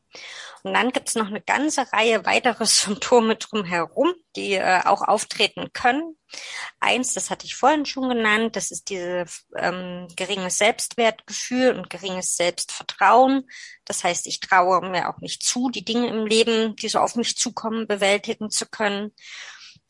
Und 0.65 0.75
dann 0.75 0.91
gibt's 0.91 1.17
noch 1.17 1.27
eine 1.27 1.41
ganze 1.41 1.93
Reihe 1.93 2.25
weitere 2.25 2.65
Symptome 2.67 3.37
drumherum, 3.37 4.15
die 4.37 4.55
äh, 4.55 4.81
auch 4.85 5.03
auftreten 5.03 5.73
können. 5.73 6.17
Eins, 6.81 7.15
das 7.15 7.31
hatte 7.31 7.47
ich 7.47 7.57
vorhin 7.57 7.85
schon 7.85 8.09
genannt, 8.09 8.57
das 8.57 8.71
ist 8.71 8.89
dieses 8.89 9.47
ähm, 9.57 10.07
geringes 10.17 10.59
Selbstwertgefühl 10.59 11.77
und 11.77 11.91
geringes 11.91 12.37
Selbstvertrauen. 12.37 13.49
Das 13.85 14.05
heißt, 14.05 14.27
ich 14.27 14.41
traue 14.41 14.89
mir 14.89 15.09
auch 15.09 15.19
nicht 15.19 15.43
zu, 15.43 15.69
die 15.69 15.85
Dinge 15.85 16.09
im 16.09 16.27
Leben, 16.27 16.77
die 16.77 16.89
so 16.89 17.01
auf 17.01 17.17
mich 17.17 17.37
zukommen, 17.37 17.87
bewältigen 17.87 18.51
zu 18.51 18.67
können. 18.67 19.13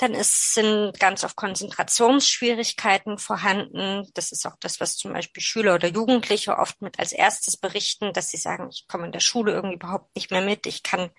Dann 0.02 0.14
ist, 0.14 0.54
sind 0.54 0.98
ganz 0.98 1.22
oft 1.22 1.36
Konzentrationsschwierigkeiten 1.36 3.18
vorhanden. 3.18 4.10
Das 4.14 4.32
ist 4.32 4.44
auch 4.48 4.56
das, 4.58 4.80
was 4.80 4.96
zum 4.96 5.12
Beispiel 5.12 5.40
Schüler 5.40 5.76
oder 5.76 5.86
Jugendliche 5.86 6.58
oft 6.58 6.82
mit 6.82 6.98
als 6.98 7.12
erstes 7.12 7.56
berichten, 7.56 8.12
dass 8.12 8.28
sie 8.28 8.36
sagen, 8.36 8.68
ich 8.72 8.88
komme 8.88 9.06
in 9.06 9.12
der 9.12 9.20
Schule 9.20 9.52
irgendwie 9.52 9.76
überhaupt 9.76 10.12
nicht 10.16 10.32
mehr 10.32 10.40
mit, 10.40 10.66
ich 10.66 10.82
kann 10.82 11.10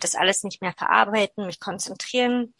das 0.00 0.16
alles 0.16 0.42
nicht 0.42 0.60
mehr 0.60 0.74
verarbeiten, 0.76 1.46
mich 1.46 1.60
konzentrieren. 1.60 2.52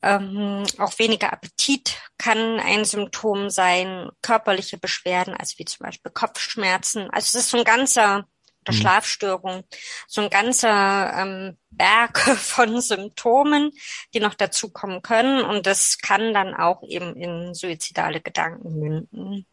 Ähm, 0.00 0.64
auch 0.78 0.98
weniger 0.98 1.30
Appetit 1.30 2.00
kann 2.16 2.58
ein 2.58 2.86
Symptom 2.86 3.50
sein, 3.50 4.08
körperliche 4.22 4.78
Beschwerden, 4.78 5.34
also 5.34 5.58
wie 5.58 5.66
zum 5.66 5.84
Beispiel 5.84 6.10
Kopfschmerzen. 6.10 7.10
Also 7.10 7.26
es 7.26 7.44
ist 7.44 7.50
so 7.50 7.58
ein 7.58 7.64
ganzer 7.64 8.26
oder 8.62 8.72
mhm. 8.72 8.80
Schlafstörung, 8.80 9.64
so 10.06 10.20
ein 10.20 10.30
ganzer 10.30 11.12
ähm, 11.16 11.56
Berg 11.70 12.18
von 12.36 12.80
Symptomen, 12.80 13.72
die 14.14 14.20
noch 14.20 14.34
dazukommen 14.34 15.02
können. 15.02 15.44
Und 15.44 15.66
das 15.66 15.98
kann 15.98 16.34
dann 16.34 16.54
auch 16.54 16.82
eben 16.82 17.16
in 17.16 17.54
suizidale 17.54 18.20
Gedanken 18.20 18.78
münden. 18.78 19.46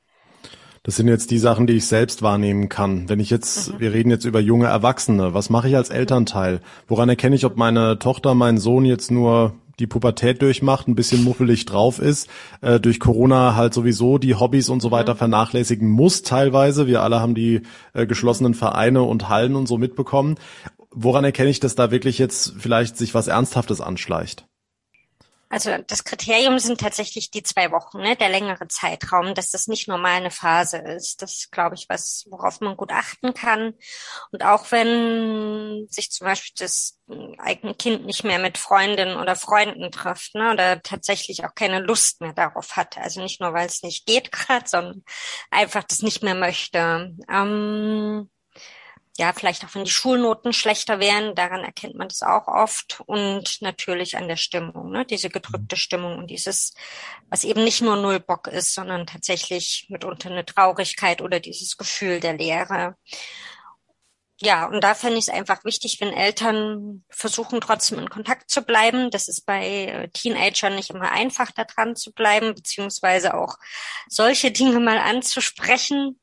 Das 0.84 0.96
sind 0.96 1.10
jetzt 1.10 1.32
die 1.32 1.38
Sachen, 1.38 1.68
die 1.68 1.74
ich 1.74 1.86
selbst 1.86 2.22
wahrnehmen 2.22 2.70
kann. 2.70 3.10
Wenn 3.10 3.20
ich 3.20 3.30
jetzt, 3.30 3.74
mhm. 3.74 3.80
wir 3.80 3.94
reden 3.94 4.10
jetzt 4.10 4.24
über 4.24 4.40
junge 4.40 4.68
Erwachsene, 4.68 5.34
was 5.34 5.50
mache 5.50 5.68
ich 5.68 5.76
als 5.76 5.90
Elternteil? 5.90 6.62
Woran 6.88 7.10
erkenne 7.10 7.36
ich, 7.36 7.46
ob 7.46 7.58
meine 7.58 8.00
Tochter, 8.00 8.36
mein 8.36 8.58
Sohn 8.58 8.86
jetzt 8.86 9.12
nur 9.12 9.54
die 9.80 9.88
Pubertät 9.88 10.42
durchmacht, 10.42 10.88
ein 10.88 10.96
bisschen 10.96 11.24
muffelig 11.24 11.66
drauf 11.66 12.00
ist, 12.00 12.30
äh, 12.62 12.80
durch 12.80 13.00
Corona 13.00 13.56
halt 13.56 13.74
sowieso 13.74 14.18
die 14.18 14.36
Hobbys 14.36 14.70
und 14.70 14.82
so 14.82 14.92
weiter 14.92 15.14
mhm. 15.14 15.20
vernachlässigen 15.20 15.90
muss 15.90 16.24
teilweise. 16.24 16.88
Wir 16.88 17.04
alle 17.04 17.20
haben 17.20 17.36
die 17.36 17.62
äh, 17.94 18.08
geschlossenen 18.08 18.54
Vereine 18.54 19.04
und 19.04 19.30
Hallen 19.30 19.56
und 19.56 19.68
so 19.68 19.78
mitbekommen. 19.78 20.36
Woran 20.92 21.24
erkenne 21.24 21.50
ich, 21.50 21.60
dass 21.60 21.76
da 21.76 21.92
wirklich 21.92 22.18
jetzt 22.18 22.56
vielleicht 22.58 22.98
sich 22.98 23.14
was 23.14 23.28
Ernsthaftes 23.28 23.82
anschleicht? 23.82 24.48
Also 25.50 25.78
das 25.88 26.04
Kriterium 26.04 26.60
sind 26.60 26.82
tatsächlich 26.82 27.32
die 27.32 27.44
zwei 27.44 27.72
Wochen, 27.72 28.00
ne, 28.00 28.16
der 28.18 28.30
längere 28.30 28.68
Zeitraum, 28.68 29.34
dass 29.34 29.50
das 29.50 29.68
nicht 29.68 29.88
normal 29.88 30.16
eine 30.18 30.32
Phase 30.32 30.78
ist. 30.78 31.22
Das 31.22 31.38
ist, 31.38 31.52
glaube 31.52 31.76
ich, 31.76 31.88
was, 31.88 32.26
worauf 32.30 32.60
man 32.60 32.76
gut 32.76 32.92
achten 32.92 33.34
kann. 33.34 33.74
Und 34.32 34.44
auch 34.44 34.72
wenn 34.72 35.88
sich 35.90 36.12
zum 36.12 36.26
Beispiel 36.26 36.54
das 36.60 37.00
eigene 37.38 37.76
Kind 37.76 38.06
nicht 38.06 38.26
mehr 38.26 38.40
mit 38.40 38.58
Freundinnen 38.58 39.18
oder 39.18 39.38
Freunden 39.38 39.90
trifft, 39.92 40.36
ne, 40.36 40.52
oder 40.52 40.82
tatsächlich 40.82 41.46
auch 41.46 41.56
keine 41.56 41.80
Lust 41.80 42.20
mehr 42.20 42.34
darauf 42.34 42.76
hat. 42.76 42.98
Also 42.98 43.22
nicht 43.22 43.40
nur, 43.40 43.54
weil 43.54 43.68
es 43.68 43.84
nicht 43.84 44.06
geht 44.06 44.32
gerade, 44.34 44.68
sondern 44.68 45.04
einfach 45.50 45.84
das 45.84 46.02
nicht 46.02 46.24
mehr 46.24 46.36
möchte. 46.36 47.16
Ähm, 47.30 48.30
ja, 49.18 49.34
vielleicht 49.34 49.66
auch 49.66 49.74
wenn 49.74 49.84
die 49.84 49.92
Schulnoten 49.92 50.54
schlechter 50.54 51.00
wären, 51.00 51.34
daran 51.34 51.64
erkennt 51.64 51.96
man 51.96 52.08
das 52.08 52.22
auch 52.22 52.48
oft 52.48 53.02
und 53.08 53.62
natürlich 53.62 54.16
an 54.16 54.28
der 54.28 54.36
Stimmung, 54.36 54.92
ne? 54.92 55.06
diese 55.06 55.30
gedrückte 55.30 55.76
mhm. 55.76 55.80
Stimmung 55.80 56.18
und 56.20 56.28
dieses, 56.28 56.76
was 57.30 57.44
eben 57.44 57.64
nicht 57.64 57.82
nur 57.82 57.96
null 57.96 58.20
Bock 58.20 58.48
ist, 58.48 58.76
sondern 58.76 59.08
tatsächlich 59.08 59.88
mitunter 59.90 60.30
eine 60.30 60.46
Traurigkeit 60.46 61.24
oder 61.24 61.40
dieses 61.40 61.78
Gefühl 61.78 62.20
der 62.20 62.38
Leere. 62.38 62.96
Ja, 64.40 64.68
und 64.68 64.84
da 64.84 64.94
fände 64.94 65.18
ich 65.18 65.30
es 65.30 65.34
einfach 65.34 65.66
wichtig, 65.66 65.98
wenn 66.00 66.14
Eltern 66.14 67.04
versuchen, 67.10 67.60
trotzdem 67.60 67.98
in 67.98 68.10
Kontakt 68.10 68.52
zu 68.52 68.62
bleiben. 68.62 69.10
Das 69.10 69.28
ist 69.28 69.48
bei 69.48 69.86
äh, 69.86 70.10
Teenagern 70.10 70.76
nicht 70.76 70.92
immer 70.92 71.12
einfach, 71.12 71.52
da 71.52 71.64
dran 71.64 71.96
zu 71.96 72.14
bleiben, 72.14 72.54
beziehungsweise 72.54 73.34
auch 73.34 73.58
solche 74.08 74.52
Dinge 74.52 74.80
mal 74.80 75.00
anzusprechen, 75.00 76.20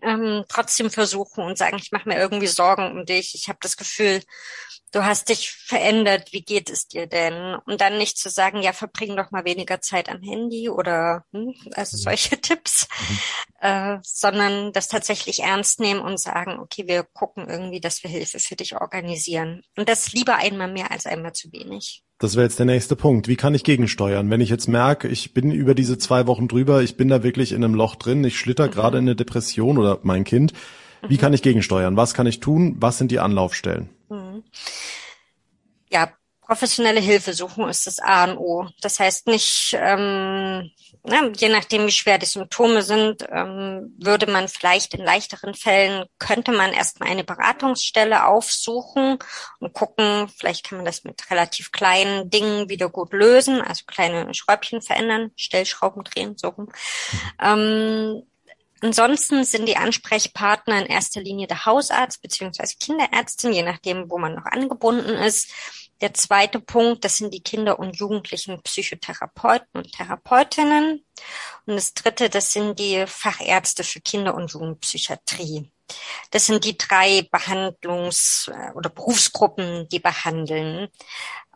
ähm, 0.00 0.44
trotzdem 0.48 0.90
versuchen 0.90 1.44
und 1.44 1.58
sagen, 1.58 1.76
ich 1.78 1.92
mache 1.92 2.08
mir 2.08 2.18
irgendwie 2.18 2.46
Sorgen 2.46 2.92
um 2.92 3.04
dich. 3.04 3.34
Ich 3.34 3.48
habe 3.48 3.58
das 3.60 3.76
Gefühl, 3.76 4.22
du 4.92 5.04
hast 5.04 5.28
dich 5.28 5.50
verändert. 5.50 6.32
Wie 6.32 6.42
geht 6.42 6.70
es 6.70 6.86
dir 6.86 7.06
denn? 7.06 7.56
Und 7.66 7.80
dann 7.80 7.98
nicht 7.98 8.18
zu 8.18 8.30
sagen, 8.30 8.62
ja, 8.62 8.72
verbring 8.72 9.16
doch 9.16 9.30
mal 9.30 9.44
weniger 9.44 9.80
Zeit 9.80 10.08
am 10.08 10.22
Handy 10.22 10.68
oder 10.68 11.24
hm, 11.32 11.54
also 11.74 11.96
mhm. 11.96 12.00
solche 12.00 12.36
Tipps, 12.40 12.86
mhm. 13.08 13.18
äh, 13.60 13.98
sondern 14.02 14.72
das 14.72 14.88
tatsächlich 14.88 15.40
ernst 15.40 15.80
nehmen 15.80 16.00
und 16.00 16.18
sagen, 16.20 16.58
okay, 16.60 16.86
wir 16.86 17.02
gucken 17.02 17.48
irgendwie, 17.48 17.80
dass 17.80 18.02
wir 18.02 18.10
Hilfe 18.10 18.38
für 18.38 18.56
dich 18.56 18.76
organisieren. 18.76 19.62
Und 19.76 19.88
das 19.88 20.12
lieber 20.12 20.36
einmal 20.36 20.70
mehr 20.70 20.90
als 20.90 21.06
einmal 21.06 21.32
zu 21.32 21.50
wenig. 21.52 22.04
Das 22.22 22.36
wäre 22.36 22.44
jetzt 22.44 22.60
der 22.60 22.66
nächste 22.66 22.94
Punkt. 22.94 23.26
Wie 23.26 23.34
kann 23.34 23.52
ich 23.52 23.64
gegensteuern? 23.64 24.30
Wenn 24.30 24.40
ich 24.40 24.48
jetzt 24.48 24.68
merke, 24.68 25.08
ich 25.08 25.34
bin 25.34 25.50
über 25.50 25.74
diese 25.74 25.98
zwei 25.98 26.28
Wochen 26.28 26.46
drüber, 26.46 26.80
ich 26.80 26.96
bin 26.96 27.08
da 27.08 27.24
wirklich 27.24 27.50
in 27.50 27.64
einem 27.64 27.74
Loch 27.74 27.96
drin, 27.96 28.22
ich 28.22 28.38
schlitter 28.38 28.68
mhm. 28.68 28.70
gerade 28.70 28.98
in 28.98 29.04
eine 29.04 29.16
Depression 29.16 29.76
oder 29.76 29.98
mein 30.04 30.22
Kind. 30.22 30.52
Wie 31.08 31.14
mhm. 31.14 31.18
kann 31.18 31.32
ich 31.32 31.42
gegensteuern? 31.42 31.96
Was 31.96 32.14
kann 32.14 32.28
ich 32.28 32.38
tun? 32.38 32.76
Was 32.78 32.98
sind 32.98 33.10
die 33.10 33.18
Anlaufstellen? 33.18 33.88
Mhm. 34.08 34.44
Ja, 35.90 36.12
professionelle 36.52 37.00
Hilfe 37.00 37.32
suchen 37.32 37.66
ist 37.70 37.86
das 37.86 37.98
A 37.98 38.24
und 38.24 38.36
O. 38.36 38.68
Das 38.82 39.00
heißt 39.00 39.26
nicht, 39.26 39.74
ähm, 39.80 40.70
na, 41.02 41.30
je 41.34 41.48
nachdem, 41.48 41.86
wie 41.86 41.92
schwer 41.92 42.18
die 42.18 42.26
Symptome 42.26 42.82
sind, 42.82 43.26
ähm, 43.32 43.96
würde 43.98 44.30
man 44.30 44.48
vielleicht 44.48 44.92
in 44.92 45.02
leichteren 45.02 45.54
Fällen, 45.54 46.04
könnte 46.18 46.52
man 46.52 46.74
erstmal 46.74 47.08
eine 47.08 47.24
Beratungsstelle 47.24 48.26
aufsuchen 48.26 49.18
und 49.60 49.72
gucken, 49.72 50.28
vielleicht 50.28 50.68
kann 50.68 50.76
man 50.76 50.84
das 50.84 51.04
mit 51.04 51.30
relativ 51.30 51.72
kleinen 51.72 52.28
Dingen 52.28 52.68
wieder 52.68 52.90
gut 52.90 53.14
lösen, 53.14 53.62
also 53.62 53.84
kleine 53.86 54.34
Schräubchen 54.34 54.82
verändern, 54.82 55.30
Stellschrauben 55.36 56.04
drehen, 56.04 56.36
rum. 56.44 56.68
Ähm, 57.40 58.24
Ansonsten 58.82 59.44
sind 59.44 59.68
die 59.68 59.76
Ansprechpartner 59.76 60.80
in 60.80 60.86
erster 60.86 61.20
Linie 61.20 61.46
der 61.46 61.66
Hausarzt 61.66 62.20
beziehungsweise 62.20 62.74
Kinderärztin, 62.80 63.52
je 63.52 63.62
nachdem, 63.62 64.10
wo 64.10 64.18
man 64.18 64.34
noch 64.34 64.44
angebunden 64.44 65.14
ist. 65.14 65.52
Der 66.02 66.12
zweite 66.14 66.58
Punkt, 66.58 67.04
das 67.04 67.16
sind 67.16 67.32
die 67.32 67.42
Kinder- 67.42 67.78
und 67.78 67.96
Jugendlichen 67.96 68.60
Psychotherapeuten 68.62 69.68
und 69.72 69.92
Therapeutinnen. 69.92 71.04
Und 71.64 71.74
das 71.76 71.94
dritte, 71.94 72.28
das 72.28 72.52
sind 72.52 72.80
die 72.80 73.04
Fachärzte 73.06 73.84
für 73.84 74.00
Kinder- 74.00 74.34
und 74.34 74.52
Jugendpsychiatrie. 74.52 75.70
Das 76.32 76.46
sind 76.46 76.64
die 76.64 76.76
drei 76.76 77.28
Behandlungs- 77.30 78.50
oder 78.74 78.90
Berufsgruppen, 78.90 79.88
die 79.90 80.00
behandeln. 80.00 80.88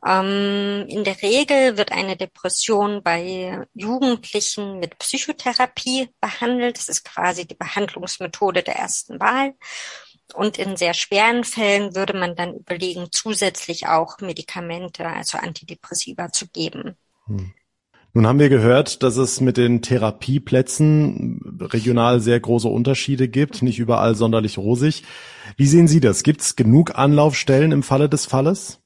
Ähm, 0.07 0.86
in 0.88 1.03
der 1.03 1.20
Regel 1.22 1.76
wird 1.76 1.90
eine 1.90 2.16
Depression 2.16 3.03
bei 3.03 3.66
Jugendlichen 3.74 4.78
mit 4.78 4.99
Psychotherapie 4.99 6.11
behandelt. 6.20 6.78
Das 6.78 6.88
ist 6.88 7.05
quasi 7.05 7.47
die 7.47 7.55
Behandlungsmethode 7.57 8.62
der 8.62 8.76
ersten 8.76 9.18
Wahl. 9.18 9.55
Und 10.35 10.59
in 10.59 10.77
sehr 10.77 10.95
schweren 10.95 11.45
Fällen 11.45 11.95
würde 11.95 12.16
man 12.16 12.37
dann 12.37 12.55
überlegen, 12.55 13.09
zusätzlich 13.11 13.87
auch 13.87 14.20
Medikamente, 14.20 15.07
also 15.07 15.39
Antidepressiva 15.39 16.33
zu 16.33 16.49
geben. 16.49 16.97
Hm. 17.27 17.53
Nun 18.16 18.27
haben 18.27 18.39
wir 18.39 18.49
gehört, 18.49 19.03
dass 19.03 19.18
es 19.18 19.43
mit 19.43 19.59
den 19.59 19.83
Therapieplätzen 19.83 21.59
regional 21.61 22.20
sehr 22.20 22.41
große 22.41 22.66
Unterschiede 22.66 23.29
gibt, 23.29 23.61
nicht 23.61 23.79
überall 23.79 24.14
sonderlich 24.14 24.57
rosig. 24.57 25.05
Wie 25.59 25.66
sehen 25.66 25.87
Sie 25.87 26.01
das? 26.01 26.22
Gibt 26.22 26.41
es 26.41 26.57
genug 26.57 26.99
Anlaufstellen 26.99 27.72
im 27.72 27.83
Falle 27.83 28.09
des 28.09 28.24
Falles? 28.24 28.81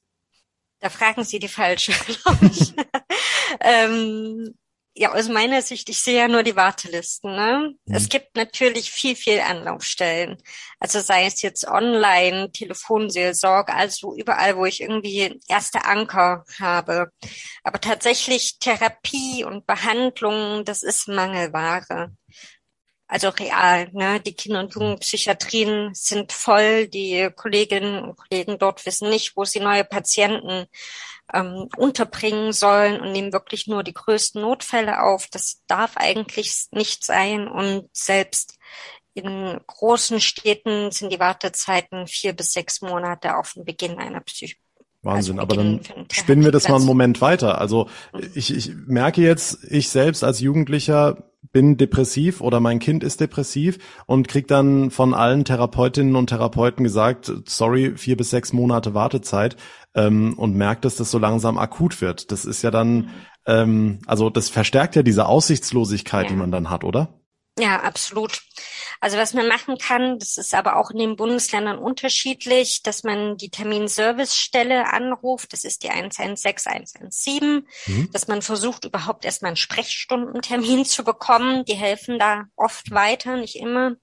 Da 0.81 0.89
fragen 0.89 1.23
Sie 1.23 1.39
die 1.39 1.47
falsche, 1.47 1.93
glaube 2.05 2.45
ich. 2.47 2.73
ähm, 3.61 4.53
ja, 4.93 5.13
aus 5.13 5.29
meiner 5.29 5.61
Sicht, 5.61 5.87
ich 5.89 6.01
sehe 6.01 6.17
ja 6.17 6.27
nur 6.27 6.43
die 6.43 6.55
Wartelisten. 6.55 7.33
Ne? 7.33 7.75
Mhm. 7.85 7.95
Es 7.95 8.09
gibt 8.09 8.35
natürlich 8.35 8.91
viel, 8.91 9.15
viel 9.15 9.39
Anlaufstellen. 9.39 10.37
Also 10.79 10.99
sei 10.99 11.25
es 11.25 11.41
jetzt 11.41 11.65
online, 11.65 12.51
Telefonseelsorge, 12.51 13.73
also 13.73 14.15
überall, 14.15 14.57
wo 14.57 14.65
ich 14.65 14.81
irgendwie 14.81 15.39
erste 15.47 15.85
Anker 15.85 16.43
habe. 16.59 17.11
Aber 17.63 17.79
tatsächlich 17.79 18.59
Therapie 18.59 19.45
und 19.45 19.65
Behandlung, 19.65 20.65
das 20.65 20.83
ist 20.83 21.07
Mangelware. 21.07 22.11
Also 23.07 23.27
real, 23.29 23.89
ne? 23.91 24.21
Die 24.21 24.33
Kinder- 24.33 24.61
und 24.61 24.73
Jugendpsychiatrien 24.73 25.93
sind 25.93 26.31
voll. 26.31 26.87
Die 26.87 27.29
Kolleginnen 27.35 28.03
und 28.03 28.15
Kollegen 28.15 28.57
dort 28.57 28.85
wissen 28.85 29.09
nicht, 29.09 29.35
wo 29.35 29.43
sie 29.43 29.59
neue 29.59 29.83
Patienten 29.83 30.65
ähm, 31.33 31.69
unterbringen 31.77 32.53
sollen 32.53 33.01
und 33.01 33.11
nehmen 33.11 33.33
wirklich 33.33 33.67
nur 33.67 33.83
die 33.83 33.93
größten 33.93 34.41
Notfälle 34.41 35.01
auf. 35.03 35.27
Das 35.31 35.63
darf 35.67 35.97
eigentlich 35.97 36.67
nicht 36.71 37.03
sein. 37.03 37.47
Und 37.47 37.89
selbst 37.93 38.57
in 39.13 39.59
großen 39.67 40.21
Städten 40.21 40.91
sind 40.91 41.11
die 41.11 41.19
Wartezeiten 41.19 42.07
vier 42.07 42.33
bis 42.33 42.53
sechs 42.53 42.81
Monate 42.81 43.35
auf 43.35 43.53
den 43.53 43.65
Beginn 43.65 43.99
einer 43.99 44.21
Psych 44.21 44.60
Wahnsinn, 45.03 45.39
also 45.39 45.41
aber 45.41 45.55
dann 45.55 45.79
spinnen 46.11 46.43
wir 46.43 46.51
das 46.51 46.69
mal 46.69 46.75
einen 46.75 46.85
Moment 46.85 47.21
weiter. 47.21 47.59
Also 47.59 47.87
ich, 48.35 48.55
ich 48.55 48.71
merke 48.85 49.21
jetzt, 49.21 49.63
ich 49.69 49.89
selbst 49.89 50.23
als 50.23 50.39
Jugendlicher 50.39 51.31
bin 51.51 51.75
depressiv 51.75 52.39
oder 52.39 52.59
mein 52.59 52.79
Kind 52.79 53.03
ist 53.03 53.19
depressiv 53.19 53.79
und 54.05 54.27
krieg 54.27 54.47
dann 54.47 54.91
von 54.91 55.13
allen 55.13 55.43
Therapeutinnen 55.43 56.15
und 56.15 56.27
Therapeuten 56.27 56.83
gesagt, 56.83 57.31
sorry, 57.45 57.93
vier 57.97 58.15
bis 58.15 58.29
sechs 58.29 58.53
Monate 58.53 58.93
Wartezeit 58.93 59.57
ähm, 59.95 60.33
und 60.37 60.55
merkt, 60.55 60.85
dass 60.85 60.95
das 60.95 61.11
so 61.11 61.17
langsam 61.17 61.57
akut 61.57 61.99
wird. 61.99 62.31
Das 62.31 62.45
ist 62.45 62.61
ja 62.61 62.71
dann, 62.71 62.95
mhm. 62.95 63.09
ähm, 63.47 63.99
also 64.05 64.29
das 64.29 64.49
verstärkt 64.49 64.95
ja 64.95 65.03
diese 65.03 65.25
Aussichtslosigkeit, 65.25 66.25
ja. 66.25 66.29
die 66.29 66.37
man 66.37 66.51
dann 66.51 66.69
hat, 66.69 66.83
oder? 66.83 67.20
Ja, 67.59 67.81
absolut. 67.81 68.41
Also 69.01 69.17
was 69.17 69.33
man 69.33 69.47
machen 69.47 69.77
kann, 69.77 70.19
das 70.19 70.37
ist 70.37 70.53
aber 70.53 70.77
auch 70.77 70.89
in 70.91 70.99
den 70.99 71.15
Bundesländern 71.17 71.79
unterschiedlich, 71.79 72.81
dass 72.81 73.03
man 73.03 73.35
die 73.35 73.49
Terminservicestelle 73.49 74.91
anruft, 74.91 75.51
das 75.51 75.65
ist 75.65 75.83
die 75.83 75.89
116 75.89 76.71
117, 76.71 77.67
mhm. 77.87 78.11
dass 78.11 78.27
man 78.27 78.41
versucht 78.41 78.85
überhaupt 78.85 79.25
erstmal 79.25 79.49
einen 79.49 79.57
Sprechstundentermin 79.57 80.85
zu 80.85 81.03
bekommen. 81.03 81.65
Die 81.65 81.75
helfen 81.75 82.19
da 82.19 82.45
oft 82.55 82.91
weiter, 82.91 83.35
nicht 83.35 83.57
immer. 83.57 83.95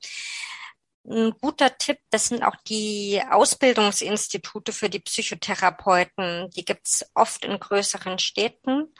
Ein 1.10 1.32
guter 1.40 1.78
Tipp, 1.78 1.98
das 2.10 2.28
sind 2.28 2.42
auch 2.42 2.56
die 2.66 3.22
Ausbildungsinstitute 3.30 4.72
für 4.72 4.90
die 4.90 4.98
Psychotherapeuten. 4.98 6.50
Die 6.50 6.66
gibt's 6.66 7.06
oft 7.14 7.46
in 7.46 7.58
größeren 7.58 8.18
Städten. 8.18 8.92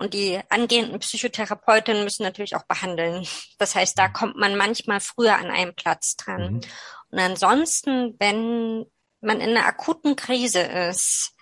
Und 0.00 0.14
die 0.14 0.40
angehenden 0.48 0.98
Psychotherapeutinnen 0.98 2.04
müssen 2.04 2.22
natürlich 2.22 2.56
auch 2.56 2.64
behandeln. 2.64 3.26
Das 3.58 3.74
heißt, 3.74 3.98
da 3.98 4.08
kommt 4.08 4.36
man 4.36 4.56
manchmal 4.56 5.00
früher 5.00 5.36
an 5.36 5.50
einem 5.50 5.74
Platz 5.74 6.16
dran. 6.16 6.54
Mhm. 6.54 6.60
Und 7.10 7.18
ansonsten, 7.18 8.16
wenn 8.18 8.86
man 9.20 9.42
in 9.42 9.50
einer 9.50 9.66
akuten 9.66 10.16
Krise 10.16 10.60
ist, 10.60 11.34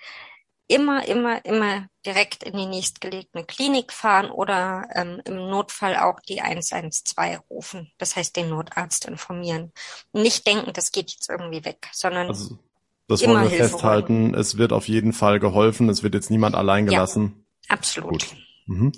immer, 0.66 1.06
immer, 1.06 1.44
immer 1.44 1.86
direkt 2.04 2.42
in 2.42 2.56
die 2.56 2.66
nächstgelegene 2.66 3.44
Klinik 3.44 3.92
fahren 3.92 4.28
oder 4.28 4.88
ähm, 4.92 5.22
im 5.24 5.36
Notfall 5.36 5.96
auch 5.96 6.18
die 6.18 6.40
112 6.40 7.40
rufen. 7.48 7.92
Das 7.98 8.16
heißt, 8.16 8.34
den 8.34 8.50
Notarzt 8.50 9.04
informieren. 9.06 9.72
Nicht 10.12 10.48
denken, 10.48 10.72
das 10.72 10.90
geht 10.90 11.12
jetzt 11.12 11.30
irgendwie 11.30 11.64
weg, 11.64 11.88
sondern 11.92 12.26
also, 12.26 12.58
das 13.06 13.24
wollen 13.24 13.42
wir 13.44 13.48
Hilfe 13.50 13.68
festhalten. 13.68 14.32
Holen. 14.32 14.34
Es 14.34 14.58
wird 14.58 14.72
auf 14.72 14.88
jeden 14.88 15.12
Fall 15.12 15.38
geholfen. 15.38 15.88
Es 15.88 16.02
wird 16.02 16.14
jetzt 16.14 16.30
niemand 16.30 16.56
allein 16.56 16.86
gelassen. 16.86 17.46
Ja, 17.68 17.76
absolut. 17.76 18.10
Gut. 18.10 18.47
Mhm. 18.68 18.92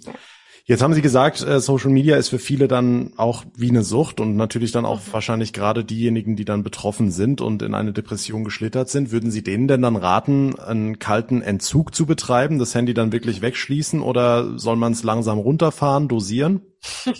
Jetzt 0.67 0.83
haben 0.83 0.95
Sie 0.95 1.03
gesagt, 1.03 1.43
äh, 1.43 1.59
Social 1.59 1.91
Media 1.91 2.17
ist 2.17 2.29
für 2.29 2.39
viele 2.39 2.69
dann 2.69 3.13
auch 3.17 3.45
wie 3.57 3.71
eine 3.71 3.83
Sucht 3.83 4.21
und 4.21 4.37
natürlich 4.37 4.71
dann 4.71 4.85
auch 4.85 5.01
mhm. 5.01 5.13
wahrscheinlich 5.13 5.53
gerade 5.53 5.85
diejenigen, 5.85 6.37
die 6.37 6.45
dann 6.45 6.63
betroffen 6.63 7.11
sind 7.11 7.41
und 7.41 7.63
in 7.63 7.75
eine 7.75 7.93
Depression 7.93 8.45
geschlittert 8.45 8.89
sind. 8.89 9.11
Würden 9.11 9.31
Sie 9.31 9.43
denen 9.43 9.67
denn 9.67 9.83
dann 9.83 9.97
raten, 9.97 10.59
einen 10.59 10.99
kalten 10.99 11.43
Entzug 11.43 11.95
zu 11.95 12.07
betreiben, 12.07 12.59
das 12.59 12.75
Handy 12.75 12.95
dann 12.95 13.13
wirklich 13.13 13.41
wegschließen 13.41 14.01
oder 14.01 14.59
soll 14.59 14.77
man 14.77 14.93
es 14.93 15.03
langsam 15.03 15.39
runterfahren, 15.39 16.09
dosieren? 16.09 16.63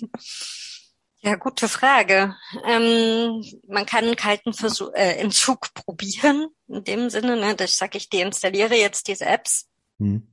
Ja, 1.23 1.35
gute 1.35 1.69
Frage. 1.69 2.35
Ähm, 2.67 3.45
man 3.69 3.85
kann 3.85 4.05
einen 4.05 4.17
kalten 4.17 4.55
Versuch, 4.55 4.89
äh, 4.95 5.17
Entzug 5.17 5.75
probieren, 5.75 6.49
in 6.67 6.83
dem 6.85 7.11
Sinne, 7.11 7.37
ne, 7.37 7.55
dass 7.55 7.73
ich 7.73 7.77
sage, 7.77 7.99
ich 7.99 8.09
deinstalliere 8.09 8.75
jetzt 8.75 9.07
diese 9.07 9.27
Apps 9.27 9.69
hm. 9.99 10.27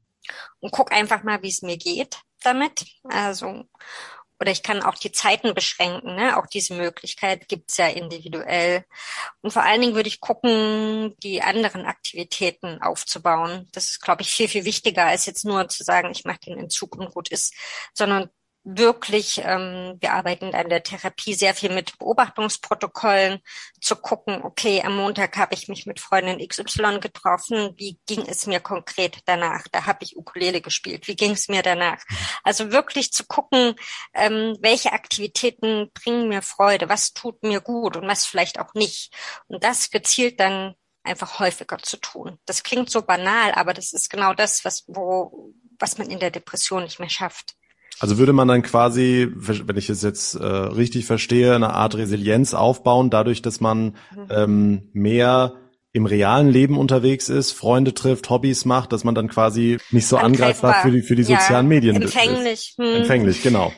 Und 0.60 0.72
guck 0.72 0.92
einfach 0.92 1.24
mal, 1.24 1.42
wie 1.44 1.50
es 1.50 1.62
mir 1.62 1.78
geht 1.78 2.20
damit. 2.44 2.86
Also, 3.04 3.66
oder 4.40 4.52
ich 4.52 4.62
kann 4.62 4.84
auch 4.84 4.96
die 4.96 5.12
Zeiten 5.12 5.54
beschränken. 5.54 6.16
Ne? 6.16 6.38
Auch 6.38 6.46
diese 6.46 6.76
Möglichkeit 6.76 7.48
gibt's 7.48 7.78
ja 7.78 7.88
individuell. 7.88 8.86
Und 9.42 9.52
vor 9.52 9.64
allen 9.64 9.82
Dingen 9.82 9.96
würde 9.96 10.10
ich 10.10 10.20
gucken, 10.20 11.16
die 11.24 11.42
anderen 11.42 11.86
Aktivitäten 11.86 12.82
aufzubauen. 12.82 13.68
Das 13.72 13.90
ist, 13.90 14.02
glaube 14.02 14.22
ich, 14.22 14.30
viel, 14.30 14.48
viel 14.48 14.66
wichtiger, 14.66 15.06
als 15.06 15.26
jetzt 15.26 15.46
nur 15.46 15.68
zu 15.70 15.84
sagen, 15.84 16.12
ich 16.12 16.26
mache 16.26 16.40
den 16.46 16.60
Entzug 16.60 16.96
und 16.98 17.14
gut 17.14 17.30
ist, 17.30 17.54
sondern 17.94 18.30
wirklich, 18.70 19.42
ähm, 19.46 19.96
wir 20.02 20.12
arbeiten 20.12 20.54
an 20.54 20.68
der 20.68 20.84
Therapie 20.84 21.34
sehr 21.34 21.54
viel 21.54 21.74
mit 21.74 21.98
Beobachtungsprotokollen, 22.00 23.40
zu 23.80 23.96
gucken, 23.96 24.44
okay, 24.44 24.82
am 24.84 24.98
Montag 24.98 25.38
habe 25.38 25.54
ich 25.54 25.70
mich 25.70 25.86
mit 25.86 26.02
Freundin 26.02 26.46
XY 26.46 27.00
getroffen, 27.00 27.74
wie 27.78 27.98
ging 28.06 28.28
es 28.28 28.46
mir 28.46 28.60
konkret 28.60 29.20
danach? 29.26 29.64
Da 29.72 29.86
habe 29.86 30.04
ich 30.04 30.18
Ukulele 30.18 30.60
gespielt, 30.60 31.08
wie 31.08 31.16
ging 31.16 31.32
es 31.32 31.48
mir 31.48 31.64
danach? 31.64 32.04
Also 32.44 32.74
wirklich 32.74 33.14
zu 33.14 33.26
gucken, 33.26 33.76
ähm, 34.14 34.58
welche 34.60 34.92
Aktivitäten 34.92 35.90
bringen 35.94 36.28
mir 36.28 36.42
Freude, 36.42 36.90
was 36.90 37.14
tut 37.14 37.44
mir 37.44 37.62
gut 37.62 37.96
und 37.96 38.06
was 38.06 38.26
vielleicht 38.26 38.60
auch 38.60 38.74
nicht. 38.74 39.14
Und 39.48 39.64
das 39.64 39.92
gezielt 39.92 40.42
dann 40.42 40.76
einfach 41.04 41.40
häufiger 41.40 41.78
zu 41.78 41.96
tun. 41.98 42.38
Das 42.46 42.64
klingt 42.64 42.90
so 42.90 43.02
banal, 43.02 43.54
aber 43.54 43.74
das 43.74 43.94
ist 43.94 44.10
genau 44.10 44.34
das, 44.34 44.66
was, 44.66 44.84
wo, 44.88 45.54
was 45.80 45.98
man 45.98 46.10
in 46.10 46.20
der 46.20 46.32
Depression 46.32 46.84
nicht 46.84 47.00
mehr 47.00 47.10
schafft. 47.10 47.57
Also 48.00 48.18
würde 48.18 48.34
man 48.34 48.48
dann 48.48 48.62
quasi, 48.62 49.30
wenn 49.36 49.78
ich 49.78 49.90
es 49.90 50.02
jetzt 50.02 50.36
äh, 50.36 50.46
richtig 50.46 51.06
verstehe, 51.06 51.56
eine 51.56 51.74
Art 51.74 51.96
Resilienz 51.96 52.54
aufbauen, 52.54 53.10
dadurch, 53.10 53.42
dass 53.42 53.60
man 53.60 53.96
mhm. 54.16 54.28
ähm, 54.30 54.90
mehr 54.94 55.54
im 55.94 56.06
realen 56.06 56.50
Leben 56.50 56.78
unterwegs 56.78 57.28
ist, 57.30 57.54
Freunde 57.54 57.94
trifft, 57.94 58.30
Hobbys 58.30 58.66
macht, 58.66 58.94
dass 58.94 59.04
man 59.04 59.16
dann 59.16 59.30
quasi 59.30 59.78
nicht 59.90 60.08
so 60.08 60.18
angreifbar 60.18 60.82
für 60.84 60.92
die, 60.92 61.02
für 61.02 61.16
die 61.16 61.24
sozialen 61.24 61.66
ja, 61.66 61.70
Medien 61.70 62.02
empfänglich. 62.02 62.76
ist. 62.78 62.78
Hm. 62.78 62.98
Empfänglich, 62.98 63.42
genau 63.42 63.72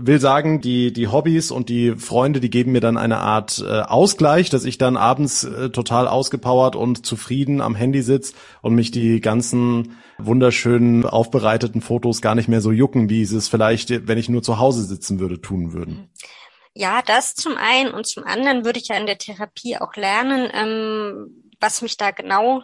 will 0.00 0.20
sagen, 0.20 0.60
die, 0.60 0.92
die 0.92 1.08
Hobbys 1.08 1.50
und 1.50 1.68
die 1.68 1.96
Freunde, 1.96 2.40
die 2.40 2.50
geben 2.50 2.72
mir 2.72 2.80
dann 2.80 2.96
eine 2.96 3.18
Art 3.18 3.62
äh, 3.66 3.80
Ausgleich, 3.80 4.50
dass 4.50 4.64
ich 4.64 4.78
dann 4.78 4.96
abends 4.96 5.44
äh, 5.44 5.70
total 5.70 6.08
ausgepowert 6.08 6.76
und 6.76 7.04
zufrieden 7.04 7.60
am 7.60 7.74
Handy 7.74 8.02
sitz 8.02 8.34
und 8.62 8.74
mich 8.74 8.90
die 8.90 9.20
ganzen 9.20 9.98
wunderschönen 10.18 11.04
aufbereiteten 11.04 11.80
Fotos 11.80 12.20
gar 12.22 12.34
nicht 12.34 12.48
mehr 12.48 12.60
so 12.60 12.72
jucken, 12.72 13.08
wie 13.08 13.24
sie 13.24 13.36
es 13.36 13.48
vielleicht, 13.48 14.08
wenn 14.08 14.18
ich 14.18 14.28
nur 14.28 14.42
zu 14.42 14.58
Hause 14.58 14.84
sitzen 14.84 15.20
würde, 15.20 15.40
tun 15.40 15.72
würden. 15.72 16.10
Ja, 16.74 17.02
das 17.02 17.34
zum 17.34 17.56
einen 17.56 17.92
und 17.92 18.06
zum 18.06 18.24
anderen 18.24 18.64
würde 18.64 18.78
ich 18.78 18.88
ja 18.88 18.96
in 18.96 19.06
der 19.06 19.18
Therapie 19.18 19.78
auch 19.78 19.96
lernen, 19.96 20.48
ähm, 20.52 21.52
was 21.60 21.82
mich 21.82 21.96
da 21.96 22.10
genau 22.10 22.62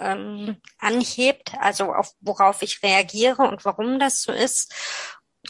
ähm, 0.00 0.56
anhebt, 0.78 1.52
also 1.58 1.92
auf 1.92 2.12
worauf 2.20 2.62
ich 2.62 2.82
reagiere 2.82 3.42
und 3.42 3.64
warum 3.64 3.98
das 3.98 4.22
so 4.22 4.32
ist. 4.32 4.72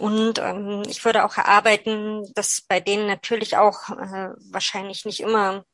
Und 0.01 0.39
ähm, 0.39 0.83
ich 0.89 1.05
würde 1.05 1.25
auch 1.25 1.37
erarbeiten, 1.37 2.31
dass 2.35 2.61
bei 2.61 2.81
denen 2.81 3.07
natürlich 3.07 3.57
auch 3.57 3.91
äh, 3.91 4.31
wahrscheinlich 4.51 5.05
nicht 5.05 5.21
immer 5.21 5.65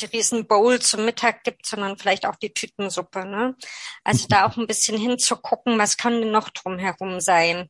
die 0.00 0.06
riesen 0.06 0.46
Bowl 0.46 0.80
zum 0.80 1.04
Mittag 1.04 1.44
gibt, 1.44 1.66
sondern 1.66 1.98
vielleicht 1.98 2.26
auch 2.26 2.36
die 2.36 2.52
Tütensuppe. 2.52 3.24
Ne? 3.24 3.56
Also 4.04 4.26
da 4.28 4.46
auch 4.46 4.56
ein 4.56 4.66
bisschen 4.66 4.98
hinzugucken, 4.98 5.78
was 5.78 5.96
kann 5.96 6.20
denn 6.20 6.30
noch 6.30 6.50
drumherum 6.50 7.20
sein. 7.20 7.68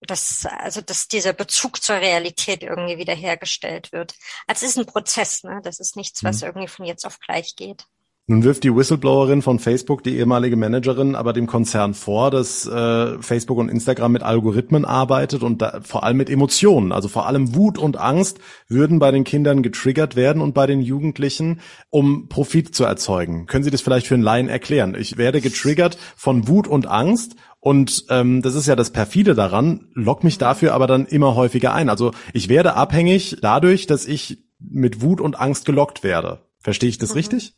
Dass, 0.00 0.44
also, 0.44 0.82
dass 0.82 1.08
dieser 1.08 1.32
Bezug 1.32 1.82
zur 1.82 1.96
Realität 1.96 2.62
irgendwie 2.62 2.98
wiederhergestellt 2.98 3.92
wird. 3.92 4.14
Also 4.46 4.66
es 4.66 4.72
ist 4.72 4.78
ein 4.78 4.86
Prozess, 4.86 5.42
ne? 5.42 5.60
Das 5.64 5.80
ist 5.80 5.96
nichts, 5.96 6.22
was 6.22 6.42
mhm. 6.42 6.48
irgendwie 6.48 6.68
von 6.68 6.84
jetzt 6.84 7.06
auf 7.06 7.18
gleich 7.18 7.56
geht. 7.56 7.86
Nun 8.28 8.42
wirft 8.42 8.64
die 8.64 8.74
Whistleblowerin 8.74 9.40
von 9.40 9.60
Facebook, 9.60 10.02
die 10.02 10.16
ehemalige 10.16 10.56
Managerin, 10.56 11.14
aber 11.14 11.32
dem 11.32 11.46
Konzern 11.46 11.94
vor, 11.94 12.32
dass 12.32 12.66
äh, 12.66 13.22
Facebook 13.22 13.56
und 13.56 13.68
Instagram 13.68 14.10
mit 14.10 14.24
Algorithmen 14.24 14.84
arbeitet 14.84 15.44
und 15.44 15.62
da, 15.62 15.78
vor 15.84 16.02
allem 16.02 16.16
mit 16.16 16.28
Emotionen, 16.28 16.90
also 16.90 17.06
vor 17.06 17.28
allem 17.28 17.54
Wut 17.54 17.78
und 17.78 17.98
Angst 17.98 18.40
würden 18.66 18.98
bei 18.98 19.12
den 19.12 19.22
Kindern 19.22 19.62
getriggert 19.62 20.16
werden 20.16 20.42
und 20.42 20.54
bei 20.54 20.66
den 20.66 20.80
Jugendlichen, 20.80 21.60
um 21.88 22.28
Profit 22.28 22.74
zu 22.74 22.82
erzeugen. 22.82 23.46
Können 23.46 23.62
Sie 23.62 23.70
das 23.70 23.80
vielleicht 23.80 24.08
für 24.08 24.14
einen 24.14 24.24
Laien 24.24 24.48
erklären? 24.48 24.96
Ich 24.98 25.18
werde 25.18 25.40
getriggert 25.40 25.96
von 26.16 26.48
Wut 26.48 26.66
und 26.66 26.88
Angst 26.88 27.36
und 27.60 28.06
ähm, 28.10 28.42
das 28.42 28.56
ist 28.56 28.66
ja 28.66 28.74
das 28.74 28.90
perfide 28.90 29.36
daran, 29.36 29.86
lock 29.94 30.24
mich 30.24 30.36
dafür 30.36 30.74
aber 30.74 30.88
dann 30.88 31.06
immer 31.06 31.36
häufiger 31.36 31.74
ein. 31.74 31.88
Also 31.88 32.10
ich 32.32 32.48
werde 32.48 32.74
abhängig 32.74 33.36
dadurch, 33.40 33.86
dass 33.86 34.04
ich 34.04 34.38
mit 34.58 35.00
Wut 35.00 35.20
und 35.20 35.38
Angst 35.38 35.64
gelockt 35.64 36.02
werde. 36.02 36.40
Verstehe 36.58 36.88
ich 36.88 36.98
das 36.98 37.10
mhm. 37.10 37.18
richtig? 37.18 37.54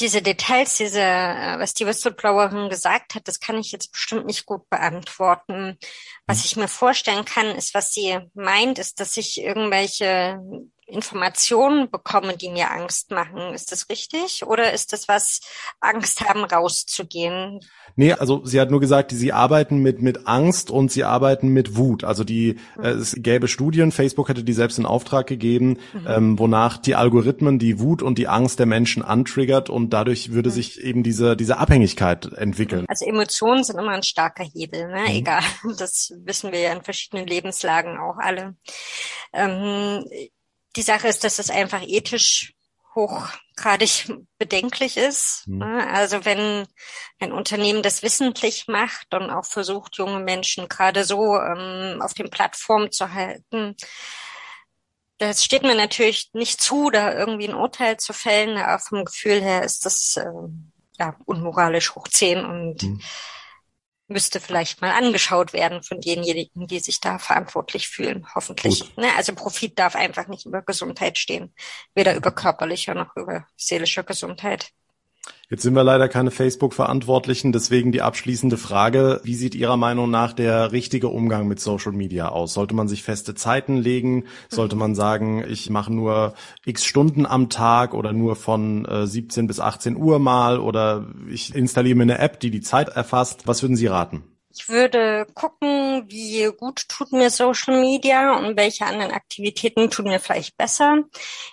Diese 0.00 0.22
Details, 0.22 0.76
diese, 0.76 1.00
äh, 1.00 1.58
was 1.58 1.74
die 1.74 1.86
Whistleblowerin 1.86 2.68
gesagt 2.68 3.14
hat, 3.14 3.28
das 3.28 3.40
kann 3.40 3.58
ich 3.58 3.72
jetzt 3.72 3.92
bestimmt 3.92 4.26
nicht 4.26 4.46
gut 4.46 4.68
beantworten. 4.70 5.78
Was 6.26 6.38
mhm. 6.38 6.44
ich 6.44 6.56
mir 6.56 6.68
vorstellen 6.68 7.24
kann, 7.24 7.46
ist, 7.46 7.74
was 7.74 7.92
sie 7.92 8.18
meint, 8.34 8.78
ist, 8.78 9.00
dass 9.00 9.16
ich 9.16 9.40
irgendwelche 9.40 10.40
Informationen 10.90 11.90
bekomme, 11.90 12.36
die 12.36 12.50
mir 12.50 12.70
Angst 12.70 13.10
machen. 13.10 13.54
Ist 13.54 13.72
das 13.72 13.88
richtig? 13.88 14.46
Oder 14.46 14.72
ist 14.72 14.92
das 14.92 15.08
was, 15.08 15.40
Angst 15.80 16.20
haben, 16.28 16.44
rauszugehen? 16.44 17.60
Nee, 17.96 18.12
also 18.12 18.44
sie 18.44 18.60
hat 18.60 18.70
nur 18.70 18.80
gesagt, 18.80 19.10
sie 19.10 19.32
arbeiten 19.32 19.78
mit, 19.78 20.00
mit 20.00 20.26
Angst 20.26 20.70
und 20.70 20.90
sie 20.90 21.04
arbeiten 21.04 21.48
mit 21.48 21.76
Wut. 21.76 22.04
Also 22.04 22.24
die, 22.24 22.56
mhm. 22.76 22.84
äh, 22.84 22.90
es 22.90 23.14
gäbe 23.18 23.48
Studien, 23.48 23.92
Facebook 23.92 24.28
hätte 24.28 24.44
die 24.44 24.52
selbst 24.52 24.78
in 24.78 24.86
Auftrag 24.86 25.26
gegeben, 25.26 25.78
mhm. 25.92 26.06
ähm, 26.06 26.38
wonach 26.38 26.78
die 26.78 26.94
Algorithmen 26.94 27.58
die 27.58 27.80
Wut 27.80 28.02
und 28.02 28.18
die 28.18 28.28
Angst 28.28 28.58
der 28.58 28.66
Menschen 28.66 29.02
antriggert 29.02 29.70
und 29.70 29.90
dadurch 29.90 30.32
würde 30.32 30.50
mhm. 30.50 30.54
sich 30.54 30.80
eben 30.80 31.02
diese, 31.02 31.36
diese 31.36 31.58
Abhängigkeit 31.58 32.32
entwickeln. 32.32 32.84
Also 32.88 33.04
Emotionen 33.06 33.64
sind 33.64 33.78
immer 33.78 33.92
ein 33.92 34.02
starker 34.02 34.44
Hebel, 34.44 34.88
ne? 34.88 35.00
Mhm. 35.00 35.16
egal. 35.16 35.42
Das 35.78 36.12
wissen 36.24 36.52
wir 36.52 36.60
ja 36.60 36.72
in 36.72 36.82
verschiedenen 36.82 37.26
Lebenslagen 37.26 37.98
auch 37.98 38.16
alle. 38.18 38.54
Ähm, 39.32 40.04
die 40.76 40.82
Sache 40.82 41.08
ist, 41.08 41.24
dass 41.24 41.38
es 41.38 41.50
einfach 41.50 41.82
ethisch 41.82 42.54
hochgradig 42.94 44.10
bedenklich 44.38 44.96
ist. 44.96 45.44
Mhm. 45.46 45.58
Ne? 45.58 45.88
Also 45.90 46.24
wenn 46.24 46.66
ein 47.20 47.32
Unternehmen 47.32 47.82
das 47.82 48.02
wissentlich 48.02 48.66
macht 48.66 49.14
und 49.14 49.30
auch 49.30 49.44
versucht, 49.44 49.96
junge 49.96 50.20
Menschen 50.20 50.68
gerade 50.68 51.04
so 51.04 51.36
ähm, 51.36 52.02
auf 52.02 52.14
den 52.14 52.30
Plattformen 52.30 52.90
zu 52.90 53.12
halten, 53.12 53.76
das 55.18 55.44
steht 55.44 55.62
mir 55.62 55.74
natürlich 55.74 56.30
nicht 56.32 56.60
zu, 56.62 56.90
da 56.90 57.12
irgendwie 57.12 57.48
ein 57.48 57.54
Urteil 57.54 57.98
zu 57.98 58.12
fällen. 58.12 58.56
Aber 58.56 58.78
vom 58.78 59.04
Gefühl 59.04 59.40
her 59.40 59.62
ist 59.62 59.84
das 59.84 60.16
äh, 60.16 60.24
ja 60.98 61.14
unmoralisch 61.26 61.94
hoch 61.94 62.08
zehn 62.08 62.44
und 62.44 62.82
mhm 62.82 63.00
müsste 64.10 64.40
vielleicht 64.40 64.80
mal 64.80 64.90
angeschaut 64.90 65.52
werden 65.52 65.82
von 65.82 66.00
denjenigen, 66.00 66.66
die 66.66 66.80
sich 66.80 67.00
da 67.00 67.18
verantwortlich 67.18 67.88
fühlen, 67.88 68.26
hoffentlich. 68.34 68.96
Ne? 68.96 69.06
Also 69.16 69.34
Profit 69.34 69.78
darf 69.78 69.94
einfach 69.94 70.26
nicht 70.26 70.46
über 70.46 70.62
Gesundheit 70.62 71.16
stehen, 71.16 71.54
weder 71.94 72.16
über 72.16 72.32
körperlicher 72.32 72.94
noch 72.94 73.16
über 73.16 73.46
seelischer 73.56 74.02
Gesundheit. 74.02 74.70
Jetzt 75.50 75.62
sind 75.62 75.74
wir 75.74 75.82
leider 75.82 76.08
keine 76.08 76.30
Facebook-Verantwortlichen, 76.30 77.50
deswegen 77.50 77.90
die 77.90 78.02
abschließende 78.02 78.56
Frage, 78.56 79.20
wie 79.24 79.34
sieht 79.34 79.56
Ihrer 79.56 79.76
Meinung 79.76 80.08
nach 80.08 80.32
der 80.32 80.70
richtige 80.70 81.08
Umgang 81.08 81.48
mit 81.48 81.58
Social 81.58 81.90
Media 81.90 82.28
aus? 82.28 82.54
Sollte 82.54 82.74
man 82.76 82.86
sich 82.86 83.02
feste 83.02 83.34
Zeiten 83.34 83.76
legen? 83.76 84.26
Sollte 84.48 84.76
man 84.76 84.94
sagen, 84.94 85.44
ich 85.48 85.68
mache 85.68 85.92
nur 85.92 86.34
x 86.64 86.84
Stunden 86.84 87.26
am 87.26 87.48
Tag 87.48 87.94
oder 87.94 88.12
nur 88.12 88.36
von 88.36 88.84
äh, 88.84 89.08
17 89.08 89.48
bis 89.48 89.58
18 89.58 89.96
Uhr 89.96 90.20
mal 90.20 90.60
oder 90.60 91.06
ich 91.28 91.52
installiere 91.52 91.96
mir 91.96 92.04
eine 92.04 92.18
App, 92.18 92.38
die 92.38 92.52
die 92.52 92.60
Zeit 92.60 92.88
erfasst? 92.90 93.48
Was 93.48 93.62
würden 93.62 93.76
Sie 93.76 93.88
raten? 93.88 94.22
Ich 94.52 94.68
würde 94.68 95.26
gucken, 95.34 96.04
wie 96.08 96.50
gut 96.58 96.88
tut 96.88 97.12
mir 97.12 97.30
Social 97.30 97.80
Media 97.80 98.36
und 98.36 98.56
welche 98.56 98.84
anderen 98.84 99.12
Aktivitäten 99.12 99.90
tun 99.90 100.06
mir 100.06 100.18
vielleicht 100.18 100.56
besser. 100.56 101.04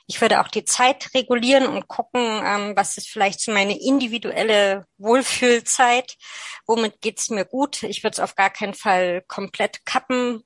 Ich 0.08 0.20
würde 0.20 0.41
auch 0.41 0.48
die 0.48 0.66
Zeit 0.66 1.14
regulieren 1.14 1.68
und 1.68 1.88
gucken, 1.88 2.22
ähm, 2.22 2.74
was 2.76 2.98
ist 2.98 3.08
vielleicht 3.08 3.39
so 3.39 3.52
meine 3.52 3.80
individuelle 3.80 4.88
Wohlfühlzeit, 4.98 6.16
womit 6.66 7.02
geht's 7.02 7.30
mir 7.30 7.45
gut. 7.45 7.84
Ich 7.84 8.04
würde 8.04 8.16
es 8.16 8.20
auf 8.20 8.36
gar 8.36 8.50
keinen 8.50 8.74
Fall 8.74 9.24
komplett 9.28 9.86
kappen. 9.86 10.43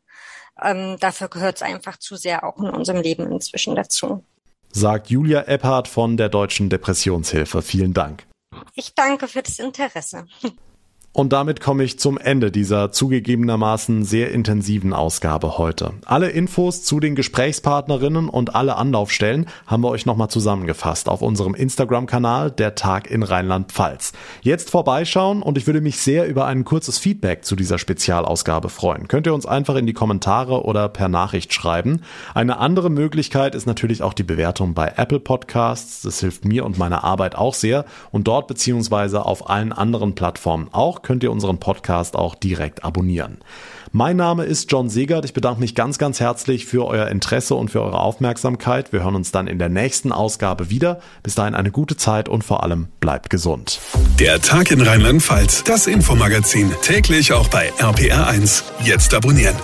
Ähm, 0.62 0.97
dafür 0.99 1.30
gehört 1.30 1.56
es 1.56 1.62
einfach 1.62 1.97
zu 1.97 2.18
sehr 2.18 2.43
auch 2.43 2.58
in 2.58 2.70
unserem 2.70 3.02
Leben 3.02 3.32
inzwischen 3.32 3.76
dazu. 3.76 4.26
Sagt 4.74 5.10
Julia 5.10 5.43
Epphardt 5.43 5.88
von 5.88 6.18
der 6.18 6.28
Deutschen 6.28 6.70
Depressionshilfe. 6.70 7.62
Vielen 7.62 7.93
Dank. 7.93 8.26
Ich 8.76 8.93
danke 8.93 9.30
für 9.30 9.41
das 9.41 9.60
Interesse. 9.60 10.28
Und 11.14 11.34
damit 11.34 11.59
komme 11.59 11.84
ich 11.84 11.99
zum 11.99 12.18
Ende 12.18 12.51
dieser 12.51 12.93
zugegebenermaßen 12.93 14.05
sehr 14.05 14.32
intensiven 14.32 14.93
Ausgabe 14.93 15.57
heute. 15.57 15.91
Alle 16.05 16.30
Infos 16.30 16.84
zu 16.84 17.01
den 17.01 17.16
Gesprächspartnerinnen 17.16 18.30
und 18.30 18.55
alle 18.55 18.78
Anlaufstellen 18.78 19.47
haben 19.68 19.84
wir 19.84 19.89
euch 19.89 20.05
nochmal 20.05 20.30
zusammengefasst 20.30 21.09
auf 21.09 21.22
unserem 21.22 21.53
Instagram-Kanal 21.53 22.51
Der 22.51 22.76
Tag 22.76 23.12
in 23.12 23.24
Rheinland-Pfalz. 23.24 24.14
Jetzt 24.41 24.70
vorbeischauen 24.70 25.43
und 25.43 25.57
ich 25.57 25.68
würde 25.68 25.82
mich 25.82 25.99
sehr 25.99 26.30
über 26.30 26.45
ein 26.45 26.64
kurzes 26.64 26.97
Feedback 26.97 27.43
zu 27.43 27.57
dieser 27.57 27.78
Spezialausgabe 27.78 28.70
freuen. 28.70 29.09
Könnt 29.09 29.28
ihr 29.28 29.34
uns 29.34 29.45
einfach 29.45 29.76
in 29.76 29.88
die 29.88 29.93
Kommentare 29.93 30.64
oder 30.64 30.88
per 30.88 31.09
Nachricht 31.09 31.53
schreiben. 31.53 32.03
Eine 32.34 32.57
andere 32.59 32.89
Möglichkeit 32.89 33.53
ist 33.53 33.68
natürlich 33.68 34.01
auch 34.01 34.14
die 34.14 34.24
Bewertung 34.24 34.74
bei 34.74 34.93
Apple 34.95 35.20
Podcasts. 35.20 36.03
Das 36.03 36.22
hilft 36.22 36.45
mir 36.45 36.64
und 36.64 36.78
meiner 36.78 37.03
Arbeit 37.03 37.36
auch 37.36 37.53
sehr 37.53 37.84
und 38.12 38.30
dort 38.30 38.47
beziehungsweise 38.47 39.26
auf 39.26 39.49
allen 39.49 39.74
anderen 39.74 40.16
Plattformen 40.16 40.70
auch 40.72 41.01
könnt 41.04 41.24
ihr 41.24 41.32
unseren 41.32 41.60
Podcast 41.60 42.16
auch 42.16 42.36
direkt 42.36 42.84
abonnieren. 42.84 43.38
Mein 43.91 44.16
Name 44.16 44.45
ist 44.45 44.72
John 44.72 44.89
Segert. 44.89 45.26
Ich 45.26 45.34
bedanke 45.34 45.60
mich 45.60 45.76
ganz, 45.76 45.97
ganz 45.97 46.22
herzlich 46.22 46.66
für 46.66 46.86
euer 46.86 47.08
Interesse 47.08 47.56
und 47.56 47.70
für 47.70 47.82
eure 47.82 47.99
Aufmerksamkeit. 47.99 48.93
Wir 48.93 49.04
hören 49.04 49.16
uns 49.16 49.32
dann 49.32 49.47
in 49.47 49.60
der 49.60 49.68
nächsten 49.68 50.14
Ausgabe 50.14 50.70
wieder. 50.70 51.02
Bis 51.24 51.36
dahin 51.36 51.56
eine 51.56 51.72
gute 51.72 51.97
Zeit 51.97 52.30
und 52.30 52.43
vor 52.43 52.64
allem 52.64 52.88
bleibt 53.02 53.30
gesund. 53.30 53.82
Der 54.20 54.41
Tag 54.41 54.72
in 54.72 54.82
Rheinland-Pfalz, 54.82 55.66
das 55.66 55.88
Infomagazin, 55.88 56.72
täglich 56.82 57.34
auch 57.34 57.49
bei 57.49 57.72
RPR1. 57.80 58.64
Jetzt 58.86 59.14
abonnieren. 59.14 59.56